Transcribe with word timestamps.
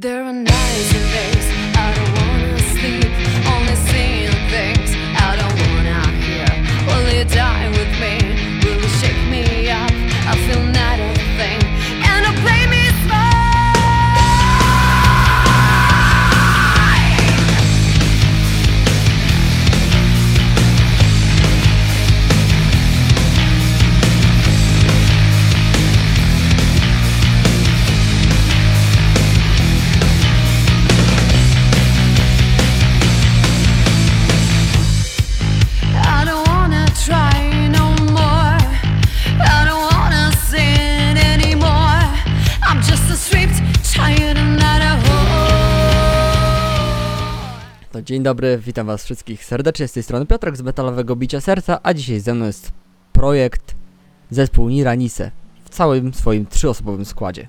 There 0.00 0.24
are 0.24 0.32
nights 0.32 0.94
and 0.94 1.12
days 1.12 1.76
I 1.76 1.94
don't 1.94 2.16
wanna 2.16 2.29
dobry, 48.30 48.58
witam 48.58 48.86
was 48.86 49.04
wszystkich 49.04 49.44
serdecznie 49.44 49.88
z 49.88 49.92
tej 49.92 50.02
strony 50.02 50.26
Piotrek 50.26 50.56
z 50.56 50.62
Metalowego 50.62 51.16
Bicia 51.16 51.40
Serca, 51.40 51.78
a 51.82 51.94
dzisiaj 51.94 52.20
ze 52.20 52.34
mną 52.34 52.46
jest 52.46 52.72
projekt 53.12 53.74
zespół 54.30 54.68
Niranise 54.68 55.30
w 55.64 55.68
całym 55.68 56.14
swoim 56.14 56.46
trzyosobowym 56.46 57.04
składzie. 57.04 57.48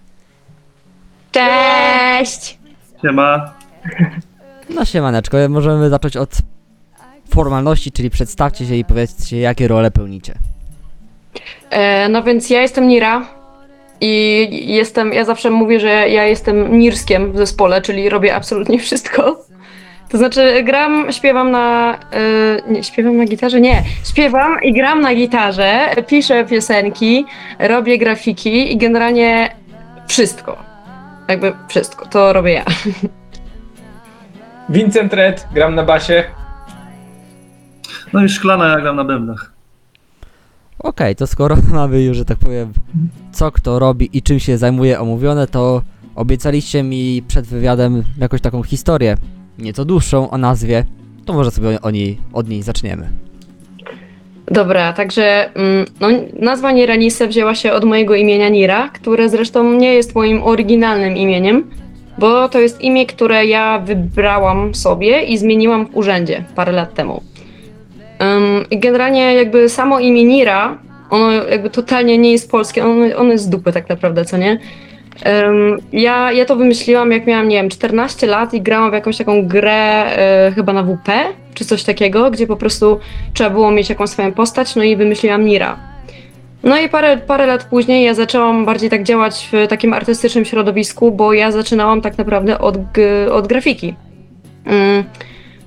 Cześć! 1.32 2.60
Siema. 3.02 3.54
No 4.70 4.86
siemaneczko, 4.86 5.38
możemy 5.50 5.90
zacząć 5.90 6.18
od 6.18 6.38
formalności, 7.30 7.92
czyli 7.92 8.10
przedstawcie 8.10 8.66
się 8.66 8.76
i 8.76 8.86
powiedzcie 8.86 9.40
jakie 9.40 9.68
role 9.68 9.92
pełnicie. 9.92 10.34
E, 11.70 12.10
no 12.10 12.24
więc 12.24 12.50
ja 12.50 12.62
jestem 12.62 12.88
Nira 12.88 13.28
i 14.02 14.74
jestem, 14.74 15.14
ja 15.14 15.26
zawsze 15.26 15.50
mówię, 15.50 15.80
że 15.80 15.90
ja 15.90 16.26
jestem 16.26 16.80
Nirskiem 16.80 17.32
w 17.32 17.38
zespole, 17.38 17.82
czyli 17.82 18.10
robię 18.10 18.36
absolutnie 18.36 18.80
wszystko. 18.80 19.51
To 20.12 20.18
znaczy 20.18 20.64
gram, 20.64 21.12
śpiewam 21.12 21.52
na... 21.52 21.98
E, 22.12 22.72
nie, 22.72 22.84
śpiewam 22.84 23.18
na 23.18 23.26
gitarze? 23.26 23.62
Nie. 23.62 23.84
Śpiewam 24.10 24.62
i 24.64 24.74
gram 24.74 25.02
na 25.02 25.16
gitarze, 25.16 25.90
piszę 26.08 26.46
piosenki, 26.46 27.26
robię 27.60 27.98
grafiki 27.98 28.74
i 28.74 28.78
generalnie 28.78 29.56
wszystko. 30.08 30.58
Jakby 31.28 31.54
wszystko, 31.68 32.06
to 32.06 32.34
robię 32.34 32.54
ja. 32.54 32.66
Vincent 34.70 35.14
Red, 35.14 35.48
gram 35.54 35.76
na 35.76 35.84
basie. 35.84 36.24
No 38.14 38.24
i 38.24 38.30
szklana, 38.30 38.68
ja 38.68 38.82
gram 38.82 38.96
na 38.96 39.04
bębnach. 39.04 39.54
Okej, 40.80 41.16
to 41.16 41.28
skoro 41.28 41.58
mamy 41.74 42.04
już, 42.04 42.18
że 42.18 42.26
tak 42.26 42.38
powiem, 42.38 42.74
co 43.32 43.52
kto 43.52 43.80
robi 43.80 44.10
i 44.14 44.22
czym 44.22 44.40
się 44.40 44.58
zajmuje 44.58 45.00
omówione, 45.00 45.48
to 45.48 45.82
obiecaliście 46.16 46.84
mi 46.84 47.24
przed 47.28 47.48
wywiadem 47.48 48.04
jakąś 48.18 48.42
taką 48.42 48.64
historię, 48.64 49.18
nieco 49.60 49.86
dłuższą 49.86 50.30
o 50.30 50.38
nazwie, 50.38 50.84
to 51.26 51.34
może 51.34 51.52
sobie 51.52 51.82
o 51.82 51.92
niej, 51.92 52.18
od 52.34 52.50
niej 52.50 52.62
zaczniemy. 52.62 53.10
Dobra, 54.52 54.94
także 54.94 55.50
mm, 55.56 55.86
no, 56.00 56.08
nazwa 56.40 56.72
Niranise 56.72 57.28
wzięła 57.28 57.56
się 57.56 57.74
od 57.74 57.84
mojego 57.84 58.16
imienia 58.16 58.50
Nira, 58.50 58.90
które 58.90 59.30
zresztą 59.30 59.74
nie 59.74 59.94
jest 59.94 60.16
moim 60.16 60.44
oryginalnym 60.44 61.18
imieniem, 61.18 61.70
bo 62.18 62.50
to 62.50 62.60
jest 62.60 62.82
imię, 62.82 63.06
które 63.06 63.46
ja 63.46 63.80
wybrałam 63.80 64.76
sobie 64.76 65.24
i 65.24 65.38
zmieniłam 65.38 65.86
w 65.86 65.96
urzędzie 65.96 66.44
parę 66.56 66.72
lat 66.72 66.94
temu. 66.94 67.24
I 68.72 68.80
generalnie 68.80 69.34
jakby 69.34 69.70
samo 69.70 70.00
imię 70.00 70.24
Nira, 70.24 70.78
ono 71.10 71.32
jakby 71.32 71.70
totalnie 71.70 72.18
nie 72.18 72.32
jest 72.32 72.52
polskie, 72.52 72.86
ono, 72.86 73.16
ono 73.16 73.32
jest 73.32 73.44
z 73.44 73.50
dupy 73.50 73.72
tak 73.72 73.90
naprawdę, 73.90 74.26
co 74.26 74.38
nie? 74.38 74.60
Ja, 75.94 76.32
ja 76.32 76.46
to 76.46 76.56
wymyśliłam 76.56 77.12
jak 77.12 77.28
miałam, 77.28 77.48
nie 77.48 77.56
wiem, 77.56 77.70
14 77.70 78.28
lat 78.28 78.54
i 78.54 78.62
grałam 78.62 78.92
w 78.92 78.94
jakąś 78.94 79.18
taką 79.18 79.48
grę 79.48 80.06
e, 80.06 80.52
chyba 80.56 80.74
na 80.74 80.84
WP, 80.84 81.10
czy 81.54 81.66
coś 81.66 81.84
takiego, 81.84 82.32
gdzie 82.32 82.48
po 82.48 82.56
prostu 82.56 83.00
trzeba 83.34 83.50
było 83.50 83.72
mieć 83.72 83.90
jakąś 83.90 84.10
swoją 84.10 84.32
postać, 84.32 84.76
no 84.76 84.84
i 84.84 84.96
wymyśliłam 84.96 85.46
Nira. 85.46 85.78
No 86.64 86.80
i 86.80 86.90
parę, 86.90 87.18
parę 87.18 87.46
lat 87.46 87.64
później 87.64 88.06
ja 88.06 88.14
zaczęłam 88.14 88.66
bardziej 88.66 88.90
tak 88.90 89.04
działać 89.04 89.50
w 89.52 89.68
takim 89.68 89.94
artystycznym 89.94 90.46
środowisku, 90.46 91.12
bo 91.12 91.34
ja 91.34 91.52
zaczynałam 91.52 92.02
tak 92.02 92.18
naprawdę 92.18 92.60
od, 92.60 92.76
od 93.32 93.48
grafiki. 93.48 93.96
Mm. 94.66 95.04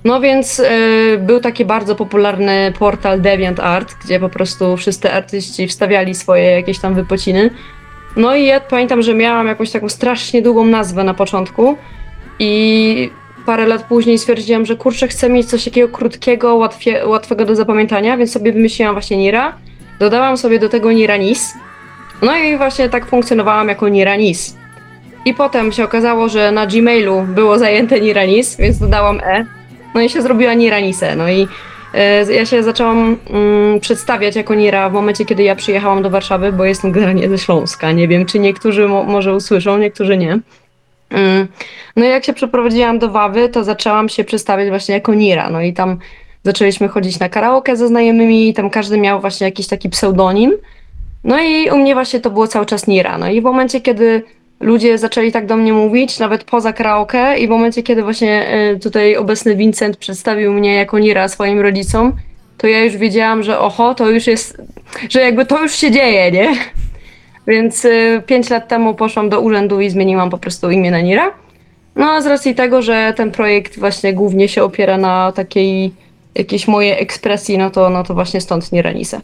No 0.04 0.20
więc 0.20 0.58
y, 0.60 0.64
był 1.18 1.40
taki 1.40 1.64
bardzo 1.64 1.94
popularny 1.94 2.72
portal 2.78 3.20
DeviantArt, 3.20 3.94
gdzie 4.04 4.20
po 4.20 4.28
prostu 4.28 4.76
wszyscy 4.76 5.12
artyści 5.12 5.68
wstawiali 5.68 6.14
swoje 6.14 6.44
jakieś 6.44 6.78
tam 6.78 6.94
wypociny. 6.94 7.50
No 8.16 8.36
i 8.36 8.44
ja 8.44 8.60
pamiętam, 8.60 9.02
że 9.02 9.14
miałam 9.14 9.46
jakąś 9.46 9.70
taką 9.70 9.88
strasznie 9.88 10.42
długą 10.42 10.66
nazwę 10.66 11.04
na 11.04 11.14
początku 11.14 11.76
i 12.38 13.10
parę 13.46 13.66
lat 13.66 13.84
później 13.84 14.18
stwierdziłam, 14.18 14.66
że 14.66 14.76
kurczę, 14.76 15.08
chcę 15.08 15.30
mieć 15.30 15.46
coś 15.46 15.64
takiego 15.64 15.88
krótkiego, 15.88 16.54
łatwie, 16.54 17.06
łatwego 17.06 17.44
do 17.44 17.54
zapamiętania, 17.54 18.16
więc 18.16 18.32
sobie 18.32 18.52
wymyśliłam 18.52 18.94
właśnie 18.94 19.16
Nira. 19.16 19.52
Dodałam 19.98 20.36
sobie 20.36 20.58
do 20.58 20.68
tego 20.68 20.92
Niranis. 20.92 21.54
No 22.22 22.36
i 22.36 22.56
właśnie 22.56 22.88
tak 22.88 23.06
funkcjonowałam 23.06 23.68
jako 23.68 23.88
Niranis. 23.88 24.56
I 25.24 25.34
potem 25.34 25.72
się 25.72 25.84
okazało, 25.84 26.28
że 26.28 26.52
na 26.52 26.66
Gmailu 26.66 27.22
było 27.22 27.58
zajęte 27.58 28.00
Niranis, 28.00 28.56
więc 28.56 28.78
dodałam 28.78 29.20
E. 29.20 29.46
No 29.94 30.00
i 30.00 30.08
się 30.08 30.22
zrobiła 30.22 30.54
Niranise. 30.54 31.16
No 31.16 31.30
i 31.30 31.48
ja 32.30 32.46
się 32.46 32.62
zaczęłam 32.62 33.16
mm, 33.30 33.80
przedstawiać 33.80 34.36
jako 34.36 34.54
Nira 34.54 34.90
w 34.90 34.92
momencie, 34.92 35.24
kiedy 35.24 35.42
ja 35.42 35.56
przyjechałam 35.56 36.02
do 36.02 36.10
Warszawy, 36.10 36.52
bo 36.52 36.64
jestem 36.64 36.92
generalnie 36.92 37.28
ze 37.28 37.38
Śląska. 37.38 37.92
Nie 37.92 38.08
wiem, 38.08 38.26
czy 38.26 38.38
niektórzy 38.38 38.88
mo- 38.88 39.04
może 39.04 39.34
usłyszą, 39.34 39.78
niektórzy 39.78 40.16
nie. 40.16 40.38
Mm. 41.10 41.48
No 41.96 42.04
i 42.04 42.08
jak 42.08 42.24
się 42.24 42.32
przeprowadziłam 42.32 42.98
do 42.98 43.10
Wawy, 43.10 43.48
to 43.48 43.64
zaczęłam 43.64 44.08
się 44.08 44.24
przedstawiać 44.24 44.68
właśnie 44.68 44.94
jako 44.94 45.14
Nira. 45.14 45.50
No 45.50 45.60
i 45.60 45.72
tam 45.72 45.98
zaczęliśmy 46.42 46.88
chodzić 46.88 47.18
na 47.18 47.28
karaoke 47.28 47.76
ze 47.76 47.88
znajomymi 47.88 48.48
i 48.48 48.54
tam 48.54 48.70
każdy 48.70 48.98
miał 48.98 49.20
właśnie 49.20 49.44
jakiś 49.44 49.66
taki 49.66 49.90
pseudonim. 49.90 50.52
No 51.24 51.40
i 51.40 51.70
u 51.70 51.76
mnie 51.76 51.94
właśnie 51.94 52.20
to 52.20 52.30
było 52.30 52.46
cały 52.46 52.66
czas 52.66 52.86
Nira. 52.86 53.18
No 53.18 53.30
i 53.30 53.40
w 53.40 53.44
momencie, 53.44 53.80
kiedy 53.80 54.22
ludzie 54.60 54.98
zaczęli 54.98 55.32
tak 55.32 55.46
do 55.46 55.56
mnie 55.56 55.72
mówić, 55.72 56.18
nawet 56.18 56.44
poza 56.44 56.72
karaoke 56.72 57.38
i 57.38 57.46
w 57.46 57.50
momencie, 57.50 57.82
kiedy 57.82 58.02
właśnie 58.02 58.48
e, 58.48 58.76
tutaj 58.76 59.16
obecny 59.16 59.56
Vincent 59.56 59.96
przedstawił 59.96 60.52
mnie 60.52 60.74
jako 60.74 60.98
Nira 60.98 61.28
swoim 61.28 61.60
rodzicom, 61.60 62.12
to 62.58 62.66
ja 62.66 62.84
już 62.84 62.96
wiedziałam, 62.96 63.42
że 63.42 63.58
oho, 63.58 63.94
to 63.94 64.10
już 64.10 64.26
jest, 64.26 64.62
że 65.10 65.20
jakby 65.20 65.46
to 65.46 65.62
już 65.62 65.74
się 65.74 65.90
dzieje, 65.90 66.30
nie? 66.30 66.56
Więc 67.46 67.84
y, 67.84 68.22
pięć 68.26 68.50
lat 68.50 68.68
temu 68.68 68.94
poszłam 68.94 69.28
do 69.28 69.40
urzędu 69.40 69.80
i 69.80 69.90
zmieniłam 69.90 70.30
po 70.30 70.38
prostu 70.38 70.70
imię 70.70 70.90
na 70.90 71.00
Nira. 71.00 71.32
No 71.96 72.10
a 72.10 72.20
z 72.20 72.26
racji 72.26 72.54
tego, 72.54 72.82
że 72.82 73.12
ten 73.16 73.30
projekt 73.30 73.78
właśnie 73.78 74.12
głównie 74.12 74.48
się 74.48 74.62
opiera 74.62 74.98
na 74.98 75.32
takiej 75.32 75.92
jakiejś 76.34 76.68
mojej 76.68 77.02
ekspresji, 77.02 77.58
no 77.58 77.70
to, 77.70 77.90
no 77.90 78.02
to 78.02 78.14
właśnie 78.14 78.40
stąd 78.40 78.72
Niranise. 78.72 79.20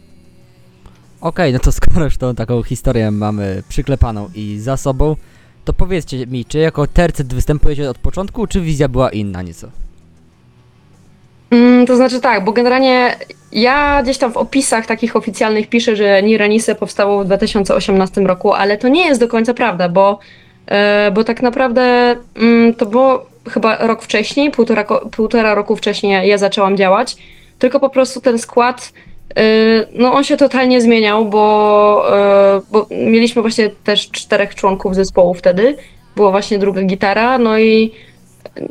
Okej, 1.20 1.52
no 1.52 1.58
to 1.58 1.72
skoro 1.72 2.04
już 2.04 2.16
tą 2.16 2.34
taką 2.34 2.62
historię 2.62 3.10
mamy 3.10 3.62
przyklepaną 3.68 4.28
i 4.34 4.58
za 4.58 4.76
sobą, 4.76 5.16
to 5.64 5.72
powiedzcie 5.72 6.26
mi, 6.26 6.44
czy 6.44 6.58
jako 6.58 6.86
tercet 6.86 7.34
występujecie 7.34 7.90
od 7.90 7.98
początku, 7.98 8.46
czy 8.46 8.60
wizja 8.60 8.88
była 8.88 9.10
inna 9.10 9.42
nieco? 9.42 9.68
Mm, 11.50 11.86
to 11.86 11.96
znaczy 11.96 12.20
tak, 12.20 12.44
bo 12.44 12.52
generalnie 12.52 13.16
ja 13.52 14.02
gdzieś 14.02 14.18
tam 14.18 14.32
w 14.32 14.36
opisach 14.36 14.86
takich 14.86 15.16
oficjalnych 15.16 15.68
piszę, 15.68 15.96
że 15.96 16.22
Niranise 16.22 16.74
powstało 16.74 17.22
w 17.22 17.26
2018 17.26 18.20
roku, 18.20 18.52
ale 18.52 18.78
to 18.78 18.88
nie 18.88 19.06
jest 19.06 19.20
do 19.20 19.28
końca 19.28 19.54
prawda, 19.54 19.88
bo, 19.88 20.18
e, 20.66 21.10
bo 21.10 21.24
tak 21.24 21.42
naprawdę 21.42 22.16
mm, 22.36 22.74
to 22.74 22.86
było 22.86 23.26
chyba 23.48 23.76
rok 23.76 24.02
wcześniej, 24.02 24.50
półtora, 24.50 24.84
półtora 24.84 25.54
roku 25.54 25.76
wcześniej 25.76 26.28
ja 26.28 26.38
zaczęłam 26.38 26.76
działać, 26.76 27.16
tylko 27.58 27.80
po 27.80 27.90
prostu 27.90 28.20
ten 28.20 28.38
skład, 28.38 28.92
no 29.92 30.12
on 30.12 30.24
się 30.24 30.36
totalnie 30.36 30.80
zmieniał, 30.80 31.24
bo, 31.24 32.18
e, 32.18 32.60
bo 32.72 32.86
mieliśmy 32.90 33.42
właśnie 33.42 33.70
też 33.84 34.10
czterech 34.10 34.54
członków 34.54 34.94
zespołu 34.94 35.34
wtedy, 35.34 35.76
była 36.16 36.30
właśnie 36.30 36.58
druga 36.58 36.82
gitara, 36.82 37.38
no 37.38 37.58
i 37.58 37.90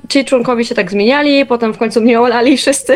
ci 0.09 0.25
członkowie 0.25 0.65
się 0.65 0.75
tak 0.75 0.91
zmieniali, 0.91 1.45
potem 1.45 1.73
w 1.73 1.77
końcu 1.77 2.01
mnie 2.01 2.21
olali 2.21 2.57
wszyscy. 2.63 2.95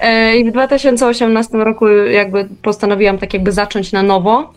E, 0.00 0.36
I 0.36 0.44
w 0.44 0.52
2018 0.52 1.56
roku 1.58 1.88
jakby 1.88 2.48
postanowiłam 2.62 3.18
tak 3.18 3.34
jakby 3.34 3.52
zacząć 3.52 3.92
na 3.92 4.02
nowo. 4.02 4.52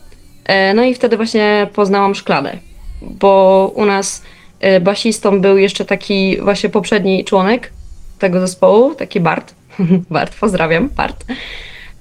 E, 0.46 0.74
No 0.74 0.84
i 0.84 0.94
wtedy 0.94 1.18
właśnie 1.18 1.68
poznałam 1.74 2.16
Szkladę, 2.16 2.58
bo 3.02 3.72
u 3.76 3.86
nas 3.86 4.24
e, 4.60 4.80
basistą 4.80 5.42
był 5.42 5.58
jeszcze 5.58 5.86
taki 5.86 6.38
właśnie 6.42 6.70
poprzedni 6.70 7.26
członek 7.26 7.72
tego 8.20 8.40
zespołu, 8.40 8.96
taki 8.96 9.20
Bart. 9.20 9.56
Bart, 10.10 10.36
pozdrawiam, 10.40 10.90
Bart. 10.90 11.26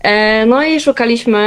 E, 0.02 0.46
No 0.46 0.64
i 0.64 0.80
szukaliśmy 0.80 1.38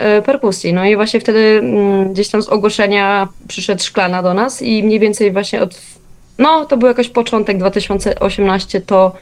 e, 0.00 0.22
perkusji. 0.22 0.72
No 0.72 0.84
i 0.84 0.96
właśnie 0.96 1.20
wtedy 1.20 1.60
mm, 1.62 2.12
gdzieś 2.12 2.28
tam 2.28 2.42
z 2.42 2.48
ogłoszenia 2.48 3.28
przyszedł 3.48 3.82
Szklana 3.82 4.22
do 4.22 4.34
nas 4.34 4.62
i 4.62 4.82
mniej 4.82 5.00
więcej 5.00 5.32
właśnie 5.32 5.62
od 5.62 5.98
no 6.38 6.64
to 6.64 6.76
był 6.76 6.88
jakoś 6.88 7.08
początek 7.08 7.58
2018, 7.58 8.80
to 8.80 9.14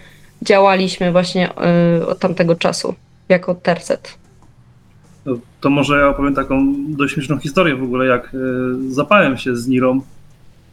działaliśmy 0.43 1.13
właśnie 1.13 1.51
y, 1.99 2.07
od 2.07 2.19
tamtego 2.19 2.55
czasu 2.55 2.95
jako 3.29 3.55
tercet. 3.55 4.19
To, 5.25 5.39
to 5.61 5.71
może 5.71 5.99
ja 5.99 6.09
opowiem 6.09 6.35
taką 6.35 6.75
dość 6.89 7.15
śmieszną 7.15 7.39
historię 7.39 7.77
w 7.77 7.83
ogóle, 7.83 8.07
jak 8.07 8.25
e, 8.25 8.39
zapałem 8.89 9.39
się 9.39 9.57
z 9.57 9.69
Nirą 9.69 10.01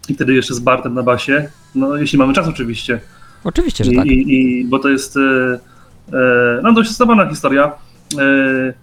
i 0.09 0.13
wtedy 0.13 0.33
jeszcze 0.33 0.54
z 0.54 0.59
Bartem 0.59 0.94
na 0.94 1.04
basie. 1.04 1.50
No, 1.75 1.98
jeśli 1.98 2.18
mamy 2.18 2.33
czas 2.33 2.48
oczywiście. 2.48 3.00
Oczywiście, 3.44 3.83
że 3.83 3.92
I, 3.92 3.95
tak. 3.95 4.06
i, 4.06 4.33
i, 4.33 4.66
bo 4.66 4.80
to 4.80 4.89
jest 4.89 5.18
e, 5.18 5.59
e, 6.13 6.59
no, 6.63 6.74
dość 6.74 6.92
zabawna 6.92 7.30
historia. 7.30 7.71
E, 8.19 8.74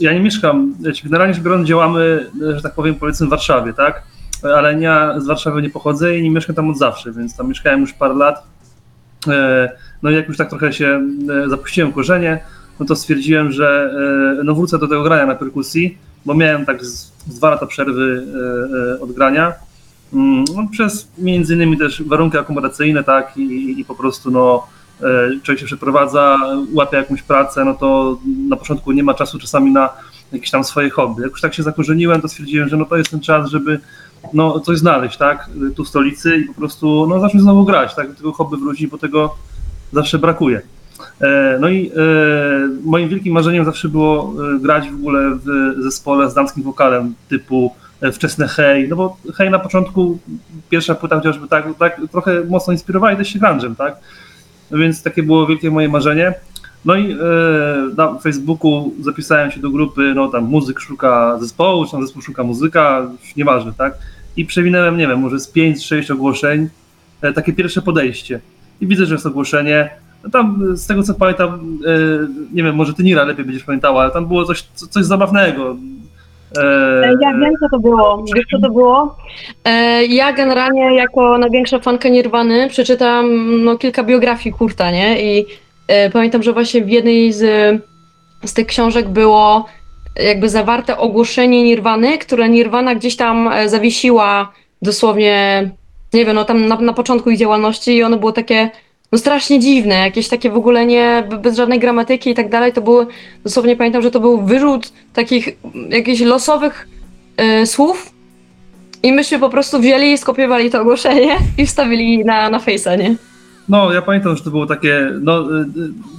ja 0.00 0.12
nie 0.12 0.20
mieszkam, 0.20 0.74
generalnie 1.04 1.34
rzecz 1.34 1.42
biorąc 1.42 1.68
działamy, 1.68 2.30
że 2.56 2.62
tak 2.62 2.74
powiem, 2.74 2.94
powiedzmy 2.94 3.26
w 3.26 3.30
Warszawie, 3.30 3.72
tak? 3.72 4.02
Ale 4.56 4.80
ja 4.80 5.20
z 5.20 5.26
Warszawy 5.26 5.62
nie 5.62 5.70
pochodzę 5.70 6.18
i 6.18 6.22
nie 6.22 6.30
mieszkam 6.30 6.56
tam 6.56 6.70
od 6.70 6.78
zawsze, 6.78 7.12
więc 7.12 7.36
tam 7.36 7.48
mieszkałem 7.48 7.80
już 7.80 7.92
parę 7.92 8.14
lat. 8.14 8.46
E, 9.28 9.70
No 10.02 10.10
i 10.10 10.14
jak 10.14 10.28
już 10.28 10.36
tak 10.36 10.50
trochę 10.50 10.72
się 10.72 11.02
e, 11.44 11.48
zapuściłem 11.48 11.92
korzenie, 11.92 12.40
no 12.80 12.86
to 12.86 12.96
stwierdziłem, 12.96 13.52
że 13.52 13.94
no 14.44 14.54
wrócę 14.54 14.78
do 14.78 14.88
tego 14.88 15.02
grania 15.02 15.26
na 15.26 15.34
perkusji, 15.34 15.98
bo 16.24 16.34
miałem 16.34 16.66
tak 16.66 16.84
z, 16.84 17.12
z 17.26 17.38
dwa 17.38 17.50
lata 17.50 17.66
przerwy 17.66 18.26
od 19.00 19.12
grania. 19.12 19.52
Mm, 20.12 20.44
No, 20.56 20.68
przez 20.70 21.08
między 21.18 21.54
innymi 21.54 21.78
też 21.78 22.02
warunki 22.02 22.38
akomodacyjne, 22.38 23.04
tak, 23.04 23.36
i, 23.36 23.80
i 23.80 23.84
po 23.84 23.94
prostu 23.94 24.30
no, 24.30 24.66
człowiek 25.42 25.60
się 25.60 25.66
przeprowadza, 25.66 26.38
łapie 26.72 26.96
jakąś 26.96 27.22
pracę, 27.22 27.64
no 27.64 27.74
to 27.74 28.18
na 28.48 28.56
początku 28.56 28.92
nie 28.92 29.02
ma 29.02 29.14
czasu 29.14 29.38
czasami 29.38 29.70
na 29.72 29.88
jakieś 30.32 30.50
tam 30.50 30.64
swoje 30.64 30.90
hobby. 30.90 31.22
Jak 31.22 31.30
już 31.30 31.40
tak 31.40 31.54
się 31.54 31.62
zakorzeniłem, 31.62 32.20
to 32.20 32.28
stwierdziłem, 32.28 32.68
że 32.68 32.76
no 32.76 32.84
to 32.84 32.96
jest 32.96 33.10
ten 33.10 33.20
czas, 33.20 33.50
żeby 33.50 33.80
no, 34.32 34.60
coś 34.60 34.78
znaleźć, 34.78 35.16
tak, 35.16 35.50
tu 35.76 35.84
w 35.84 35.88
stolicy 35.88 36.36
i 36.36 36.44
po 36.44 36.54
prostu 36.54 37.06
no, 37.06 37.20
zacząć 37.20 37.42
znowu 37.42 37.64
grać, 37.64 37.94
tak, 37.94 38.14
tego 38.14 38.32
hobby 38.32 38.56
wrócić, 38.56 38.86
bo 38.86 38.98
tego 38.98 39.34
zawsze 39.92 40.18
brakuje. 40.18 40.62
E, 41.20 41.58
No 41.60 41.68
i 41.68 41.88
e, 41.88 41.92
moim 42.84 43.08
wielkim 43.08 43.34
marzeniem 43.34 43.64
zawsze 43.64 43.88
było 43.88 44.34
e, 44.56 44.58
grać 44.58 44.90
w 44.90 44.94
ogóle 44.94 45.38
w 45.44 45.74
zespole 45.82 46.30
z 46.30 46.34
damskim 46.34 46.62
wokalem 46.62 47.14
typu 47.28 47.74
e, 48.00 48.12
wczesne 48.12 48.48
Hej, 48.48 48.88
no 48.88 48.96
bo 48.96 49.16
Hej 49.34 49.50
na 49.50 49.58
początku, 49.58 50.18
pierwsza 50.68 50.94
płyta 50.94 51.16
chociażby 51.16 51.48
tak, 51.48 51.64
tak 51.78 52.00
trochę 52.12 52.44
mocno 52.44 52.72
inspirowali 52.72 53.16
też 53.16 53.28
się 53.28 53.38
grunge'em, 53.38 53.76
tak? 53.76 53.96
Więc 54.74 55.02
takie 55.02 55.22
było 55.22 55.46
wielkie 55.46 55.70
moje 55.70 55.88
marzenie. 55.88 56.34
No 56.84 56.94
i 56.94 57.12
e, 57.12 57.16
na 57.96 58.18
Facebooku 58.18 58.92
zapisałem 59.00 59.50
się 59.50 59.60
do 59.60 59.70
grupy, 59.70 60.12
no 60.14 60.28
tam 60.28 60.44
muzyk 60.44 60.80
szuka 60.80 61.38
zespołu, 61.40 61.84
czy 61.84 61.90
tam 61.90 62.02
zespół 62.02 62.22
szuka 62.22 62.42
muzyka, 62.44 63.06
już 63.22 63.36
nieważne, 63.36 63.72
tak? 63.78 63.94
I 64.36 64.44
przewinęłem, 64.44 64.96
nie 64.96 65.08
wiem, 65.08 65.18
może 65.20 65.40
z 65.40 65.52
5-6 65.52 66.12
ogłoszeń, 66.12 66.68
e, 67.22 67.32
takie 67.32 67.52
pierwsze 67.52 67.82
podejście. 67.82 68.40
I 68.80 68.86
widzę, 68.86 69.06
że 69.06 69.14
jest 69.14 69.26
ogłoszenie. 69.26 69.90
No 70.24 70.30
tam 70.30 70.62
e, 70.72 70.76
z 70.76 70.86
tego 70.86 71.02
co 71.02 71.14
pamiętam, 71.14 71.78
nie 72.52 72.62
wiem, 72.62 72.76
może 72.76 72.94
ty 72.94 73.02
Nira 73.04 73.24
lepiej 73.24 73.44
będziesz 73.44 73.64
pamiętała, 73.64 74.02
ale 74.02 74.10
tam 74.10 74.26
było 74.26 74.44
coś, 74.44 74.62
co- 74.74 74.86
coś 74.86 75.04
zabawnego. 75.04 75.76
E, 76.58 77.10
Ja 77.22 77.32
wiem, 77.32 77.52
co 77.60 77.68
to 77.70 77.78
było. 77.78 78.24
Wiesz, 78.36 78.44
co 78.50 78.58
to 78.58 78.70
było? 78.70 79.16
E, 79.64 80.04
Ja 80.04 80.32
generalnie 80.32 80.94
jako 80.96 81.38
największa 81.38 81.78
fanka 81.78 82.08
Nirwany 82.08 82.68
przeczytałam 82.68 83.64
no, 83.64 83.78
kilka 83.78 84.02
biografii 84.04 84.54
Kurta, 84.54 84.90
nie? 84.90 85.22
I 85.22 85.46
e, 85.88 86.10
pamiętam, 86.10 86.42
że 86.42 86.52
właśnie 86.52 86.84
w 86.84 86.88
jednej 86.88 87.32
z, 87.32 87.42
z 88.44 88.54
tych 88.54 88.66
książek 88.66 89.08
było 89.08 89.66
jakby 90.16 90.48
zawarte 90.48 90.98
ogłoszenie 90.98 91.62
Nirwany, 91.62 92.18
które 92.18 92.48
Nirwana 92.48 92.94
gdzieś 92.94 93.16
tam 93.16 93.50
zawiesiła 93.66 94.52
dosłownie, 94.82 95.70
nie 96.14 96.24
wiem, 96.24 96.34
no 96.36 96.44
tam 96.44 96.66
na, 96.66 96.76
na 96.80 96.92
początku 96.92 97.30
ich 97.30 97.38
działalności 97.38 97.96
i 97.96 98.02
ono 98.02 98.16
było 98.16 98.32
takie 98.32 98.70
no 99.14 99.18
strasznie 99.18 99.60
dziwne, 99.60 99.94
jakieś 99.94 100.28
takie 100.28 100.50
w 100.50 100.56
ogóle 100.56 100.86
nie, 100.86 101.28
bez 101.42 101.56
żadnej 101.56 101.78
gramatyki 101.78 102.30
i 102.30 102.34
tak 102.34 102.50
dalej, 102.50 102.72
to 102.72 102.82
były, 102.82 103.06
dosłownie 103.44 103.76
pamiętam, 103.76 104.02
że 104.02 104.10
to 104.10 104.20
był 104.20 104.42
wyrzut 104.42 104.92
takich 105.12 105.48
jakichś 105.88 106.20
losowych 106.20 106.88
e, 107.36 107.66
słów 107.66 108.10
i 109.02 109.12
myśmy 109.12 109.38
po 109.38 109.50
prostu 109.50 109.80
wzięli, 109.80 110.18
skopiowali 110.18 110.70
to 110.70 110.80
ogłoszenie 110.80 111.36
i 111.58 111.66
wstawili 111.66 112.24
na, 112.24 112.50
na 112.50 112.58
Face'a, 112.58 112.98
nie? 112.98 113.16
No, 113.68 113.92
ja 113.92 114.02
pamiętam, 114.02 114.36
że 114.36 114.44
to 114.44 114.50
było 114.50 114.66
takie 114.66 115.10
no, 115.20 115.38
e, 115.40 115.60
e, 115.60 115.64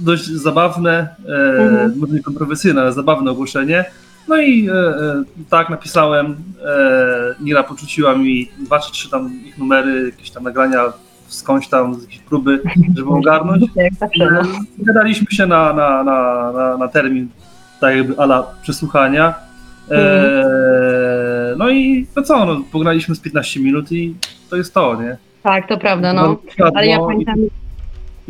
dość 0.00 0.24
zabawne, 0.24 1.08
e, 1.28 1.62
Mhm. 1.62 1.98
może 1.98 2.14
nie 2.14 2.22
kontrowersyjne, 2.22 2.80
ale 2.80 2.92
zabawne 2.92 3.30
ogłoszenie. 3.30 3.84
No 4.28 4.36
i 4.36 4.68
e, 4.68 4.72
e, 4.72 5.24
tak 5.50 5.70
napisałem, 5.70 6.36
e, 6.64 7.34
Nira 7.40 7.62
poczuciła 7.62 8.14
mi 8.14 8.50
dwa 8.58 8.80
czy 8.80 8.92
trzy 8.92 9.10
tam 9.10 9.30
ich 9.46 9.58
numery, 9.58 10.06
jakieś 10.06 10.30
tam 10.30 10.42
nagrania 10.42 10.92
skądś 11.28 11.68
tam, 11.68 11.94
z 11.94 12.02
jakiejś 12.02 12.20
próby, 12.20 12.60
żeby 12.96 13.10
ogarnąć. 13.10 13.64
Zawsze, 14.00 14.30
no. 14.30 14.42
Gadaliśmy 14.78 15.26
się 15.30 15.46
na, 15.46 15.72
na, 15.72 16.04
na, 16.04 16.52
na, 16.52 16.76
na 16.76 16.88
termin, 16.88 17.28
tak 17.80 17.96
jakby 17.96 18.18
ala 18.18 18.54
przesłuchania. 18.62 19.34
E, 19.90 21.54
no 21.58 21.70
i 21.70 22.06
to 22.14 22.22
co, 22.22 22.44
no, 22.44 22.62
pograliśmy 22.72 23.14
z 23.14 23.20
15 23.20 23.60
minut 23.60 23.92
i 23.92 24.14
to 24.50 24.56
jest 24.56 24.74
to, 24.74 25.02
nie? 25.02 25.16
Tak, 25.42 25.68
to 25.68 25.78
prawda, 25.78 26.12
no. 26.12 26.36
Ale 26.74 26.86
ja 26.86 26.98
pamiętam, 26.98 27.36
i 27.38 27.65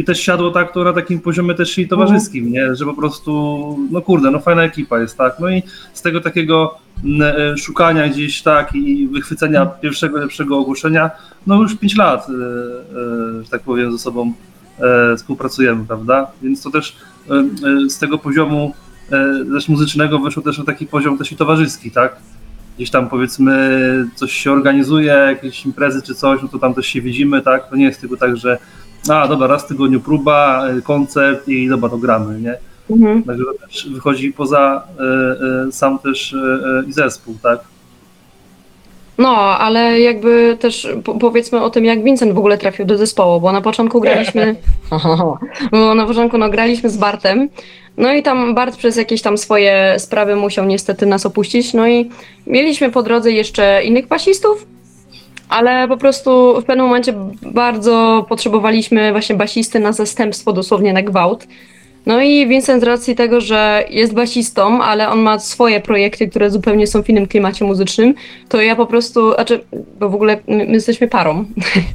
też 0.05 0.21
siadło 0.21 0.51
tak 0.51 0.73
to 0.73 0.85
na 0.85 0.93
takim 0.93 1.21
poziomie 1.21 1.55
też 1.55 1.79
i 1.79 1.89
towarzyskim, 1.89 2.53
nie? 2.53 2.75
Że 2.75 2.85
po 2.85 2.95
prostu, 2.95 3.77
no 3.91 4.03
kurde, 4.03 4.31
no 4.31 4.41
fajna 4.41 4.63
ekipa 4.63 4.99
jest, 4.99 5.19
tak? 5.19 5.35
No 5.41 5.51
i 5.51 5.63
z 5.93 6.03
tego 6.03 6.21
takiego 6.21 6.79
m, 7.05 7.23
e, 7.23 7.59
szukania 7.59 8.09
gdzieś, 8.09 8.43
tak, 8.43 8.75
i 8.75 9.09
wychwycenia 9.09 9.67
pierwszego, 9.67 10.19
lepszego 10.19 10.59
ogłoszenia, 10.59 11.11
no 11.47 11.63
już 11.63 11.77
5 11.77 11.97
lat, 11.97 12.27
e, 12.29 12.33
e, 12.33 13.45
że 13.45 13.51
tak 13.51 13.63
powiem, 13.63 13.93
ze 13.93 13.99
sobą 13.99 14.33
współpracujemy, 15.17 15.85
prawda? 15.87 16.27
Więc 16.43 16.63
to 16.63 16.71
też 16.71 16.97
z 17.89 17.99
tego 17.99 18.19
poziomu 18.19 18.75
też 19.53 19.69
muzycznego 19.69 20.19
wyszło 20.19 20.43
też 20.43 20.59
na 20.59 20.65
taki 20.65 20.87
poziom 20.87 21.19
też 21.19 21.33
i 21.33 21.37
towarzyski, 21.37 21.91
tak? 21.91 22.17
Gdzieś 22.77 22.91
tam 22.91 23.09
powiedzmy 23.09 24.09
coś 24.15 24.33
się 24.33 24.53
organizuje, 24.53 25.13
jakieś 25.13 25.67
imprezy 25.67 26.03
czy 26.03 26.15
coś, 26.15 26.43
no 26.43 26.49
to 26.49 26.59
tam 26.59 26.75
też 26.75 26.87
się 26.87 27.01
widzimy, 27.01 27.43
tak? 27.43 27.71
To 27.71 27.77
nie 27.77 27.85
jest 27.85 28.01
tylko 28.01 28.17
tak, 28.17 28.37
że 28.37 28.59
a 29.11 29.29
dobra, 29.29 29.47
raz 29.47 29.65
w 29.65 29.69
tygodniu 29.69 30.01
próba, 30.01 30.69
y, 30.79 30.83
koncert 30.83 31.49
i 31.49 31.69
dobra, 31.69 31.89
to 31.89 31.99
gramy, 31.99 32.41
nie? 32.41 32.55
mhm. 32.91 33.23
Także 33.23 33.45
też 33.67 33.89
wychodzi 33.91 34.33
poza 34.33 34.83
y, 35.65 35.69
y, 35.69 35.73
sam 35.73 35.99
też 35.99 36.33
y, 36.33 36.85
i 36.89 36.93
zespół, 36.93 37.35
tak? 37.43 37.61
No, 39.19 39.37
ale 39.59 40.01
jakby 40.01 40.57
też 40.61 40.89
po- 41.05 41.15
powiedzmy 41.15 41.63
o 41.63 41.71
tym, 41.71 41.85
jak 41.85 42.05
Vincent 42.05 42.33
w 42.33 42.39
ogóle 42.39 42.59
trafił 42.59 42.87
do 42.87 42.99
zespołu, 42.99 43.41
bo 43.41 43.53
na 43.53 43.61
początku 43.61 44.01
graliśmy. 44.01 44.57
bo 45.73 45.95
na 45.95 46.07
początku 46.07 46.39
no, 46.39 46.51
graliśmy 46.51 46.91
z 46.91 46.97
Bartem. 46.97 47.49
No 47.97 48.13
i 48.13 48.23
tam 48.23 48.55
Bart 48.55 48.77
przez 48.77 48.97
jakieś 48.97 49.23
tam 49.23 49.39
swoje 49.39 49.95
sprawy 49.99 50.37
musiał 50.37 50.65
niestety 50.65 51.07
nas 51.07 51.27
opuścić. 51.27 51.75
No 51.75 51.89
i 51.89 52.11
mieliśmy 52.47 52.91
po 52.91 53.03
drodze 53.03 53.33
jeszcze 53.33 53.85
innych 53.85 54.07
basistów, 54.07 54.67
ale 55.49 55.89
po 55.89 55.97
prostu 55.97 56.61
w 56.61 56.65
pewnym 56.65 56.87
momencie 56.87 57.15
bardzo 57.43 58.27
potrzebowaliśmy 58.29 59.13
właśnie 59.13 59.37
basisty 59.37 59.81
na 59.81 59.93
zastępstwo, 59.93 60.53
dosłownie 60.53 60.93
na 60.93 61.03
gwałt. 61.03 61.47
No 62.07 62.23
i 62.23 62.47
Vincent 62.47 62.83
z 62.83 62.87
racji 62.87 63.15
tego, 63.15 63.41
że 63.41 63.85
jest 63.91 64.15
basistą, 64.15 64.83
ale 64.83 65.09
on 65.09 65.21
ma 65.21 65.39
swoje 65.39 65.81
projekty, 65.81 66.29
które 66.29 66.51
zupełnie 66.51 66.87
są 66.87 67.03
w 67.03 67.09
innym 67.09 67.27
klimacie 67.27 67.65
muzycznym, 67.65 68.15
to 68.49 68.61
ja 68.61 68.77
po 68.77 68.87
prostu, 68.87 69.35
znaczy, 69.35 69.65
bo 69.99 70.09
w 70.09 70.15
ogóle 70.15 70.39
my, 70.49 70.65
my 70.67 70.73
jesteśmy 70.73 71.09
parą. 71.09 71.45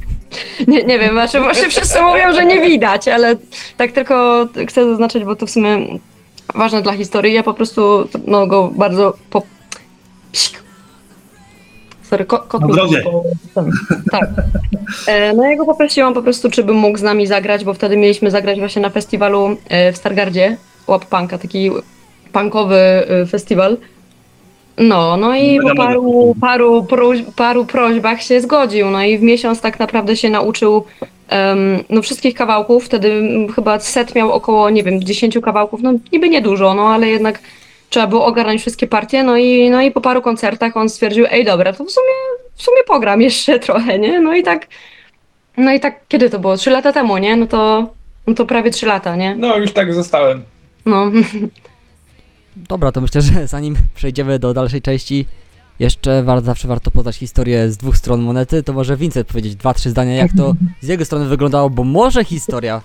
nie, 0.68 0.84
nie 0.84 0.98
wiem, 0.98 1.12
znaczy 1.12 1.40
właśnie 1.40 1.68
wszyscy 1.68 2.02
mówią, 2.02 2.32
że 2.32 2.44
nie 2.44 2.60
widać, 2.60 3.08
ale 3.08 3.36
tak 3.76 3.92
tylko 3.92 4.48
chcę 4.68 4.88
zaznaczyć, 4.88 5.24
bo 5.24 5.36
to 5.36 5.46
w 5.46 5.50
sumie 5.50 5.98
ważne 6.54 6.82
dla 6.82 6.92
historii. 6.92 7.34
Ja 7.34 7.42
po 7.42 7.54
prostu 7.54 8.08
no, 8.26 8.46
go 8.46 8.70
bardzo 8.74 9.16
po... 9.30 9.42
Sorry, 12.12 12.24
ko, 12.24 12.38
kot 12.38 12.60
Na 12.60 12.68
Tak. 14.10 14.28
E, 15.06 15.32
No 15.32 15.50
ja 15.50 15.56
go 15.56 15.64
poprosiłam 15.64 16.14
po 16.14 16.22
prostu, 16.22 16.50
czy 16.50 16.64
by 16.64 16.72
mógł 16.72 16.98
z 16.98 17.02
nami 17.02 17.26
zagrać, 17.26 17.64
bo 17.64 17.74
wtedy 17.74 17.96
mieliśmy 17.96 18.30
zagrać 18.30 18.58
właśnie 18.58 18.82
na 18.82 18.90
festiwalu 18.90 19.56
e, 19.68 19.92
w 19.92 19.96
Stargardzie, 19.96 20.56
Łap 20.86 21.04
Punka, 21.04 21.38
taki 21.38 21.70
punkowy 22.32 22.76
e, 22.76 23.26
festiwal. 23.26 23.76
No, 24.78 25.16
no 25.16 25.36
i 25.36 25.58
Mega, 25.58 25.70
po 25.70 25.76
paru, 25.76 26.34
paru, 26.40 26.84
proś, 26.84 27.18
paru 27.36 27.64
prośbach 27.66 28.22
się 28.22 28.40
zgodził. 28.40 28.90
No 28.90 29.02
i 29.02 29.18
w 29.18 29.22
miesiąc 29.22 29.60
tak 29.60 29.78
naprawdę 29.78 30.16
się 30.16 30.30
nauczył 30.30 30.84
em, 31.28 31.84
no 31.90 32.02
wszystkich 32.02 32.34
kawałków. 32.34 32.84
Wtedy 32.84 33.22
chyba 33.54 33.78
set 33.78 34.14
miał 34.14 34.32
około, 34.32 34.70
nie 34.70 34.82
wiem, 34.82 35.04
10 35.04 35.38
kawałków. 35.42 35.82
No 35.82 35.92
niby 36.12 36.28
niedużo, 36.28 36.74
no 36.74 36.88
ale 36.88 37.08
jednak 37.08 37.40
trzeba 37.92 38.06
było 38.06 38.26
ogarnąć 38.26 38.60
wszystkie 38.60 38.86
partie. 38.86 39.22
No 39.22 39.36
i, 39.36 39.70
no 39.70 39.82
i 39.82 39.90
po 39.90 40.00
paru 40.00 40.22
koncertach 40.22 40.76
on 40.76 40.88
stwierdził, 40.88 41.26
ej 41.30 41.44
dobra, 41.44 41.72
to 41.72 41.84
w 41.84 41.90
sumie, 41.90 42.12
w 42.54 42.62
sumie 42.62 42.82
pogram 42.86 43.22
jeszcze 43.22 43.58
trochę, 43.66 43.98
nie? 43.98 44.20
No 44.20 44.34
i 44.34 44.42
tak, 44.42 44.66
no 45.56 45.72
i 45.72 45.80
tak, 45.80 46.00
kiedy 46.08 46.30
to 46.30 46.38
było? 46.38 46.56
Trzy 46.56 46.70
lata 46.70 46.92
temu, 46.92 47.18
nie? 47.18 47.36
No 47.36 47.46
to, 47.46 47.90
no 48.26 48.34
to 48.34 48.46
prawie 48.46 48.70
trzy 48.70 48.86
lata, 48.86 49.16
nie? 49.16 49.36
No 49.36 49.56
już 49.56 49.72
tak 49.72 49.94
zostałem. 49.94 50.42
No. 50.86 51.10
Dobra, 52.56 52.92
to 52.92 53.00
myślę, 53.00 53.22
że 53.22 53.46
zanim 53.46 53.76
przejdziemy 53.94 54.38
do 54.38 54.54
dalszej 54.54 54.82
części, 54.82 55.26
jeszcze 55.78 56.22
war, 56.22 56.42
zawsze 56.42 56.68
warto 56.68 56.90
poznać 56.90 57.16
historię 57.16 57.70
z 57.70 57.76
dwóch 57.76 57.96
stron 57.96 58.22
monety, 58.22 58.62
to 58.62 58.72
może 58.72 58.96
Vincent 58.96 59.28
powiedzieć 59.28 59.56
dwa, 59.56 59.74
trzy 59.74 59.90
zdania, 59.90 60.14
jak 60.14 60.30
to 60.36 60.54
z 60.80 60.88
jego 60.88 61.04
strony 61.04 61.26
wyglądało, 61.26 61.70
bo 61.70 61.84
może 61.84 62.24
historia 62.24 62.80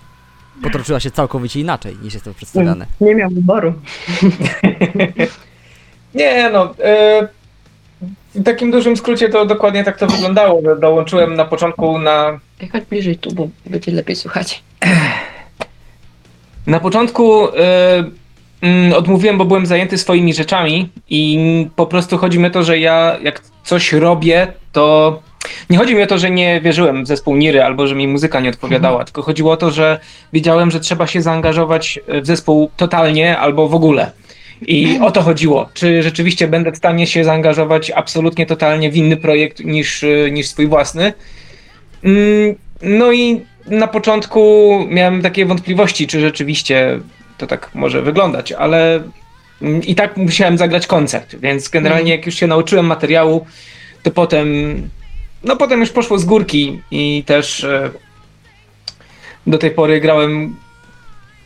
potoczyła 0.63 0.99
się 0.99 1.11
całkowicie 1.11 1.59
inaczej 1.59 1.97
niż 2.03 2.13
jest 2.13 2.25
to 2.25 2.33
przedstawiane. 2.33 2.85
Nie 3.01 3.15
miał 3.15 3.29
wyboru. 3.29 3.73
Nie 6.15 6.49
no, 6.49 6.73
e, 6.83 7.27
w 8.35 8.43
takim 8.43 8.71
dużym 8.71 8.97
skrócie 8.97 9.29
to 9.29 9.45
dokładnie 9.45 9.83
tak 9.83 9.97
to 9.97 10.07
wyglądało, 10.07 10.61
że 10.61 10.79
dołączyłem 10.79 11.35
na 11.35 11.45
początku 11.45 11.99
na... 11.99 12.39
Chodź 12.71 12.83
bliżej 12.83 13.17
tu, 13.17 13.33
bo 13.33 13.47
będzie 13.65 13.91
lepiej 13.91 14.15
słychać. 14.15 14.63
Na 16.67 16.79
początku 16.79 17.47
e, 17.47 17.51
mm, 18.61 18.93
odmówiłem, 18.93 19.37
bo 19.37 19.45
byłem 19.45 19.65
zajęty 19.65 19.97
swoimi 19.97 20.33
rzeczami 20.33 20.89
i 21.09 21.67
po 21.75 21.85
prostu 21.85 22.17
chodzi 22.17 22.39
mi 22.39 22.45
o 22.45 22.49
to, 22.49 22.63
że 22.63 22.79
ja 22.79 23.17
jak 23.23 23.41
coś 23.63 23.93
robię, 23.93 24.53
to 24.71 25.19
nie 25.69 25.77
chodzi 25.77 25.95
mi 25.95 26.03
o 26.03 26.07
to, 26.07 26.17
że 26.17 26.31
nie 26.31 26.61
wierzyłem 26.61 27.03
w 27.03 27.07
zespół 27.07 27.35
Niry 27.35 27.63
albo 27.63 27.87
że 27.87 27.95
mi 27.95 28.07
muzyka 28.07 28.39
nie 28.39 28.49
odpowiadała, 28.49 29.05
tylko 29.05 29.21
chodziło 29.21 29.51
o 29.51 29.57
to, 29.57 29.71
że 29.71 29.99
wiedziałem, 30.33 30.71
że 30.71 30.79
trzeba 30.79 31.07
się 31.07 31.21
zaangażować 31.21 31.99
w 32.21 32.27
zespół 32.27 32.71
totalnie 32.77 33.37
albo 33.37 33.67
w 33.67 33.75
ogóle. 33.75 34.11
I 34.61 34.99
o 35.01 35.11
to 35.11 35.21
chodziło. 35.21 35.69
Czy 35.73 36.03
rzeczywiście 36.03 36.47
będę 36.47 36.71
w 36.71 36.77
stanie 36.77 37.07
się 37.07 37.23
zaangażować 37.23 37.91
absolutnie 37.91 38.45
totalnie 38.45 38.91
w 38.91 38.95
inny 38.95 39.17
projekt 39.17 39.59
niż, 39.59 40.03
y, 40.03 40.29
niż 40.31 40.47
swój 40.47 40.67
własny? 40.67 41.13
Mm, 42.03 42.55
No 42.81 43.11
i 43.11 43.41
na 43.65 43.87
początku 43.87 44.71
miałem 44.89 45.21
takie 45.21 45.45
wątpliwości, 45.45 46.07
czy 46.07 46.19
rzeczywiście 46.21 46.99
to 47.37 47.47
tak 47.47 47.69
może 47.73 48.01
wyglądać, 48.01 48.51
ale 48.51 49.03
mm, 49.61 49.83
i 49.83 49.95
tak 49.95 50.17
musiałem 50.17 50.57
zagrać 50.57 50.87
koncert, 50.87 51.35
więc 51.35 51.69
generalnie 51.69 52.11
jak 52.11 52.25
już 52.25 52.35
się 52.35 52.47
nauczyłem 52.47 52.85
materiału, 52.85 53.45
to 54.03 54.11
potem, 54.11 54.47
no 55.47 55.55
potem 55.55 55.79
już 55.79 55.89
poszło 55.89 56.19
z 56.19 56.25
górki 56.25 56.81
i 56.91 57.23
też 57.25 57.63
e, 57.63 57.89
do 59.47 59.57
tej 59.57 59.71
pory 59.71 60.01
grałem, 60.01 60.55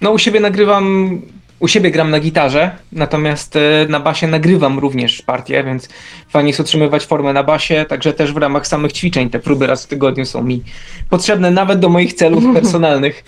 no 0.01 0.11
u 0.11 0.17
siebie 0.17 0.39
nagrywam, 0.39 1.21
u 1.59 1.67
siebie 1.67 1.91
gram 1.91 2.09
na 2.11 2.19
gitarze, 2.19 2.71
natomiast 2.91 3.55
e, 3.55 3.59
na 3.89 3.99
basie 3.99 4.27
nagrywam 4.27 4.79
również 4.79 5.21
partię, 5.21 5.63
więc 5.63 5.89
fajnie 6.29 6.49
jest 6.49 6.59
utrzymywać 6.59 7.05
formę 7.05 7.33
na 7.33 7.43
basie, 7.43 7.85
także 7.89 8.13
też 8.13 8.33
w 8.33 8.37
ramach 8.37 8.67
samych 8.67 8.93
ćwiczeń 8.93 9.29
te 9.29 9.39
próby 9.39 9.67
raz 9.67 9.83
w 9.85 9.87
tygodniu 9.87 10.25
są 10.25 10.43
mi 10.43 10.63
potrzebne 11.09 11.51
nawet 11.51 11.79
do 11.79 11.89
moich 11.89 12.13
celów 12.13 12.43
personalnych. 12.55 13.23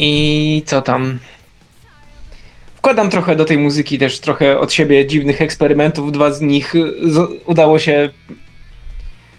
I 0.00 0.62
co 0.66 0.82
tam? 0.82 1.18
Wkładam 2.76 3.10
trochę 3.10 3.36
do 3.36 3.44
tej 3.44 3.58
muzyki 3.58 3.98
też 3.98 4.20
trochę 4.20 4.58
od 4.60 4.72
siebie 4.72 5.06
dziwnych 5.06 5.42
eksperymentów. 5.42 6.12
Dwa 6.12 6.32
z 6.32 6.40
nich 6.40 6.74
y, 6.74 6.92
z- 7.12 7.30
udało 7.46 7.78
się. 7.78 8.10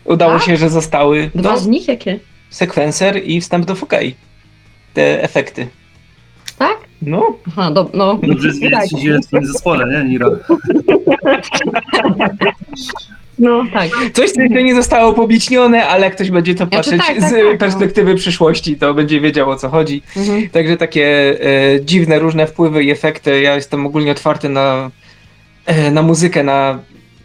Udało 0.10 0.34
Tak? 0.34 0.44
się, 0.44 0.58
że 0.58 0.70
zostały. 0.70 1.32
Dwa 1.36 1.52
No, 1.52 1.58
z 1.60 1.68
nich 1.68 1.88
jakie? 1.88 2.20
sekwencer 2.50 3.22
i 3.26 3.42
wstęp 3.42 3.66
do 3.66 3.76
FK. 3.76 3.96
Te 4.94 5.24
efekty. 5.24 5.68
Tak? 6.58 6.78
No, 7.02 7.38
Aha, 7.48 7.72
do, 7.72 7.90
no. 7.94 8.20
Dobrze 8.24 8.50
gdzie 8.94 9.10
jest 9.10 9.28
w 9.28 9.32
tym 9.32 9.46
zespole, 9.46 10.04
nie, 10.04 10.10
Nira? 10.10 10.28
No, 13.40 13.64
tak. 13.74 13.90
coś, 14.14 14.32
co 14.32 14.42
jeszcze 14.42 14.64
nie 14.64 14.76
zostało 14.76 15.14
pobicznione, 15.14 15.88
ale 15.88 16.06
jak 16.06 16.16
ktoś 16.16 16.32
będzie 16.32 16.56
to 16.56 16.66
Znaczy 16.66 16.76
patrzeć 16.76 16.98
tak, 16.98 17.20
tak, 17.20 17.30
z 17.30 17.34
tak, 17.34 17.44
no. 17.52 17.58
perspektywy 17.58 18.16
przyszłości, 18.16 18.76
to 18.76 18.94
będzie 18.94 19.22
wiedział 19.22 19.50
o 19.50 19.56
co 19.56 19.70
chodzi. 19.70 20.02
Mhm. 20.18 20.50
Także 20.50 20.78
takie 20.78 21.36
e, 21.76 21.82
dziwne, 21.86 22.20
różne 22.20 22.48
wpływy 22.48 22.84
i 22.84 22.92
efekty. 22.92 23.42
Ja 23.42 23.56
jestem 23.56 23.86
ogólnie 23.86 24.12
otwarty 24.12 24.50
na, 24.50 24.92
e, 25.66 25.92
na 25.92 26.02
muzykę, 26.02 26.44
na 26.44 26.80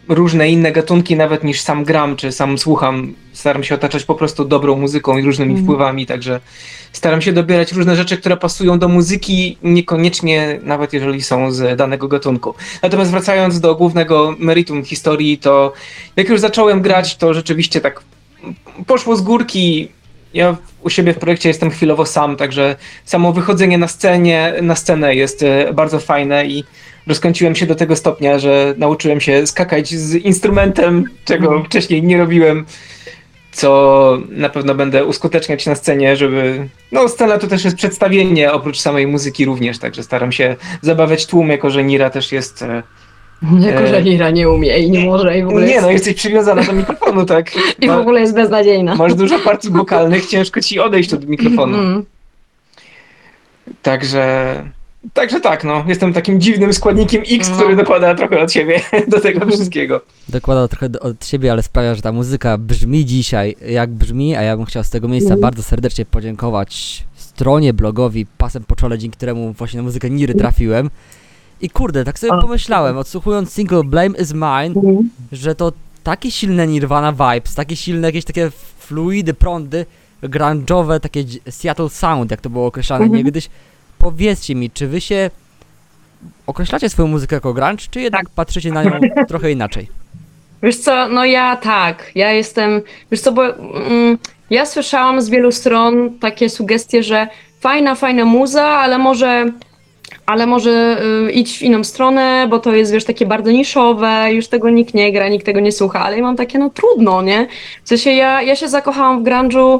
różne 0.07 0.49
inne 0.49 0.71
gatunki, 0.71 1.15
nawet 1.15 1.43
niż 1.43 1.61
sam 1.61 1.83
gram, 1.83 2.15
czy 2.15 2.31
sam 2.31 2.57
słucham. 2.57 3.13
Staram 3.33 3.63
się 3.63 3.75
otaczać 3.75 4.03
po 4.03 4.15
prostu 4.15 4.45
dobrą 4.45 4.75
muzyką 4.75 5.17
i 5.17 5.21
różnymi 5.23 5.51
Mhm. 5.51 5.65
wpływami, 5.65 6.05
także 6.05 6.39
staram 6.91 7.21
się 7.21 7.33
dobierać 7.33 7.71
różne 7.71 7.95
rzeczy, 7.95 8.17
które 8.17 8.37
pasują 8.37 8.79
do 8.79 8.87
muzyki, 8.87 9.57
niekoniecznie 9.63 10.59
nawet 10.63 10.93
jeżeli 10.93 11.21
są 11.21 11.51
z 11.51 11.77
danego 11.77 12.07
gatunku. 12.07 12.53
Natomiast 12.81 13.11
wracając 13.11 13.59
do 13.59 13.75
głównego 13.75 14.35
meritum 14.39 14.83
historii, 14.83 15.37
to 15.37 15.73
jak 16.15 16.29
już 16.29 16.39
zacząłem 16.39 16.81
grać, 16.81 17.15
to 17.17 17.33
rzeczywiście 17.33 17.81
tak 17.81 18.01
poszło 18.87 19.15
z 19.15 19.21
górki. 19.21 19.87
Ja 20.33 20.55
u 20.81 20.89
siebie 20.89 21.13
w 21.13 21.17
projekcie 21.19 21.49
jestem 21.49 21.69
chwilowo 21.69 22.05
sam, 22.05 22.35
także 22.35 22.75
samo 23.05 23.33
wychodzenie 23.33 23.77
na 23.77 23.87
scenie, 23.87 24.53
na 24.61 24.75
scenę 24.75 25.15
jest 25.15 25.43
e, 25.43 25.73
bardzo 25.73 25.99
fajne 25.99 26.45
i 26.45 26.63
rozkręciłem 27.07 27.55
się 27.55 27.65
do 27.65 27.75
tego 27.75 27.95
stopnia, 27.95 28.39
że 28.39 28.73
nauczyłem 28.77 29.21
się 29.21 29.47
skakać 29.47 29.89
z 29.89 30.15
instrumentem, 30.15 31.03
czego 31.25 31.63
wcześniej 31.63 32.03
nie 32.03 32.17
robiłem, 32.17 32.65
co 33.51 34.17
na 34.29 34.49
pewno 34.49 34.75
będę 34.75 35.05
uskuteczniać 35.05 35.65
na 35.65 35.75
scenie, 35.75 36.15
żeby... 36.17 36.67
No 36.91 37.07
scena 37.07 37.37
to 37.37 37.47
też 37.47 37.63
jest 37.65 37.77
przedstawienie, 37.77 38.51
oprócz 38.51 38.79
samej 38.79 39.07
muzyki 39.07 39.45
również, 39.45 39.79
także 39.79 40.03
staram 40.03 40.31
się 40.31 40.55
zabawiać 40.81 41.25
tłum, 41.25 41.49
jako 41.49 41.69
że 41.69 41.83
Nira 41.83 42.09
też 42.09 42.31
jest... 42.31 42.61
e, 42.61 42.83
Jako, 43.59 43.87
że 43.87 44.01
Ira 44.01 44.29
nie 44.29 44.49
umie 44.49 44.77
i 44.79 44.91
nie 44.91 45.05
może 45.05 45.37
i 45.37 45.43
w 45.43 45.47
ogóle 45.47 45.65
Nie 45.65 45.71
jest, 45.73 45.85
no, 45.85 45.91
jesteś 45.91 46.13
przywiązana 46.13 46.63
do 46.63 46.73
mikrofonu, 46.73 47.25
tak? 47.25 47.51
i 47.81 47.87
w 47.87 47.91
ogóle 47.91 48.21
jest 48.21 48.35
beznadziejna. 48.35 48.95
Masz 48.95 49.13
dużo 49.23 49.39
partii 49.39 49.69
wokalnych, 49.69 50.25
ciężko 50.25 50.61
ci 50.61 50.79
odejść 50.79 51.13
od 51.13 51.27
mikrofonu. 51.27 51.77
Mm. 51.77 52.05
Także. 53.81 54.63
Także 55.13 55.41
tak, 55.41 55.63
no. 55.63 55.83
Jestem 55.87 56.13
takim 56.13 56.41
dziwnym 56.41 56.73
składnikiem 56.73 57.23
X, 57.31 57.49
No. 57.49 57.55
który 57.55 57.75
dokłada 57.75 58.15
trochę 58.15 58.41
od 58.41 58.51
siebie 58.51 58.81
do 59.07 59.21
tego 59.21 59.45
wszystkiego. 59.45 60.01
Dokładał 60.29 60.67
trochę 60.67 60.89
do, 60.89 60.99
od 60.99 61.25
siebie, 61.25 61.51
ale 61.51 61.63
sprawia, 61.63 61.95
że 61.95 62.01
ta 62.01 62.11
muzyka 62.11 62.57
brzmi 62.57 63.05
dzisiaj 63.05 63.55
jak 63.69 63.89
brzmi, 63.91 64.35
a 64.35 64.41
ja 64.41 64.57
bym 64.57 64.65
chciał 64.65 64.83
z 64.83 64.89
tego 64.89 65.07
miejsca 65.07 65.27
Mhm. 65.27 65.41
bardzo 65.41 65.63
serdecznie 65.63 66.05
podziękować 66.05 67.03
stronie, 67.15 67.73
blogowi, 67.73 68.25
pasem 68.37 68.63
po 68.63 68.75
czole, 68.75 68.97
dzięki 68.97 69.17
któremu 69.17 69.53
właśnie 69.53 69.77
na 69.77 69.83
muzykę 69.83 70.09
Niry 70.09 70.33
trafiłem. 70.35 70.89
I 71.61 71.69
kurde, 71.69 72.03
tak 72.03 72.19
sobie 72.19 72.41
pomyślałem, 72.41 72.97
odsłuchując 72.97 73.53
single 73.53 73.83
Blame 73.83 74.17
is 74.21 74.33
Mine, 74.33 74.73
Mhm. 74.75 75.09
że 75.31 75.55
to 75.55 75.73
takie 76.03 76.31
silne 76.31 76.67
Nirvana 76.67 77.11
vibes, 77.11 77.55
takie 77.55 77.75
silne 77.75 78.07
jakieś 78.07 78.25
takie 78.25 78.51
fluidy, 78.79 79.33
prądy, 79.33 79.85
grunge'owe, 80.23 80.99
takie 80.99 81.23
Seattle 81.49 81.89
Sound, 81.89 82.31
jak 82.31 82.41
to 82.41 82.49
było 82.49 82.65
określane 82.67 83.05
Mhm. 83.05 83.23
niegdyś. 83.25 83.49
Powiedzcie 84.05 84.55
mi, 84.55 84.69
czy 84.71 84.87
wy 84.87 85.01
się 85.01 85.29
określacie 86.47 86.89
swoją 86.89 87.07
muzykę 87.07 87.35
jako 87.35 87.53
grunge, 87.53 87.83
czy 87.91 88.01
jednak 88.01 88.21
Tak. 88.25 88.33
patrzycie 88.35 88.71
na 88.71 88.83
nią 88.83 88.91
trochę 89.29 89.51
inaczej? 89.51 89.87
Wiesz 90.63 90.77
co, 90.77 91.07
no 91.07 91.25
ja 91.25 91.55
tak, 91.55 92.11
ja 92.15 92.31
jestem, 92.31 92.81
wiesz 93.11 93.21
co, 93.21 93.31
bo 93.31 93.55
mm, 93.55 94.17
ja 94.49 94.65
słyszałam 94.65 95.21
z 95.21 95.29
wielu 95.29 95.51
stron 95.51 96.19
takie 96.19 96.49
sugestie, 96.49 97.03
że 97.03 97.27
fajna, 97.59 97.95
fajna 97.95 98.25
muza, 98.25 98.63
ale 98.63 98.97
może, 98.97 99.45
ale 100.25 100.45
może 100.45 101.01
y, 101.27 101.31
idź 101.31 101.57
w 101.57 101.61
inną 101.61 101.83
stronę, 101.83 102.47
bo 102.49 102.59
to 102.59 102.73
jest, 102.75 102.91
wiesz, 102.91 103.05
takie 103.05 103.25
bardzo 103.25 103.51
niszowe, 103.51 104.33
już 104.33 104.47
tego 104.47 104.69
nikt 104.69 104.93
nie 104.93 105.11
gra, 105.11 105.29
nikt 105.29 105.45
tego 105.45 105.59
nie 105.59 105.71
słucha, 105.71 105.99
ale 105.99 106.17
ja 106.17 106.23
mam 106.23 106.35
takie, 106.35 106.59
no 106.59 106.69
trudno, 106.69 107.21
nie? 107.21 107.47
W 107.83 107.89
sensie 107.89 108.11
ja, 108.11 108.41
ja 108.41 108.55
się 108.55 108.67
zakochałam 108.69 109.23
w 109.23 109.27
grunge'u, 109.27 109.79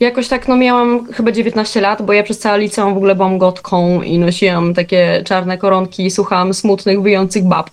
jakoś 0.00 0.28
tak, 0.28 0.48
no 0.48 0.56
miałam 0.56 1.12
chyba 1.12 1.32
19 1.32 1.80
lat, 1.80 2.02
bo 2.02 2.12
ja 2.12 2.22
przez 2.22 2.38
całe 2.38 2.58
liceum 2.58 2.94
w 2.94 2.96
ogóle 2.96 3.14
byłam 3.14 3.38
gotką 3.38 4.02
i 4.02 4.18
nosiłam 4.18 4.74
takie 4.74 5.22
czarne 5.24 5.58
koronki 5.58 6.06
i 6.06 6.10
słuchałam 6.10 6.54
smutnych, 6.54 7.02
wyjących 7.02 7.44
bab. 7.44 7.70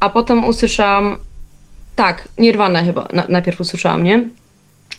A 0.00 0.10
potem 0.10 0.44
usłyszałam 0.44 1.16
tak, 1.96 2.28
Nirvana 2.38 2.82
chyba 2.82 3.08
na, 3.12 3.24
najpierw 3.28 3.60
usłyszałam, 3.60 4.04
nie? 4.04 4.28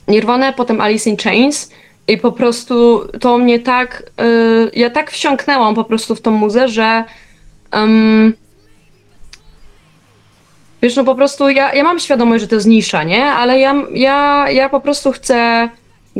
Nirvana, 0.08 0.54
potem 0.54 0.82
Alice 0.82 1.10
in 1.10 1.18
Chains 1.18 1.72
i 2.08 2.18
po 2.18 2.32
prostu 2.32 3.08
to 3.20 3.38
mnie 3.38 3.60
tak, 3.60 4.04
y, 4.22 4.72
ja 4.74 4.90
tak 4.90 5.12
wsiąknęłam 5.12 5.76
po 5.76 5.84
prostu 5.84 6.16
w 6.16 6.22
tą 6.22 6.32
muzę, 6.32 6.68
że 6.68 7.04
wiesz, 10.82 10.96
no 10.96 11.04
po 11.04 11.16
prostu 11.16 11.50
ja, 11.50 11.74
ja 11.74 11.84
mam 11.84 12.00
świadomość, 12.00 12.42
że 12.42 12.48
to 12.48 12.56
jest 12.56 12.68
nisza, 12.68 13.04
nie? 13.04 13.26
Ale 13.26 13.60
ja, 13.60 13.76
ja, 13.94 14.46
ja 14.52 14.70
po 14.70 14.80
prostu 14.80 15.12
chcę 15.12 15.70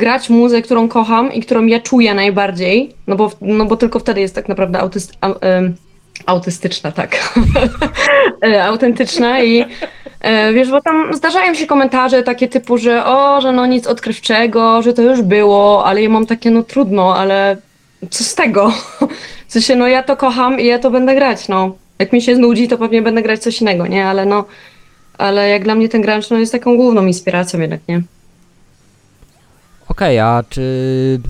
grać 0.00 0.30
muzę, 0.30 0.62
którą 0.62 0.88
kocham 0.88 1.32
i 1.32 1.40
którą 1.40 1.66
ja 1.66 1.80
czuję 1.80 2.14
najbardziej, 2.14 2.94
no 3.06 3.16
bo, 3.16 3.30
no 3.40 3.64
bo 3.64 3.76
tylko 3.76 3.98
wtedy 3.98 4.20
jest 4.20 4.34
tak 4.34 4.48
naprawdę 4.48 4.78
autyst, 4.78 5.12
au, 5.20 5.34
ym, 5.58 5.74
autystyczna, 6.26 6.92
tak. 6.92 7.16
E, 8.46 8.64
autentyczna 8.64 9.42
i 9.42 9.64
e, 10.20 10.52
wiesz, 10.52 10.70
bo 10.70 10.80
tam 10.80 11.14
zdarzają 11.14 11.54
się 11.54 11.66
komentarze 11.66 12.22
takie 12.22 12.48
typu, 12.48 12.78
że 12.78 13.04
o, 13.06 13.40
że 13.40 13.52
no 13.52 13.66
nic 13.66 13.86
odkrywczego, 13.86 14.82
że 14.82 14.92
to 14.92 15.02
już 15.02 15.22
było, 15.22 15.86
ale 15.86 16.02
ja 16.02 16.08
mam 16.08 16.26
takie, 16.26 16.50
no 16.50 16.62
trudno, 16.62 17.16
ale 17.16 17.56
co 18.10 18.24
z 18.24 18.34
tego? 18.34 18.72
W 19.48 19.52
sensie, 19.52 19.76
no 19.76 19.88
ja 19.88 20.02
to 20.02 20.16
kocham 20.16 20.60
i 20.60 20.66
ja 20.66 20.78
to 20.78 20.90
będę 20.90 21.14
grać, 21.14 21.48
no. 21.48 21.76
Jak 21.98 22.12
mi 22.12 22.22
się 22.22 22.36
znudzi, 22.36 22.68
to 22.68 22.78
pewnie 22.78 23.02
będę 23.02 23.22
grać 23.22 23.40
coś 23.40 23.60
innego, 23.60 23.86
nie? 23.86 24.06
Ale 24.06 24.26
no, 24.26 24.44
ale 25.18 25.48
jak 25.48 25.64
dla 25.64 25.74
mnie 25.74 25.88
ten 25.88 26.02
grunge, 26.02 26.26
no 26.30 26.38
jest 26.38 26.52
taką 26.52 26.76
główną 26.76 27.06
inspiracją 27.06 27.60
jednak, 27.60 27.80
nie? 27.88 28.02
Okej, 29.90 30.18
a 30.18 30.44
czy 30.50 31.20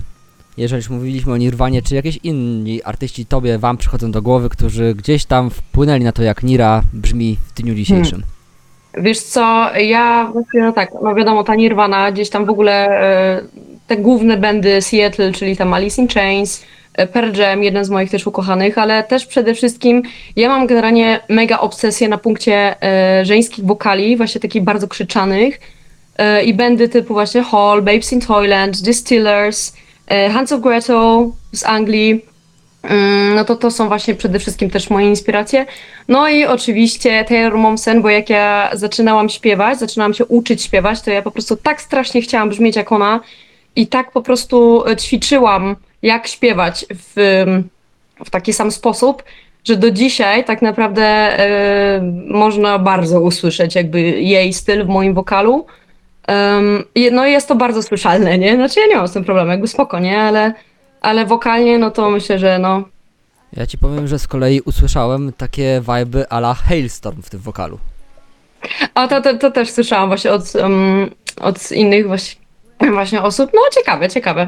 jeżeli 0.57 0.79
już 0.79 0.89
mówiliśmy 0.89 1.33
o 1.33 1.37
Nirwanie, 1.37 1.81
czy 1.81 1.95
jakieś 1.95 2.19
inni 2.23 2.83
artyści 2.83 3.25
tobie, 3.25 3.57
wam 3.57 3.77
przychodzą 3.77 4.11
do 4.11 4.21
głowy, 4.21 4.49
którzy 4.49 4.95
gdzieś 4.95 5.25
tam 5.25 5.49
wpłynęli 5.49 6.03
na 6.03 6.11
to, 6.11 6.23
jak 6.23 6.43
Nira 6.43 6.81
brzmi 6.93 7.37
w 7.47 7.61
dniu 7.61 7.75
dzisiejszym? 7.75 8.23
Wiesz 8.97 9.19
co, 9.19 9.69
ja 9.77 10.29
właściwie 10.33 10.63
no 10.63 10.71
tak, 10.71 10.89
no 11.03 11.15
wiadomo, 11.15 11.43
ta 11.43 11.55
Nirvana, 11.55 12.11
gdzieś 12.11 12.29
tam 12.29 12.45
w 12.45 12.49
ogóle 12.49 12.87
e, 12.87 13.41
te 13.87 13.97
główne 13.97 14.37
bandy 14.37 14.81
Seattle, 14.81 15.31
czyli 15.31 15.57
tam 15.57 15.73
Alice 15.73 16.01
in 16.01 16.07
Chains, 16.07 16.63
e, 16.93 17.07
Pearl 17.07 17.37
Jam, 17.37 17.63
jeden 17.63 17.85
z 17.85 17.89
moich 17.89 18.11
też 18.11 18.27
ukochanych, 18.27 18.77
ale 18.77 19.03
też 19.03 19.25
przede 19.25 19.53
wszystkim 19.53 20.03
ja 20.35 20.49
mam 20.49 20.67
generalnie 20.67 21.19
mega 21.29 21.59
obsesję 21.59 22.09
na 22.09 22.17
punkcie 22.17 22.83
e, 22.83 23.25
żeńskich 23.25 23.65
wokali, 23.65 24.17
właśnie 24.17 24.41
takich 24.41 24.63
bardzo 24.63 24.87
krzyczanych 24.87 25.59
i 26.45 26.53
bandy 26.53 26.89
typu 26.89 27.13
właśnie 27.13 27.43
Hall, 27.43 27.81
Babes 27.81 28.13
in 28.13 28.21
Toyland, 28.21 28.81
Distillers, 28.81 29.73
e, 30.07 30.29
Hands 30.29 30.51
of 30.51 30.61
Gretel 30.61 31.31
z 31.51 31.63
Anglii, 31.63 32.31
Mm, 32.83 33.35
no 33.35 33.45
to 33.45 33.55
to 33.55 33.71
są 33.71 33.87
właśnie 33.87 34.15
przede 34.15 34.39
wszystkim 34.39 34.69
też 34.69 34.89
moje 34.89 35.07
inspiracje. 35.07 35.65
No 36.07 36.29
i 36.29 36.45
oczywiście 36.45 37.25
Taylor 37.25 37.57
Momsen, 37.57 38.01
bo 38.01 38.09
jak 38.09 38.29
ja 38.29 38.69
zaczynałam 38.73 39.29
śpiewać, 39.29 39.79
zaczynałam 39.79 40.13
się 40.13 40.25
uczyć 40.25 40.63
śpiewać, 40.63 41.01
to 41.01 41.11
ja 41.11 41.21
po 41.21 41.31
prostu 41.31 41.55
tak 41.55 41.81
strasznie 41.81 42.21
chciałam 42.21 42.49
brzmieć 42.49 42.75
jak 42.75 42.91
ona 42.91 43.19
i 43.75 43.87
tak 43.87 44.11
po 44.11 44.21
prostu 44.21 44.87
e, 44.87 44.95
ćwiczyłam, 44.95 45.75
jak 46.01 46.27
śpiewać 46.27 46.85
w, 46.89 47.45
w 48.25 48.29
taki 48.29 48.53
sam 48.53 48.71
sposób, 48.71 49.23
że 49.63 49.75
do 49.75 49.91
dzisiaj 49.91 50.45
tak 50.45 50.61
naprawdę 50.61 51.03
e, 51.03 52.01
można 52.27 52.79
bardzo 52.79 53.21
usłyszeć 53.21 53.75
jakby 53.75 54.01
jej 54.01 54.53
styl 54.53 54.85
w 54.85 54.87
moim 54.87 55.13
wokalu. 55.13 55.65
Um, 56.27 56.83
no 57.11 57.25
i 57.25 57.31
jest 57.31 57.47
to 57.47 57.55
bardzo 57.55 57.83
słyszalne, 57.83 58.37
nie? 58.37 58.55
Znaczy 58.55 58.79
ja 58.79 58.87
nie 58.87 58.95
mam 58.95 59.07
z 59.07 59.11
tym 59.11 59.23
problemu, 59.23 59.51
jakby 59.51 59.67
spoko, 59.67 59.99
nie? 59.99 60.21
Ale, 60.21 60.53
ale 61.01 61.25
wokalnie, 61.25 61.79
no 61.79 61.91
to 61.91 62.09
myślę, 62.09 62.39
że 62.39 62.59
no, 62.59 62.83
Ja 63.57 63.65
ci 63.67 63.77
powiem, 63.77 64.07
że 64.07 64.19
z 64.19 64.27
kolei 64.27 64.61
usłyszałem 64.61 65.33
takie 65.37 65.81
viby 65.87 66.29
a 66.29 66.37
la 66.37 66.53
Hailstorm 66.53 67.21
w 67.21 67.29
tym 67.29 67.39
wokalu. 67.39 67.79
A 68.93 69.07
to, 69.07 69.21
to, 69.21 69.37
to 69.37 69.51
też 69.51 69.71
słyszałam 69.71 70.09
właśnie 70.09 70.31
od, 70.31 70.55
um, 70.55 71.11
od 71.41 71.71
innych 71.71 72.07
właśnie, 72.07 72.41
właśnie 72.97 73.21
osób. 73.21 73.51
No 73.53 73.61
ciekawe, 73.71 74.09
ciekawe. 74.09 74.47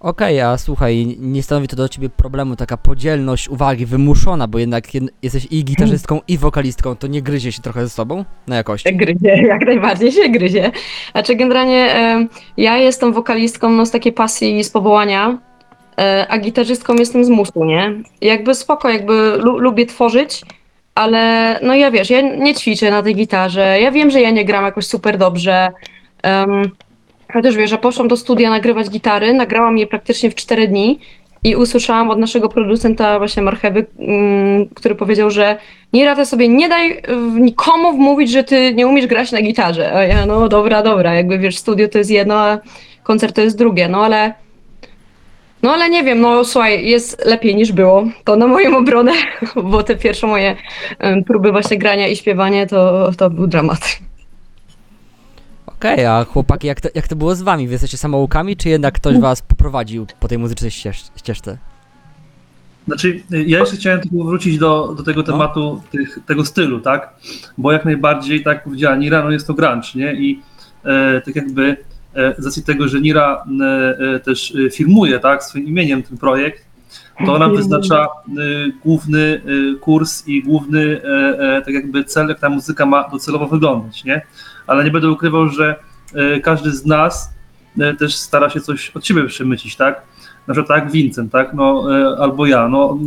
Okej, 0.00 0.40
a 0.40 0.58
słuchaj, 0.58 1.16
nie 1.18 1.42
stanowi 1.42 1.68
to 1.68 1.76
do 1.76 1.88
ciebie 1.88 2.08
problemu 2.08 2.56
taka 2.56 2.76
podzielność 2.76 3.48
uwagi 3.48 3.86
wymuszona, 3.86 4.48
bo 4.48 4.58
jednak 4.58 4.86
jed- 4.86 5.08
jesteś 5.22 5.46
i 5.50 5.64
gitarzystką, 5.64 6.20
i 6.28 6.38
wokalistką, 6.38 6.96
to 6.96 7.06
nie 7.06 7.22
gryzie 7.22 7.52
się 7.52 7.62
trochę 7.62 7.82
ze 7.82 7.90
sobą 7.90 8.24
na 8.46 8.56
jakości? 8.56 8.96
Gryzie, 8.96 9.42
jak 9.52 9.66
najbardziej 9.66 10.12
się 10.12 10.28
gryzie. 10.28 10.70
Znaczy 11.12 11.34
generalnie 11.34 11.96
e, 11.96 12.26
ja 12.56 12.76
jestem 12.76 13.12
wokalistką 13.12 13.70
no, 13.70 13.86
z 13.86 13.90
takiej 13.90 14.12
pasji 14.12 14.58
i 14.58 14.64
z 14.64 14.70
powołania, 14.70 15.38
e, 15.98 16.26
a 16.28 16.38
gitarzystką 16.38 16.94
jestem 16.94 17.24
z 17.24 17.28
musu, 17.28 17.64
nie? 17.64 17.92
Jakby 18.20 18.54
spoko, 18.54 18.88
jakby 18.88 19.32
lu 19.36 19.58
lubię 19.58 19.86
tworzyć, 19.86 20.42
ale 20.94 21.58
no 21.62 21.74
ja 21.74 21.90
wiesz, 21.90 22.10
ja 22.10 22.20
nie 22.20 22.54
ćwiczę 22.54 22.90
na 22.90 23.02
tej 23.02 23.14
gitarze, 23.14 23.80
ja 23.80 23.90
wiem, 23.90 24.10
że 24.10 24.20
ja 24.20 24.30
nie 24.30 24.44
gram 24.44 24.64
jakoś 24.64 24.86
super 24.86 25.18
dobrze. 25.18 25.72
Chociaż 27.32 27.56
wiesz, 27.56 27.70
że 27.70 27.78
poszłam 27.78 28.08
do 28.08 28.16
studia 28.16 28.50
nagrywać 28.50 28.90
gitary, 28.90 29.34
nagrałam 29.34 29.78
je 29.78 29.86
praktycznie 29.86 30.30
w 30.30 30.34
4 30.34 30.68
dni 30.68 30.98
i 31.44 31.56
usłyszałam 31.56 32.10
od 32.10 32.18
naszego 32.18 32.48
producenta 32.48 33.18
właśnie 33.18 33.42
Marchewy, 33.42 33.86
mm, 33.98 34.68
który 34.74 34.94
powiedział, 34.94 35.30
że 35.30 35.56
Nira, 35.92 36.16
ty 36.16 36.26
sobie 36.26 36.48
nie 36.48 36.68
daj 36.68 37.02
nikomu 37.34 37.92
wmówić, 37.92 38.30
że 38.30 38.44
ty 38.44 38.74
nie 38.74 38.86
umiesz 38.86 39.06
grać 39.06 39.32
na 39.32 39.42
gitarze. 39.42 39.94
A 39.94 40.04
ja, 40.04 40.26
no 40.26 40.48
dobra, 40.48 40.82
dobra, 40.82 41.14
jakby 41.14 41.38
wiesz, 41.38 41.58
studio 41.58 41.88
to 41.88 41.98
jest 41.98 42.10
jedno, 42.10 42.34
a 42.34 42.58
koncert 43.02 43.36
to 43.36 43.42
jest 43.42 43.58
drugie, 43.58 43.88
no 43.88 44.04
ale 44.04 44.34
no 45.62 45.72
ale 45.72 45.90
nie 45.90 46.04
wiem, 46.04 46.20
no 46.20 46.44
słuchaj, 46.44 46.86
jest 46.86 47.26
lepiej 47.26 47.54
niż 47.54 47.72
było. 47.72 48.04
To 48.24 48.36
na 48.36 48.46
moją 48.46 48.76
obronę, 48.76 49.12
bo 49.70 49.82
te 49.82 49.96
pierwsze 49.96 50.26
moje 50.26 50.56
próby 51.26 51.52
właśnie 51.52 51.78
grania 51.78 52.08
i 52.08 52.16
śpiewanie 52.16 52.66
to, 52.66 53.10
to 53.18 53.30
był 53.30 53.46
dramat. 53.46 53.98
Okej, 55.80 56.06
a 56.06 56.24
chłopaki, 56.24 56.66
jak 56.66 56.80
to, 56.80 56.88
jak 56.94 57.08
to 57.08 57.16
było 57.16 57.34
z 57.34 57.42
wami? 57.42 57.66
Wy 57.66 57.72
jesteście 57.72 57.96
samoukami, 57.96 58.56
czy 58.56 58.68
jednak 58.68 58.94
ktoś 58.94 59.18
was 59.18 59.42
poprowadził 59.42 60.06
po 60.20 60.28
tej 60.28 60.38
muzycznej 60.38 60.70
ścież 60.70 61.04
ścieżce? 61.16 61.58
Znaczy, 62.86 63.22
ja 63.30 63.58
jeszcze 63.58 63.76
chciałem 63.76 64.00
tylko 64.00 64.24
wrócić 64.24 64.58
do, 64.58 64.94
do 64.96 65.02
tego 65.02 65.22
tematu 65.22 65.82
tych, 65.90 66.18
tego 66.26 66.44
stylu, 66.44 66.80
tak? 66.80 67.14
Bo 67.58 67.72
jak 67.72 67.84
najbardziej, 67.84 68.42
tak 68.42 68.54
jak 68.54 68.64
powiedziała 68.64 68.96
Nira, 68.96 69.24
no 69.24 69.30
jest 69.30 69.46
to 69.46 69.54
grunge, 69.54 69.88
nie? 69.94 70.14
I 70.14 70.42
e, 70.84 71.20
tak 71.20 71.36
jakby 71.36 71.76
e, 72.14 72.34
z 72.38 72.44
racji 72.46 72.62
tego, 72.62 72.88
że 72.88 73.00
Nira 73.00 73.44
e, 73.60 74.14
e, 74.14 74.20
też 74.20 74.54
e, 74.66 74.70
firmuje, 74.70 75.18
tak, 75.18 75.44
swoim 75.44 75.66
imieniem 75.66 76.02
ten 76.02 76.18
projekt, 76.18 76.64
to 77.26 77.34
ona 77.34 77.48
wyznacza 77.48 78.04
e, 78.04 78.08
główny 78.84 79.42
e, 79.74 79.78
kurs 79.78 80.28
i 80.28 80.42
główny, 80.42 81.00
e, 81.04 81.56
e, 81.56 81.62
tak 81.62 81.74
jakby 81.74 82.04
cel, 82.04 82.28
jak 82.28 82.40
ta 82.40 82.48
muzyka 82.48 82.86
ma 82.86 83.08
docelowo 83.08 83.46
wyglądać, 83.46 84.04
nie? 84.04 84.22
Ale 84.66 84.84
nie 84.84 84.90
będę 84.90 85.10
ukrywał, 85.10 85.48
że 85.48 85.76
e, 86.14 86.40
każdy 86.40 86.72
z 86.72 86.86
nas 86.86 87.34
też 87.98 88.16
stara 88.16 88.50
się 88.50 88.60
coś 88.60 88.90
od 88.90 89.06
siebie 89.06 89.24
przemycić, 89.24 89.76
tak? 89.76 90.02
na 90.46 90.54
przykład 90.54 90.80
tak 90.80 90.92
Vincent, 90.92 91.32
tak, 91.32 91.54
no, 91.54 91.84
albo 92.18 92.46
ja, 92.46 92.68
no, 92.68 92.98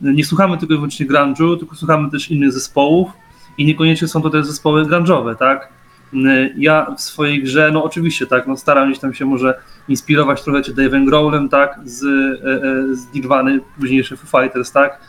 nie 0.00 0.24
słuchamy 0.24 0.58
tylko 0.58 0.74
i 0.74 0.76
wyłącznie 0.76 1.06
grunge'u, 1.06 1.58
tylko 1.58 1.76
słuchamy 1.76 2.10
też 2.10 2.30
innych 2.30 2.52
zespołów 2.52 3.10
i 3.58 3.64
niekoniecznie 3.64 4.08
są 4.08 4.22
to 4.22 4.30
te 4.30 4.44
zespoły 4.44 4.84
grunge'owe, 4.84 5.36
tak. 5.36 5.68
E, 6.14 6.50
Ja 6.56 6.94
w 6.98 7.00
swojej 7.00 7.42
grze, 7.42 7.70
no 7.72 7.84
oczywiście, 7.84 8.26
tak, 8.26 8.46
no 8.46 8.56
staram 8.56 8.88
gdzieś 8.88 9.00
tam 9.00 9.14
się 9.14 9.24
może 9.24 9.54
inspirować 9.88 10.42
trochę 10.42 10.62
czy 10.62 10.74
Dave'em 10.74 11.04
Growlem, 11.06 11.48
tak, 11.48 11.80
z, 11.84 12.04
e, 12.04 12.08
e, 12.08 12.94
z 12.94 13.14
Nirvany, 13.14 13.60
późniejszy 13.78 14.16
Foo 14.16 14.40
Fighters, 14.40 14.72
tak, 14.72 15.00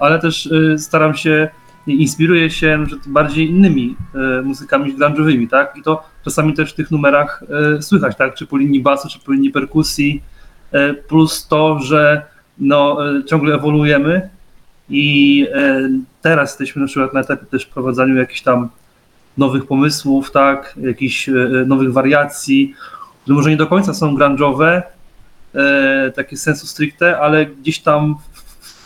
ale 0.00 0.18
też 0.18 0.48
staram 0.78 1.14
się, 1.14 1.48
inspiruję 1.86 2.50
się 2.50 2.84
bardziej 3.06 3.50
innymi 3.50 3.96
muzykami 4.44 4.96
grunge'owymi, 4.96 5.48
tak, 5.48 5.76
i 5.76 5.82
to 5.82 6.02
czasami 6.24 6.54
też 6.54 6.72
w 6.72 6.74
tych 6.74 6.90
numerach 6.90 7.44
słychać, 7.80 8.16
tak, 8.16 8.34
czy 8.34 8.46
po 8.46 8.56
linii 8.56 8.82
basu, 8.82 9.08
czy 9.08 9.18
po 9.18 9.32
linii 9.32 9.50
perkusji, 9.50 10.22
plus 11.08 11.48
to, 11.48 11.78
że 11.78 12.22
no, 12.58 12.98
ciągle 13.26 13.54
ewoluujemy 13.54 14.30
i 14.88 15.46
teraz 16.22 16.50
jesteśmy 16.50 16.82
na 16.82 16.88
przykład 16.88 17.14
na 17.14 17.20
etapie 17.20 17.46
też 17.46 17.64
wprowadzaniu 17.64 18.16
jakichś 18.16 18.42
tam 18.42 18.68
nowych 19.40 19.66
pomysłów, 19.66 20.30
tak, 20.30 20.74
jakichś 20.82 21.28
e, 21.28 21.32
nowych 21.66 21.92
wariacji, 21.92 22.74
które 23.22 23.34
może 23.36 23.50
nie 23.50 23.56
do 23.56 23.66
końca 23.66 23.94
są 23.94 24.16
grunge'owe, 24.16 24.82
e, 25.54 26.12
takie 26.16 26.36
sensu 26.36 26.66
stricte, 26.66 27.18
ale 27.18 27.46
gdzieś 27.46 27.78
tam 27.78 28.16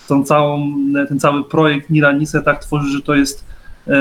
tą 0.09 0.25
całą, 0.25 0.75
ten 1.09 1.21
cały 1.21 1.45
projekt 1.45 1.91
Niranise 1.91 2.43
tak 2.43 2.61
tworzy, 2.63 2.89
że 2.89 3.03
to 3.03 3.15
jest 3.15 3.45
e, 3.87 3.93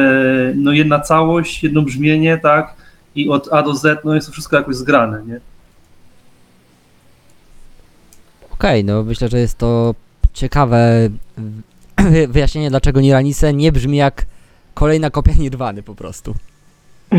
no, 0.56 0.72
jedna 0.72 1.00
całość, 1.00 1.64
jedno 1.64 1.82
brzmienie, 1.82 2.38
tak, 2.38 2.74
i 3.16 3.30
od 3.30 3.54
A 3.54 3.64
do 3.64 3.76
Z 3.76 4.06
no, 4.06 4.16
jest 4.16 4.28
to 4.28 4.34
wszystko 4.34 4.56
jakoś 4.56 4.76
zgrane, 4.76 5.24
nie? 5.28 5.40
Okej, 8.52 8.84
no 8.84 9.04
myślę, 9.04 9.30
że 9.30 9.40
jest 9.40 9.58
to 9.58 9.96
ciekawe 10.34 11.10
wy- 11.98 12.28
wyjaśnienie, 12.34 12.70
dlaczego 12.70 13.02
Niranise 13.02 13.54
nie 13.54 13.72
brzmi 13.72 13.98
jak 13.98 14.26
kolejna 14.74 15.10
kopia 15.10 15.34
Nirwany 15.40 15.84
po 15.84 15.96
prostu. 15.96 16.36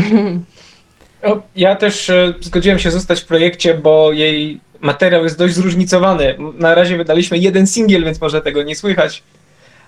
O, 1.23 1.41
Ja 1.55 1.75
też 1.75 2.09
e, 2.09 2.33
zgodziłem 2.41 2.79
się 2.79 2.91
zostać 2.91 3.21
w 3.21 3.25
projekcie, 3.25 3.73
bo 3.73 4.11
jej 4.11 4.59
materiał 4.81 5.23
jest 5.23 5.37
dość 5.37 5.53
zróżnicowany. 5.53 6.35
Na 6.57 6.75
razie 6.75 6.97
wydaliśmy 6.97 7.37
jeden 7.37 7.67
singiel, 7.67 8.03
więc 8.03 8.21
może 8.21 8.41
tego 8.41 8.63
nie 8.63 8.75
słychać, 8.75 9.23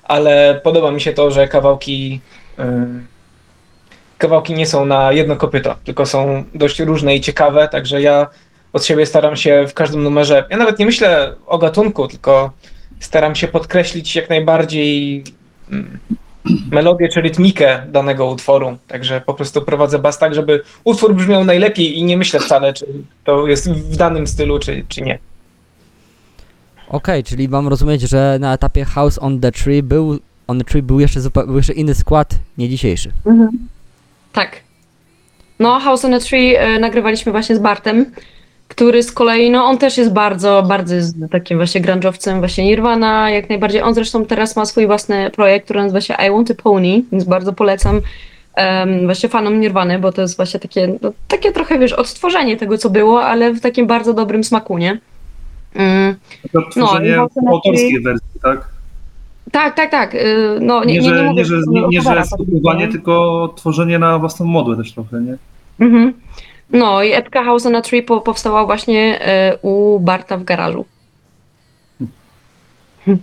ale 0.04 0.62
podoba 0.64 0.92
mi 0.92 1.02
się 1.02 1.14
to, 1.14 1.32
że 1.32 1.48
kawałki 1.48 2.22
e, 2.60 2.88
kawałki 4.18 4.54
nie 4.54 4.66
są 4.66 4.86
na 4.86 5.12
jedno 5.12 5.36
kopyto, 5.36 5.76
tylko 5.84 6.06
są 6.06 6.44
dość 6.54 6.80
różne 6.80 7.16
i 7.16 7.22
ciekawe, 7.22 7.68
także 7.68 8.02
ja 8.02 8.28
od 8.74 8.86
siebie 8.86 9.06
staram 9.06 9.36
się 9.36 9.66
w 9.68 9.74
każdym 9.74 10.04
numerze, 10.04 10.46
ja 10.50 10.58
nawet 10.58 10.80
nie 10.80 10.86
myślę 10.86 11.36
o 11.46 11.58
gatunku, 11.58 12.08
tylko 12.08 12.52
staram 13.00 13.36
się 13.36 13.48
podkreślić 13.48 14.16
jak 14.16 14.30
najbardziej 14.30 15.24
mm, 15.72 16.00
melodię 16.72 17.10
czy 17.10 17.22
rytmikę 17.22 17.84
danego 17.92 18.26
utworu. 18.30 18.78
Także 18.88 19.22
po 19.22 19.34
prostu 19.34 19.62
prowadzę 19.62 20.00
bas 20.00 20.20
tak, 20.20 20.36
żeby 20.36 20.62
utwór 20.84 21.16
brzmiał 21.16 21.46
najlepiej 21.46 21.98
i 21.98 22.04
nie 22.04 22.18
myślę 22.18 22.40
wcale, 22.40 22.74
czy 22.74 22.86
to 23.24 23.48
jest 23.48 23.72
w 23.72 23.96
danym 23.98 24.28
stylu, 24.28 24.60
czy, 24.60 24.86
czy 24.88 25.02
nie. 25.02 25.20
Okej, 26.90 27.24
czyli 27.24 27.50
mam 27.50 27.68
rozumieć, 27.68 28.02
że 28.02 28.38
na 28.40 28.54
etapie 28.54 28.86
House 28.86 29.20
on 29.22 29.40
the 29.40 29.52
Tree 29.52 29.84
był, 29.84 30.20
on 30.48 30.58
the 30.60 30.64
Tree 30.66 30.82
był 30.82 31.00
jeszcze, 31.00 31.20
zupa- 31.20 31.46
był 31.46 31.58
jeszcze 31.58 31.74
inny 31.74 31.96
skład, 31.96 32.36
nie 32.58 32.70
dzisiejszy. 32.70 33.12
Tak. 34.34 34.62
No, 35.60 35.80
House 35.80 36.06
on 36.06 36.14
a 36.14 36.20
Tree 36.20 36.56
e, 36.56 36.80
nagrywaliśmy 36.80 37.32
właśnie 37.32 37.56
z 37.56 37.60
Bartem, 37.60 38.06
który 38.68 39.04
z 39.04 39.12
kolei, 39.12 39.52
no 39.52 39.66
on 39.66 39.78
też 39.78 39.98
jest 39.98 40.14
bardzo, 40.14 40.64
bardzo 40.68 40.96
jest 40.96 41.16
takim 41.32 41.58
właśnie 41.58 41.82
grunge'owcem, 41.82 42.40
właśnie 42.40 42.66
Nirvana, 42.66 43.30
jak 43.30 43.50
najbardziej. 43.50 43.82
On 43.82 43.94
zresztą 43.94 44.26
teraz 44.26 44.56
ma 44.56 44.66
swój 44.66 44.88
własny 44.88 45.30
projekt, 45.30 45.66
który 45.66 45.82
nazywa 45.82 46.02
się 46.02 46.16
I 46.28 46.32
Want 46.32 46.52
a 46.52 46.54
Pony, 46.54 47.04
więc 47.12 47.24
bardzo 47.24 47.54
polecam 47.54 48.02
em, 48.56 49.06
właśnie 49.06 49.30
fanom 49.30 49.60
Nirwany, 49.60 50.00
bo 50.00 50.12
to 50.12 50.22
jest 50.22 50.38
właśnie 50.38 50.60
takie, 50.60 50.94
no, 51.02 51.12
takie 51.28 51.52
trochę, 51.52 51.80
wiesz, 51.80 51.94
odtworzenie 51.94 52.58
tego, 52.58 52.78
co 52.78 52.90
było, 52.90 53.24
ale 53.24 53.54
w 53.54 53.62
takim 53.62 53.88
bardzo 53.88 54.14
dobrym 54.14 54.44
smaku, 54.44 54.78
nie? 54.78 55.00
Mm. 55.76 56.16
To 56.76 56.92
a 56.92 57.50
autorskiej 57.50 58.02
wersji, 58.02 58.40
tak? 58.44 58.68
Tak, 59.52 59.76
tak, 59.76 59.92
tak. 59.92 60.16
y, 60.16 60.60
No, 60.62 60.84
nie, 60.84 60.94
Nie, 60.94 61.00
nie, 61.00 61.08
nie, 61.10 61.16
że, 61.16 61.24
mówię, 61.24 61.36
nie, 61.36 61.46
że, 61.46 61.62
to 61.66 61.72
nie, 61.72 61.88
nie, 61.88 62.02
że 62.02 62.10
opera, 62.10 62.26
skupowanie, 62.26 62.86
nie? 62.86 62.92
tylko 62.92 63.54
tworzenie 63.56 64.00
na 64.00 64.20
własną 64.20 64.46
modłę 64.46 64.78
też 64.78 64.94
trochę, 64.94 65.22
nie? 65.22 65.38
Mhm. 65.80 66.14
No 66.70 67.04
i 67.04 67.14
epka 67.14 67.44
House 67.44 67.66
on 67.66 67.76
a 67.76 67.82
Tree 67.82 68.04
po, 68.04 68.22
powstała 68.22 68.66
właśnie 68.66 69.22
e, 69.22 69.58
u 69.62 70.00
Barta 70.00 70.38
w 70.38 70.44
garażu. 70.44 70.86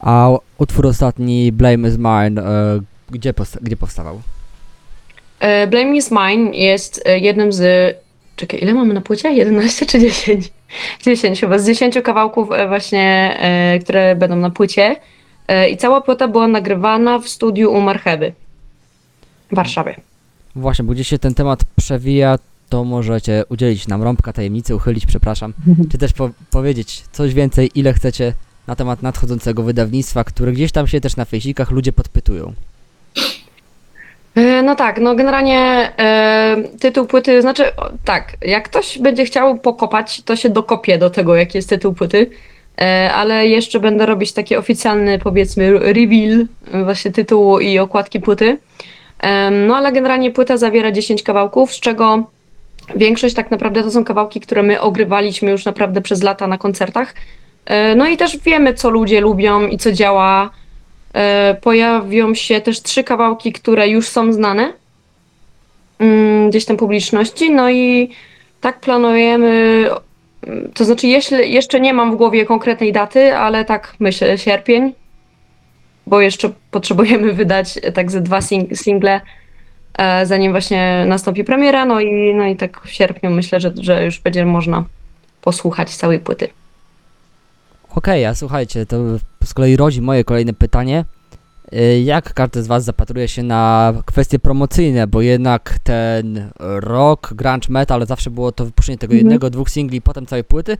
A 0.00 0.28
utwór 0.58 0.86
ostatni, 0.86 1.52
Blame 1.52 1.88
is 1.88 1.98
Mine, 1.98 2.42
e, 2.42 2.80
gdzie, 3.10 3.34
gdzie 3.60 3.76
powstawał? 3.76 4.20
E, 5.42 5.66
Blame 5.66 5.96
Is 5.96 6.10
Mine 6.10 6.56
jest 6.56 7.02
e, 7.06 7.18
jednym 7.18 7.52
z. 7.52 7.96
Czekaj, 8.36 8.60
ile 8.62 8.74
mamy 8.74 8.94
na 8.94 9.00
płycie? 9.00 9.32
11 9.32 9.86
czy 9.86 9.98
10? 9.98 10.50
10 11.02 11.40
chyba, 11.40 11.58
z 11.58 11.66
10 11.66 11.98
kawałków 12.04 12.52
e, 12.52 12.68
właśnie, 12.68 13.36
e, 13.40 13.78
które 13.78 14.16
będą 14.16 14.36
na 14.36 14.50
płycie. 14.50 14.96
E, 15.48 15.68
I 15.68 15.76
cała 15.76 16.00
płyta 16.00 16.28
była 16.28 16.48
nagrywana 16.48 17.18
w 17.18 17.28
studiu 17.28 17.72
u 17.72 17.80
Marcheby 17.80 18.32
w 19.52 19.54
Warszawie. 19.54 19.96
Właśnie, 20.56 20.84
bo 20.84 20.92
gdzieś 20.92 21.08
się 21.08 21.18
ten 21.18 21.34
temat 21.34 21.60
przewija, 21.76 22.38
to 22.68 22.84
możecie 22.84 23.44
udzielić 23.48 23.88
nam 23.88 24.02
rąbka 24.02 24.32
tajemnicy, 24.32 24.74
uchylić, 24.76 25.06
przepraszam, 25.06 25.52
czy 25.92 25.98
też 25.98 26.12
po- 26.12 26.30
powiedzieć 26.50 27.04
coś 27.12 27.34
więcej, 27.34 27.70
ile 27.74 27.92
chcecie 27.92 28.32
na 28.66 28.76
temat 28.76 29.02
nadchodzącego 29.02 29.62
wydawnictwa, 29.62 30.24
które 30.24 30.52
gdzieś 30.52 30.72
tam 30.72 30.86
się 30.86 31.00
też 31.00 31.16
na 31.16 31.24
fejsikach 31.24 31.70
ludzie 31.70 31.92
podpytują. 31.92 32.52
E, 34.34 34.62
No 34.62 34.74
tak, 34.74 35.00
no 35.00 35.14
generalnie 35.14 35.58
e, 35.98 36.56
tytuł 36.80 37.06
płyty, 37.06 37.42
znaczy 37.42 37.76
o, 37.76 37.90
tak, 38.04 38.36
jak 38.42 38.68
ktoś 38.68 38.98
będzie 38.98 39.24
chciał 39.24 39.58
pokopać, 39.58 40.22
to 40.22 40.36
się 40.36 40.48
dokopie 40.50 40.98
do 40.98 41.10
tego, 41.10 41.34
jaki 41.36 41.58
jest 41.58 41.68
tytuł 41.68 41.92
płyty, 41.94 42.30
e, 42.80 43.10
ale 43.14 43.46
jeszcze 43.46 43.80
będę 43.80 44.06
robić 44.06 44.32
taki 44.32 44.56
oficjalny, 44.56 45.18
powiedzmy, 45.18 45.78
reveal 45.78 46.46
właśnie 46.84 47.10
tytułu 47.12 47.60
i 47.60 47.78
okładki 47.78 48.20
płyty. 48.20 48.58
No 49.66 49.76
ale 49.76 49.92
generalnie 49.92 50.30
płyta 50.30 50.56
zawiera 50.56 50.92
10 50.92 51.22
kawałków, 51.22 51.72
z 51.72 51.80
czego 51.80 52.24
większość 52.96 53.34
tak 53.34 53.50
naprawdę 53.50 53.82
to 53.82 53.90
są 53.90 54.04
kawałki, 54.04 54.40
które 54.40 54.62
my 54.62 54.80
ogrywaliśmy 54.80 55.50
już 55.50 55.64
naprawdę 55.64 56.00
przez 56.00 56.22
lata 56.22 56.46
na 56.46 56.58
koncertach. 56.58 57.14
E, 57.66 57.94
No 57.94 58.08
i 58.08 58.16
też 58.16 58.38
wiemy, 58.38 58.74
co 58.74 58.90
ludzie 58.90 59.20
lubią 59.20 59.66
i 59.66 59.78
co 59.78 59.92
działa. 59.92 60.50
E, 61.14 61.56
Pojawią 61.60 62.34
się 62.34 62.60
też 62.60 62.82
trzy 62.82 63.04
kawałki, 63.04 63.52
które 63.52 63.88
już 63.88 64.08
są 64.08 64.32
znane 64.32 64.72
mm, 65.98 66.50
gdzieś 66.50 66.64
tam 66.64 66.76
publiczności. 66.76 67.50
No 67.50 67.70
i 67.70 68.10
tak 68.60 68.80
planujemy. 68.80 69.84
To 70.74 70.84
znaczy, 70.84 71.06
jeśli, 71.06 71.52
jeszcze 71.52 71.80
nie 71.80 71.94
mam 71.94 72.12
w 72.12 72.16
głowie 72.16 72.44
konkretnej 72.44 72.92
daty, 72.92 73.36
ale 73.36 73.64
tak 73.64 73.94
myślę, 74.00 74.38
sierpień, 74.38 74.92
bo 76.06 76.20
jeszcze 76.20 76.50
potrzebujemy 76.70 77.32
wydać 77.32 77.78
e, 77.82 77.92
tak 77.92 78.10
ze 78.10 78.20
dwa 78.20 78.38
sing- 78.40 78.74
single, 78.76 79.20
e, 79.98 80.26
zanim 80.26 80.52
właśnie 80.52 81.04
nastąpi 81.08 81.44
premiera. 81.44 81.84
No 81.84 82.00
i, 82.00 82.34
no 82.34 82.46
i 82.46 82.56
tak 82.56 82.80
w 82.84 82.90
sierpniu 82.90 83.30
myślę, 83.30 83.60
że, 83.60 83.72
że 83.80 84.04
już 84.04 84.20
będzie 84.20 84.44
można 84.46 84.84
posłuchać 85.42 85.90
całej 85.96 86.18
płyty. 86.20 86.48
Okej, 87.94 88.24
a 88.26 88.34
słuchajcie, 88.34 88.86
to 88.86 88.96
z 89.44 89.54
kolei 89.54 89.76
rodzi 89.76 90.02
moje 90.02 90.24
kolejne 90.24 90.52
pytanie. 90.52 91.04
Y, 91.72 92.00
Jak 92.00 92.34
każdy 92.34 92.62
z 92.62 92.66
Was 92.66 92.84
zapatruje 92.84 93.28
się 93.28 93.42
na 93.42 93.92
kwestie 94.06 94.38
promocyjne, 94.38 95.06
bo 95.06 95.22
jednak 95.22 95.78
ten 95.84 96.50
rock, 96.60 97.34
grunge, 97.34 97.66
metal 97.68 98.06
zawsze 98.06 98.30
było 98.30 98.52
to 98.52 98.64
wypuszczenie 98.64 98.98
tego 98.98 99.12
Mhm. 99.12 99.18
jednego, 99.26 99.50
dwóch 99.50 99.70
singli, 99.70 100.00
potem 100.00 100.26
całej 100.26 100.44
płyty, 100.44 100.78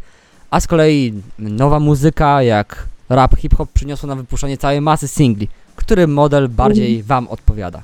a 0.50 0.60
z 0.60 0.66
kolei 0.66 1.14
nowa 1.38 1.80
muzyka 1.80 2.42
jak 2.42 2.86
rap, 3.08 3.36
hip-hop 3.38 3.68
przyniosło 3.74 4.06
nam 4.06 4.18
wypuszczenie 4.18 4.56
całej 4.56 4.80
masy 4.80 5.08
singli. 5.08 5.48
Który 5.76 6.06
model 6.06 6.48
bardziej 6.48 7.02
Wam 7.02 7.28
odpowiada? 7.28 7.82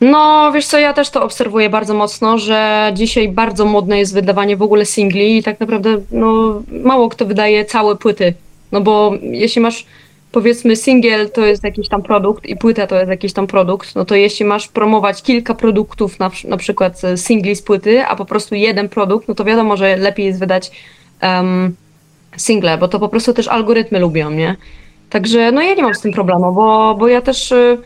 No, 0.00 0.52
wiesz 0.54 0.66
co, 0.66 0.78
ja 0.78 0.92
też 0.92 1.10
to 1.10 1.22
obserwuję 1.22 1.70
bardzo 1.70 1.94
mocno, 1.94 2.38
że 2.38 2.90
dzisiaj 2.94 3.28
bardzo 3.28 3.64
modne 3.64 3.98
jest 3.98 4.14
wydawanie 4.14 4.56
w 4.56 4.62
ogóle 4.62 4.86
singli 4.86 5.38
i 5.38 5.42
tak 5.42 5.60
naprawdę 5.60 6.00
no, 6.10 6.62
mało 6.84 7.08
kto 7.08 7.26
wydaje 7.26 7.64
całe 7.64 7.96
płyty. 7.96 8.34
No 8.72 8.80
bo 8.80 9.12
jeśli 9.22 9.62
masz 9.62 9.86
powiedzmy 10.32 10.76
singiel 10.76 11.30
to 11.30 11.46
jest 11.46 11.64
jakiś 11.64 11.88
tam 11.88 12.02
produkt 12.02 12.46
i 12.46 12.56
płyta 12.56 12.86
to 12.86 12.96
jest 12.96 13.08
jakiś 13.08 13.32
tam 13.32 13.46
produkt, 13.46 13.94
no 13.94 14.04
to 14.04 14.14
jeśli 14.14 14.44
masz 14.44 14.68
promować 14.68 15.22
kilka 15.22 15.54
produktów, 15.54 16.18
na, 16.18 16.30
na 16.48 16.56
przykład 16.56 17.04
e, 17.04 17.16
singli 17.16 17.56
z 17.56 17.62
płyty, 17.62 18.06
a 18.06 18.16
po 18.16 18.24
prostu 18.24 18.54
jeden 18.54 18.88
produkt, 18.88 19.28
no 19.28 19.34
to 19.34 19.44
wiadomo, 19.44 19.76
że 19.76 19.96
lepiej 19.96 20.26
jest 20.26 20.38
wydać 20.38 20.70
em, 21.20 21.74
single, 22.36 22.78
bo 22.78 22.88
to 22.88 22.98
po 23.00 23.08
prostu 23.08 23.32
też 23.32 23.48
algorytmy 23.48 23.98
lubią, 24.00 24.30
nie? 24.30 24.56
Także 25.10 25.52
no 25.52 25.62
ja 25.62 25.74
nie 25.74 25.82
mam 25.82 25.94
z 25.94 26.00
tym 26.00 26.12
problemu, 26.12 26.52
bo, 26.52 26.94
bo 26.98 27.08
ja 27.08 27.20
też... 27.20 27.52
y, 27.52 27.78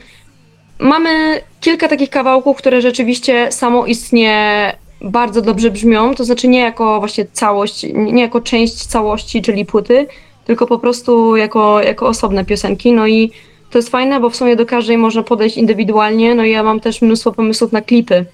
Mamy 0.81 1.41
kilka 1.61 1.89
takich 1.89 2.11
kawałków, 2.11 2.57
które 2.57 2.81
rzeczywiście 2.83 3.53
samoistnie 3.53 4.73
bardzo 5.01 5.43
dobrze 5.43 5.71
brzmią, 5.71 6.15
to 6.15 6.25
znaczy 6.25 6.49
nie 6.49 6.61
jako 6.61 6.99
właśnie 6.99 7.27
całość, 7.33 7.87
nie 7.95 8.23
jako 8.23 8.41
część 8.41 8.87
całości, 8.87 9.43
czyli 9.43 9.67
płyty, 9.67 10.07
tylko 10.45 10.67
po 10.67 10.79
prostu 10.79 11.37
jako, 11.37 11.83
jako 11.83 12.07
osobne 12.09 12.45
piosenki. 12.45 12.93
No 12.93 13.07
i 13.07 13.31
to 13.71 13.79
jest 13.79 13.89
fajne, 13.89 14.21
bo 14.21 14.31
w 14.31 14.37
sumie 14.37 14.57
do 14.57 14.67
każdej 14.67 14.99
można 14.99 15.23
podejść 15.23 15.57
indywidualnie. 15.57 16.35
No 16.35 16.45
i 16.45 16.51
ja 16.51 16.63
mam 16.63 16.81
też 16.81 17.03
mnóstwo 17.03 17.33
pomysłów 17.33 17.73
na 17.73 17.81
klipy, 17.81 18.25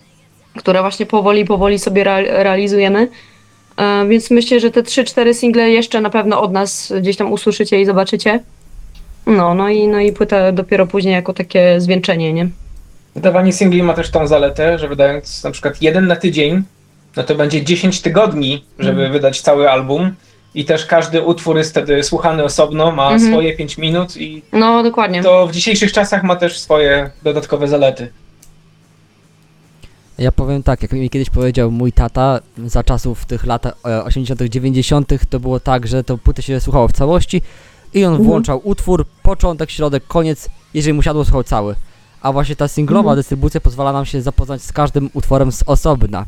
które 0.57 0.81
właśnie 0.81 1.07
powoli, 1.07 1.45
powoli 1.45 1.79
sobie 1.79 2.05
rea- 2.05 2.43
realizujemy. 2.43 3.09
E, 3.77 4.07
Więc 4.09 4.31
myślę, 4.31 4.61
że 4.61 4.71
te 4.71 4.83
3-4 4.83 5.35
single 5.35 5.71
jeszcze 5.71 6.01
na 6.01 6.11
pewno 6.11 6.41
od 6.43 6.53
nas 6.53 6.93
gdzieś 7.01 7.17
tam 7.17 7.33
usłyszycie 7.33 7.81
i 7.81 7.87
zobaczycie. 7.87 8.41
No, 9.27 9.55
no 9.55 9.69
i, 9.69 9.89
no 9.89 10.01
i 10.01 10.13
płyta 10.13 10.53
dopiero 10.53 10.87
później 10.87 11.15
jako 11.15 11.33
takie 11.33 11.81
zwieńczenie, 11.81 12.33
nie? 12.33 12.49
Wydawanie 13.15 13.53
singli 13.53 13.83
ma 13.83 13.95
też 13.95 14.11
tą 14.11 14.27
zaletę, 14.27 14.79
że 14.79 14.89
wydając 14.89 15.45
na 15.45 15.51
przykład 15.51 15.83
jeden 15.83 16.07
na 16.07 16.17
tydzień, 16.17 16.63
no 17.17 17.23
to 17.23 17.35
będzie 17.35 17.65
10 17.65 18.01
tygodni, 18.01 18.65
żeby 18.79 18.91
Mhm. 18.93 19.13
wydać 19.13 19.41
cały 19.41 19.71
album. 19.71 20.15
I 20.55 20.65
też 20.65 20.87
każdy 20.87 21.23
utwór 21.23 21.57
jest 21.57 21.71
wtedy 21.71 22.03
słuchany 22.03 22.45
osobno, 22.45 22.91
ma 22.93 23.11
Mhm. 23.13 23.33
swoje 23.33 23.57
5 23.57 23.79
minut 23.79 24.17
i 24.17 24.43
No, 24.53 24.83
dokładnie. 24.83 25.23
to 25.23 25.47
w 25.47 25.53
dzisiejszych 25.53 25.93
czasach 25.93 26.23
ma 26.23 26.37
też 26.37 26.59
swoje 26.59 27.11
dodatkowe 27.23 27.69
zalety. 27.69 28.09
Ja 30.19 30.33
powiem 30.33 30.63
tak, 30.63 30.83
jak 30.83 30.93
mi 30.93 31.11
kiedyś 31.11 31.31
powiedział 31.31 31.71
mój 31.71 31.93
tata, 31.93 32.41
za 32.67 32.83
czasów 32.85 33.25
tych 33.25 33.47
lat 33.47 33.67
e, 33.67 34.05
80., 34.05 34.43
90., 34.43 35.13
to 35.31 35.41
było 35.41 35.61
tak, 35.61 35.87
że 35.87 36.05
to 36.05 36.19
płytę 36.19 36.43
się 36.43 36.61
słuchało 36.61 36.89
w 36.89 36.93
całości 36.93 37.43
i 37.95 38.05
on 38.05 38.13
Mhm. 38.13 38.29
włączał 38.29 38.61
utwór, 38.65 39.07
początek, 39.23 39.71
środek, 39.71 40.07
koniec, 40.07 40.49
jeżeli 40.75 40.95
mu 40.95 41.03
siadło, 41.03 41.25
słuchał 41.25 41.43
cały. 41.45 41.75
A 42.23 42.33
właśnie 42.33 42.57
ta 42.57 42.69
singlowa 42.69 43.01
Mhm. 43.11 43.17
dystrybucja 43.17 43.61
pozwala 43.61 43.93
nam 43.93 44.07
się 44.07 44.23
zapoznać 44.23 44.63
z 44.63 44.73
każdym 44.73 45.11
utworem 45.15 45.53
z 45.53 45.63
osobna. 45.67 46.27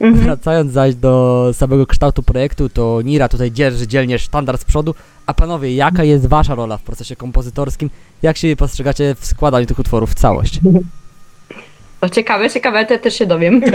Mhm. 0.00 0.24
Wracając 0.24 0.72
zaś 0.72 0.94
do 0.94 1.50
samego 1.52 1.86
kształtu 1.86 2.22
projektu, 2.22 2.68
to 2.68 3.00
Nira 3.04 3.28
tutaj 3.28 3.52
dzierży 3.52 3.86
dzielnie 3.88 4.18
sztandar 4.18 4.58
z 4.58 4.64
przodu. 4.64 4.94
A 5.26 5.34
panowie, 5.34 5.74
jaka 5.74 6.04
jest 6.04 6.26
wasza 6.26 6.54
rola 6.54 6.76
w 6.76 6.82
procesie 6.82 7.16
kompozytorskim? 7.16 7.90
Jak 8.22 8.36
się 8.36 8.56
postrzegacie 8.56 9.14
w 9.20 9.26
składaniu 9.26 9.66
tych 9.66 9.78
utworów 9.78 10.10
w 10.10 10.14
całość? 10.14 10.60
To 12.04 12.08
ciekawe, 12.08 12.50
ciekawe, 12.50 12.86
to 12.86 12.98
też 12.98 13.18
się 13.18 13.26
dowiem. 13.26 13.60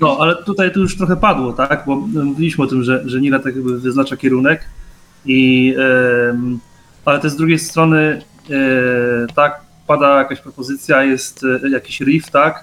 No, 0.00 0.16
ale 0.20 0.36
tutaj 0.36 0.72
to 0.72 0.80
już 0.80 0.96
trochę 0.96 1.16
padło, 1.16 1.52
tak? 1.52 1.82
Bo 1.86 1.96
mówiliśmy 1.96 2.64
o 2.64 2.66
tym, 2.66 2.84
że, 2.84 3.02
że 3.04 3.20
Nira 3.20 3.38
tak 3.38 3.54
jakby 3.54 3.80
wyznacza 3.80 4.16
kierunek 4.16 4.64
i 5.26 5.74
ale 7.04 7.20
też 7.20 7.32
z 7.32 7.36
drugiej 7.36 7.58
strony 7.58 8.22
e, 8.50 8.54
tak, 9.34 9.60
pada 9.86 10.18
jakaś 10.18 10.40
propozycja, 10.40 11.04
jest 11.04 11.44
e, 11.64 11.68
jakiś 11.68 12.00
riff, 12.00 12.30
tak? 12.30 12.62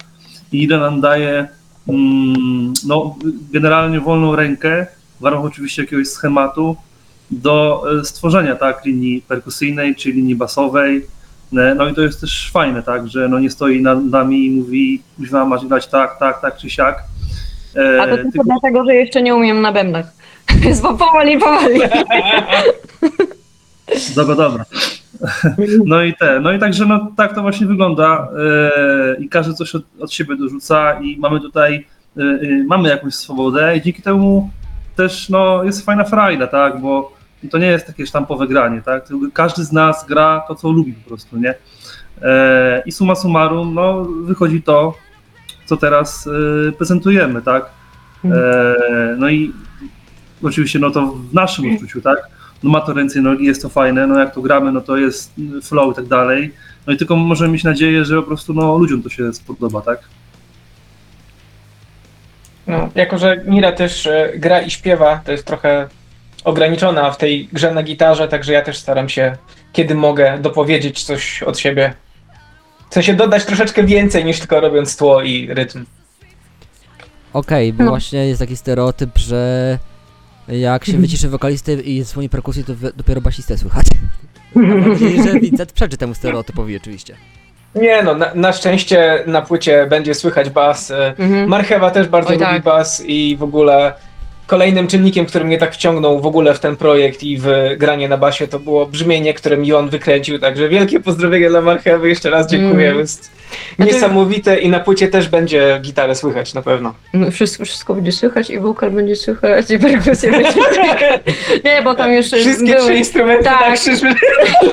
I 0.52 0.58
Nira 0.58 0.80
nam 0.80 1.02
daje 1.02 1.48
mm, 1.88 2.74
no, 2.88 3.16
generalnie 3.52 4.00
wolną 4.00 4.36
rękę, 4.36 4.88
w 5.22 5.24
ramach 5.24 5.46
oczywiście 5.46 5.82
jakiegoś 5.82 6.08
schematu 6.08 6.76
do 7.32 7.84
e, 8.00 8.06
stworzenia, 8.06 8.56
tak? 8.56 8.86
Linii 8.86 9.22
perkusyjnej 9.22 9.96
czy 9.96 10.12
linii 10.12 10.36
basowej. 10.36 11.06
No 11.52 11.90
i 11.90 11.94
to 11.94 12.02
jest 12.02 12.22
też 12.22 12.52
fajne, 12.54 12.84
tak, 12.84 13.08
że 13.08 13.28
no 13.30 13.40
nie 13.40 13.50
stoi 13.50 13.82
nad 13.82 14.04
nami 14.06 14.46
i 14.46 14.52
mówi, 14.52 15.02
kuźwa, 15.18 15.46
masz 15.46 15.66
grać 15.66 15.88
tak, 15.88 16.20
tak, 16.20 16.42
tak 16.42 16.58
czy 16.58 16.70
siak. 16.70 17.04
E, 17.76 18.02
A 18.02 18.08
to 18.08 18.16
tylko 18.16 18.32
tylko- 18.32 18.46
dlatego, 18.46 18.86
że 18.86 18.96
jeszcze 18.96 19.22
nie 19.22 19.36
umiem 19.36 19.62
na 19.62 19.72
bębnach. 19.72 20.06
Więc 20.62 20.82
po- 20.82 20.94
powoli, 20.94 21.38
powoli. 21.38 21.80
Dobra, 24.16 24.36
dobra. 24.36 24.66
No 25.86 26.02
i 26.04 26.14
te, 26.14 26.40
no 26.40 26.52
i 26.52 26.60
także 26.60 26.86
no, 26.86 27.12
tak 27.18 27.36
to 27.36 27.42
właśnie 27.42 27.68
wygląda 27.68 28.28
e, 29.18 29.22
i 29.22 29.30
każdy 29.30 29.54
coś 29.54 29.76
od, 29.76 29.84
od 30.00 30.14
siebie 30.14 30.36
dorzuca 30.36 31.00
i 31.02 31.18
mamy 31.20 31.40
tutaj, 31.42 31.88
e, 32.18 32.22
e, 32.22 32.64
mamy 32.68 32.90
jakąś 32.90 33.14
swobodę 33.16 33.78
i 33.78 33.82
dzięki 33.82 34.02
temu 34.02 34.50
też 34.96 35.30
no, 35.30 35.64
jest 35.64 35.86
fajna 35.86 36.04
frajda, 36.04 36.48
tak, 36.48 36.82
bo 36.82 37.19
to 37.48 37.58
nie 37.58 37.68
jest 37.68 37.88
takie 37.88 38.06
sztampowe 38.06 38.48
granie, 38.48 38.82
tak, 38.82 39.10
każdy 39.34 39.64
z 39.64 39.72
nas 39.72 40.06
gra 40.06 40.44
to, 40.48 40.56
co 40.56 40.70
lubi 40.70 40.94
po 40.94 41.10
prostu, 41.10 41.38
nie, 41.38 41.56
e, 42.22 42.84
i 42.86 42.92
summa 42.92 43.16
summarum, 43.16 43.74
no, 43.74 44.04
wychodzi 44.04 44.62
to, 44.62 44.94
co 45.66 45.78
teraz 45.78 46.28
e, 46.28 46.72
prezentujemy, 46.72 47.42
tak, 47.42 47.66
e, 48.26 48.76
no 49.18 49.30
i 49.30 49.54
oczywiście 50.44 50.80
no 50.80 50.92
to 50.92 51.08
w 51.08 51.34
naszym 51.34 51.74
odczuciu, 51.74 52.02
tak, 52.02 52.20
no 52.64 52.70
ma 52.70 52.82
to 52.82 52.94
ręce 52.94 53.20
i 53.20 53.22
nogi, 53.22 53.46
jest 53.46 53.62
to 53.62 53.70
fajne, 53.70 54.08
no 54.08 54.20
jak 54.20 54.34
to 54.34 54.42
gramy, 54.42 54.72
no 54.72 54.82
to 54.82 54.98
jest 54.98 55.34
flow 55.64 55.94
i 55.94 55.96
tak 55.96 56.06
dalej. 56.06 56.54
No 56.88 56.94
i 56.94 56.98
tylko 56.98 57.16
możemy 57.16 57.54
mieć 57.54 57.64
nadzieję, 57.64 58.06
że 58.06 58.16
po 58.16 58.24
prostu 58.24 58.54
no, 58.54 58.78
ludziom 58.78 59.04
to 59.04 59.10
się 59.10 59.34
spodoba, 59.34 59.82
tak? 59.82 60.00
No, 62.68 62.90
jako, 62.96 63.18
że 63.18 63.44
Nira 63.48 63.72
też 63.72 64.10
gra 64.36 64.62
i 64.62 64.70
śpiewa, 64.70 65.22
to 65.26 65.32
jest 65.32 65.46
trochę 65.46 65.88
ograniczona 66.44 67.12
w 67.12 67.18
tej 67.18 67.50
grze 67.54 67.72
na 67.74 67.84
gitarze, 67.84 68.28
także 68.28 68.54
ja 68.54 68.62
też 68.62 68.78
staram 68.78 69.10
się, 69.10 69.36
kiedy 69.74 69.96
mogę, 69.96 70.38
dopowiedzieć 70.42 71.04
coś 71.04 71.44
od 71.44 71.60
siebie. 71.60 71.94
W 72.90 72.94
sensie 72.94 73.14
dodać 73.14 73.46
troszeczkę 73.46 73.84
więcej 73.84 74.26
niż 74.26 74.40
tylko 74.40 74.60
robiąc 74.62 74.98
tło 74.98 75.22
i 75.22 75.54
rytm. 75.54 75.86
Okej, 77.34 77.74
bo 77.74 77.84
No. 77.84 77.90
właśnie 77.90 78.28
jest 78.28 78.40
taki 78.40 78.58
stereotyp, 78.58 79.18
że 79.18 79.78
jak 80.48 80.86
się 80.86 80.98
wyciszy 80.98 81.30
wokalistę 81.30 81.74
i 81.74 82.04
dzwoni 82.04 82.30
perkusji, 82.30 82.64
to 82.64 82.76
wy- 82.76 82.92
dopiero 82.96 83.22
basistę 83.22 83.58
słychać. 83.58 83.86
Mam 84.56 84.90
nadzieję, 84.90 85.24
że 85.24 85.40
Vincent 85.40 85.72
przeczy 85.72 85.98
temu 85.98 86.14
stereotypowi 86.14 86.78
oczywiście. 86.78 87.16
Nie 87.76 88.04
no, 88.04 88.16
na, 88.16 88.32
na 88.36 88.54
szczęście 88.54 89.24
na 89.28 89.42
płycie 89.42 89.88
będzie 89.90 90.16
słychać 90.16 90.50
bas. 90.50 90.92
e, 90.92 91.14
Mhm. 91.18 91.50
Marchewa 91.50 91.92
też 91.92 92.08
bardzo 92.08 92.30
Oj, 92.30 92.36
lubi 92.36 92.46
tak. 92.46 92.64
bas 92.64 93.04
i 93.06 93.38
w 93.40 93.44
ogóle 93.44 93.94
kolejnym 94.50 94.88
czynnikiem, 94.88 95.26
który 95.26 95.46
mnie 95.46 95.58
tak 95.58 95.74
wciągnął 95.74 96.20
w 96.22 96.26
ogóle 96.26 96.54
w 96.54 96.60
ten 96.60 96.76
projekt 96.76 97.24
i 97.24 97.38
w 97.38 97.48
granie 97.78 98.10
na 98.10 98.18
basie, 98.18 98.48
to 98.48 98.60
było 98.60 98.86
brzmienie, 98.86 99.34
które 99.34 99.58
mi 99.58 99.74
on 99.74 99.90
wykręcił, 99.90 100.40
także 100.40 100.70
wielkie 100.70 101.00
pozdrowienia 101.00 101.50
dla 101.50 101.62
Marchewy, 101.62 102.10
jeszcze 102.10 102.30
raz 102.30 102.52
dziękuję, 102.52 102.88
Mm. 102.88 103.00
jest 103.00 103.32
niesamowite 103.80 104.60
i 104.60 104.70
na 104.70 104.80
płycie 104.80 105.08
też 105.08 105.28
będzie 105.28 105.80
gitarę 105.82 106.16
słychać 106.16 106.54
na 106.54 106.62
pewno. 106.62 106.94
No, 107.14 107.32
wszystko, 107.32 107.66
wszystko 107.66 107.94
będzie 107.96 108.12
słychać 108.12 108.50
i 108.50 108.60
wokal 108.60 108.92
będzie 108.92 109.16
słychać 109.16 109.72
i 109.72 109.80
perkusja 109.80 110.32
będzie 110.32 110.52
słychać. 110.74 111.22
Nie, 111.66 111.82
bo 111.82 111.96
tam 111.96 112.14
już 112.14 112.26
Wszystkie 112.26 112.66
były, 112.66 112.82
trzy 112.82 112.96
instrumenty 112.96 113.44
tak. 113.44 113.60
tak 113.60 113.74
przyszły. 113.74 114.10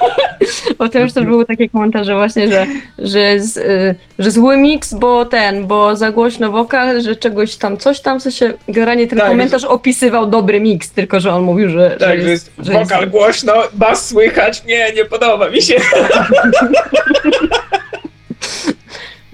bo 0.78 0.88
tam 0.88 1.02
już 1.02 1.12
też 1.12 1.24
były 1.24 1.46
takie 1.46 1.68
komentarze 1.68 2.14
właśnie, 2.14 2.48
że, 2.48 2.66
że, 2.98 3.40
z, 3.40 3.56
y, 3.56 3.94
że 4.18 4.30
zły 4.30 4.56
miks, 4.56 4.94
bo 4.94 5.24
ten, 5.24 5.66
bo 5.66 5.96
za 5.96 6.10
głośno 6.12 6.50
wokal, 6.50 7.02
że 7.02 7.16
czegoś 7.16 7.56
tam, 7.56 7.76
coś 7.76 8.00
tam, 8.00 8.20
co 8.20 8.30
się 8.30 8.54
generalnie 8.68 9.06
ten 9.06 9.18
Tak, 9.18 9.28
komentarz 9.28 9.64
opisywał 9.64 10.26
dobry 10.26 10.60
miks, 10.60 10.90
tylko 10.90 11.20
że 11.20 11.34
on 11.34 11.42
mówił, 11.42 11.70
że, 11.70 11.96
Tak, 12.00 12.22
że 12.22 12.30
jest, 12.30 12.52
że 12.58 12.72
jest 12.72 12.90
wokal 12.90 13.10
głośno, 13.10 13.52
bas 13.72 14.08
słychać, 14.08 14.64
nie, 14.64 14.92
nie 14.92 15.04
podoba 15.04 15.50
mi 15.50 15.62
się. 15.62 15.74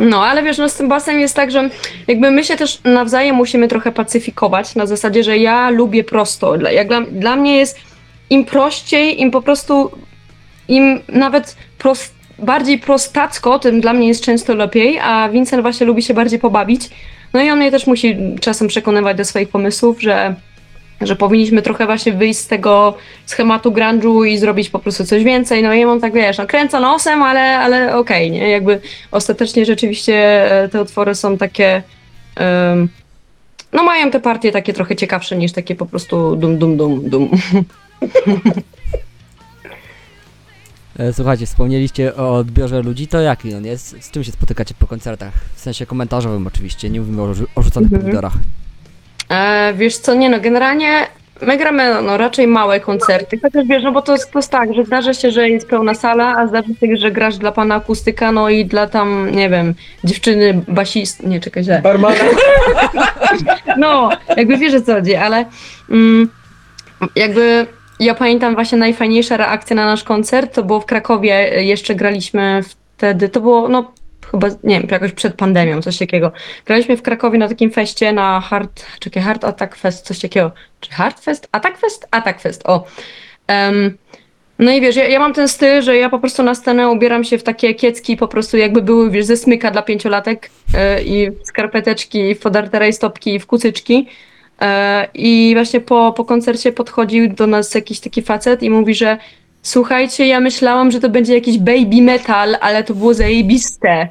No, 0.02 0.24
ale 0.24 0.42
wiesz, 0.42 0.58
no 0.58 0.68
z 0.68 0.74
tym 0.74 0.88
basem 0.88 1.20
jest 1.20 1.36
tak, 1.36 1.50
że 1.50 1.70
jakby 2.08 2.30
my 2.30 2.44
się 2.44 2.56
też 2.56 2.78
nawzajem 2.84 3.36
musimy 3.36 3.68
trochę 3.68 3.92
pacyfikować 3.92 4.74
na 4.74 4.86
zasadzie, 4.86 5.24
że 5.24 5.38
ja 5.38 5.70
lubię 5.70 6.04
prosto. 6.04 6.58
Dla, 6.58 6.70
jak 6.70 6.88
dla, 6.88 7.00
dla 7.00 7.36
mnie 7.36 7.56
jest 7.56 7.78
im 8.30 8.44
prościej, 8.44 9.20
im 9.20 9.30
po 9.30 9.42
prostu, 9.42 9.90
im 10.68 11.00
nawet 11.08 11.56
prost, 11.78 12.14
bardziej 12.38 12.78
prostacko, 12.78 13.58
tym 13.58 13.80
dla 13.80 13.92
mnie 13.92 14.08
jest 14.08 14.24
często 14.24 14.54
lepiej, 14.54 14.98
a 14.98 15.28
Vincent 15.28 15.62
właśnie 15.62 15.86
lubi 15.86 16.02
się 16.02 16.14
bardziej 16.14 16.38
pobawić. 16.38 16.90
No 17.32 17.42
i 17.42 17.50
on 17.50 17.58
mnie 17.58 17.70
też 17.70 17.86
musi 17.86 18.16
czasem 18.40 18.68
przekonywać 18.68 19.16
do 19.16 19.24
swoich 19.24 19.48
pomysłów, 19.48 20.02
że 20.02 20.34
że 21.06 21.16
powinniśmy 21.16 21.62
trochę 21.62 21.86
właśnie 21.86 22.12
wyjść 22.12 22.40
z 22.40 22.46
tego 22.46 22.94
schematu 23.26 23.70
grunge'u 23.72 24.26
i 24.26 24.38
zrobić 24.38 24.70
po 24.70 24.78
prostu 24.78 25.04
coś 25.06 25.24
więcej. 25.24 25.62
No 25.62 25.74
i 25.74 25.80
ja 25.80 25.86
mam 25.86 26.00
tak, 26.00 26.12
wiesz, 26.12 26.38
no 26.38 26.46
kręcę 26.46 26.80
nosem, 26.80 27.22
ale, 27.22 27.58
ale 27.58 27.96
okej, 27.96 28.30
nie? 28.30 28.48
Jakby 28.50 28.80
ostatecznie 29.10 29.64
rzeczywiście 29.66 30.14
e, 30.62 30.68
te 30.68 30.82
utwory 30.82 31.14
są 31.14 31.38
takie. 31.38 31.82
em, 32.36 32.88
no 33.72 33.82
mają 33.82 34.10
te 34.10 34.20
partie 34.20 34.52
takie 34.52 34.72
trochę 34.72 34.96
ciekawsze 34.96 35.36
niż 35.36 35.52
takie 35.52 35.74
po 35.74 35.86
prostu 35.86 36.36
dum 36.36 36.58
dum 36.58 36.76
dum 36.76 37.10
dum. 37.10 37.30
E, 40.98 41.12
Słuchajcie, 41.12 41.46
wspomnieliście 41.46 42.16
o 42.16 42.34
odbiorze 42.34 42.82
ludzi, 42.82 43.06
to 43.06 43.20
jaki 43.20 43.54
on 43.54 43.64
jest? 43.64 43.96
Z 44.04 44.10
czym 44.10 44.24
się 44.24 44.32
spotykacie 44.32 44.74
po 44.78 44.86
koncertach? 44.86 45.32
W 45.54 45.60
sensie 45.60 45.86
komentarzowym 45.86 46.46
oczywiście, 46.46 46.90
nie 46.90 47.00
mówimy 47.00 47.22
o 47.54 47.62
rzucanych 47.62 47.86
Mhm. 47.92 48.02
pomidorach. 48.02 48.32
E, 49.32 49.72
wiesz 49.74 49.96
co, 49.96 50.14
nie 50.14 50.30
no, 50.30 50.40
generalnie 50.40 51.06
my 51.42 51.56
gramy 51.56 52.02
no, 52.02 52.16
raczej 52.16 52.46
małe 52.46 52.80
koncerty, 52.80 53.38
chociaż 53.42 53.66
wiesz, 53.66 53.82
no 53.82 53.92
bo 53.92 54.02
to 54.02 54.12
jest, 54.12 54.32
to 54.32 54.38
jest 54.38 54.50
tak, 54.50 54.74
że 54.74 54.84
zdarza 54.84 55.14
się, 55.14 55.30
że 55.30 55.48
jest 55.48 55.68
pełna 55.68 55.94
sala, 55.94 56.34
a 56.38 56.46
zdarza 56.46 56.68
się, 56.80 56.96
że 56.96 57.10
grasz 57.10 57.38
dla 57.38 57.52
pana 57.52 57.74
akustyka, 57.74 58.32
no 58.32 58.48
i 58.48 58.64
dla 58.64 58.86
tam, 58.86 59.30
nie 59.32 59.50
wiem, 59.50 59.74
dziewczyny 60.04 60.62
basist, 60.68 61.22
nie, 61.22 61.40
czekaj, 61.40 61.64
źle. 61.64 61.80
Barmana. 61.82 62.16
No, 63.78 64.10
jakby 64.36 64.56
wiesz 64.58 64.74
o 64.74 64.80
co 64.80 64.94
chodzi, 64.94 65.14
ale 65.14 65.44
mm, 65.90 66.28
jakby 67.16 67.66
ja 68.00 68.14
pamiętam 68.14 68.54
właśnie 68.54 68.78
najfajniejsza 68.78 69.36
reakcja 69.36 69.76
na 69.76 69.86
nasz 69.86 70.04
koncert, 70.04 70.54
to 70.54 70.62
było 70.62 70.80
w 70.80 70.86
Krakowie, 70.86 71.56
e, 71.56 71.64
jeszcze 71.64 71.94
graliśmy 71.94 72.62
wtedy, 72.96 73.28
to 73.28 73.40
było 73.40 73.68
no 73.68 73.92
chyba, 74.32 74.48
nie 74.64 74.80
wiem, 74.80 74.88
jakoś 74.90 75.12
przed 75.12 75.34
pandemią, 75.34 75.82
coś 75.82 75.98
takiego. 75.98 76.32
Graliśmy 76.66 76.96
w 76.96 77.02
Krakowie 77.02 77.38
na 77.38 77.48
takim 77.48 77.70
feście 77.70 78.12
na 78.12 78.40
Hard, 78.40 78.86
czekaj, 79.00 79.22
Hard 79.22 79.44
Attack 79.44 79.76
Fest, 79.76 80.06
coś 80.06 80.18
takiego. 80.18 80.52
Czy 80.80 80.90
Hard 80.90 81.20
Fest? 81.20 81.48
Attack 81.52 81.78
Fest? 81.78 82.08
Attack 82.10 82.40
Fest, 82.40 82.62
o. 82.64 82.84
Em, 83.46 83.98
no 84.58 84.72
i 84.72 84.80
wiesz, 84.80 84.96
ja, 84.96 85.08
ja 85.08 85.18
mam 85.18 85.32
ten 85.32 85.48
styl, 85.48 85.82
że 85.82 85.96
ja 85.96 86.10
po 86.10 86.18
prostu 86.18 86.42
na 86.42 86.54
scenę 86.54 86.88
ubieram 86.88 87.24
się 87.24 87.38
w 87.38 87.42
takie 87.42 87.74
kiecki, 87.74 88.16
po 88.16 88.28
prostu 88.28 88.56
jakby 88.56 88.82
były, 88.82 89.10
wiesz, 89.10 89.24
ze 89.24 89.36
smyka 89.36 89.70
dla 89.70 89.82
pięciolatek 89.82 90.50
e, 90.74 91.02
i 91.02 91.30
w 91.30 91.46
skarpeteczki, 91.46 92.18
i 92.30 92.34
w 92.34 92.40
podarte 92.40 92.78
rajstopki, 92.78 93.34
i 93.34 93.38
w 93.38 93.46
kucyczki. 93.46 94.08
E, 94.60 95.08
I 95.14 95.52
właśnie 95.54 95.80
po, 95.80 96.12
po 96.12 96.24
koncercie 96.24 96.72
podchodził 96.72 97.28
do 97.28 97.46
nas 97.46 97.74
jakiś 97.74 98.00
taki 98.00 98.22
facet 98.22 98.62
i 98.62 98.70
mówi, 98.70 98.94
że 98.94 99.18
słuchajcie, 99.62 100.26
ja 100.26 100.40
myślałam, 100.40 100.90
że 100.90 101.00
to 101.00 101.08
będzie 101.08 101.34
jakiś 101.34 101.58
baby 101.58 102.02
metal, 102.02 102.56
ale 102.60 102.84
to 102.84 102.94
było 102.94 103.14
zajebiste. 103.14 104.08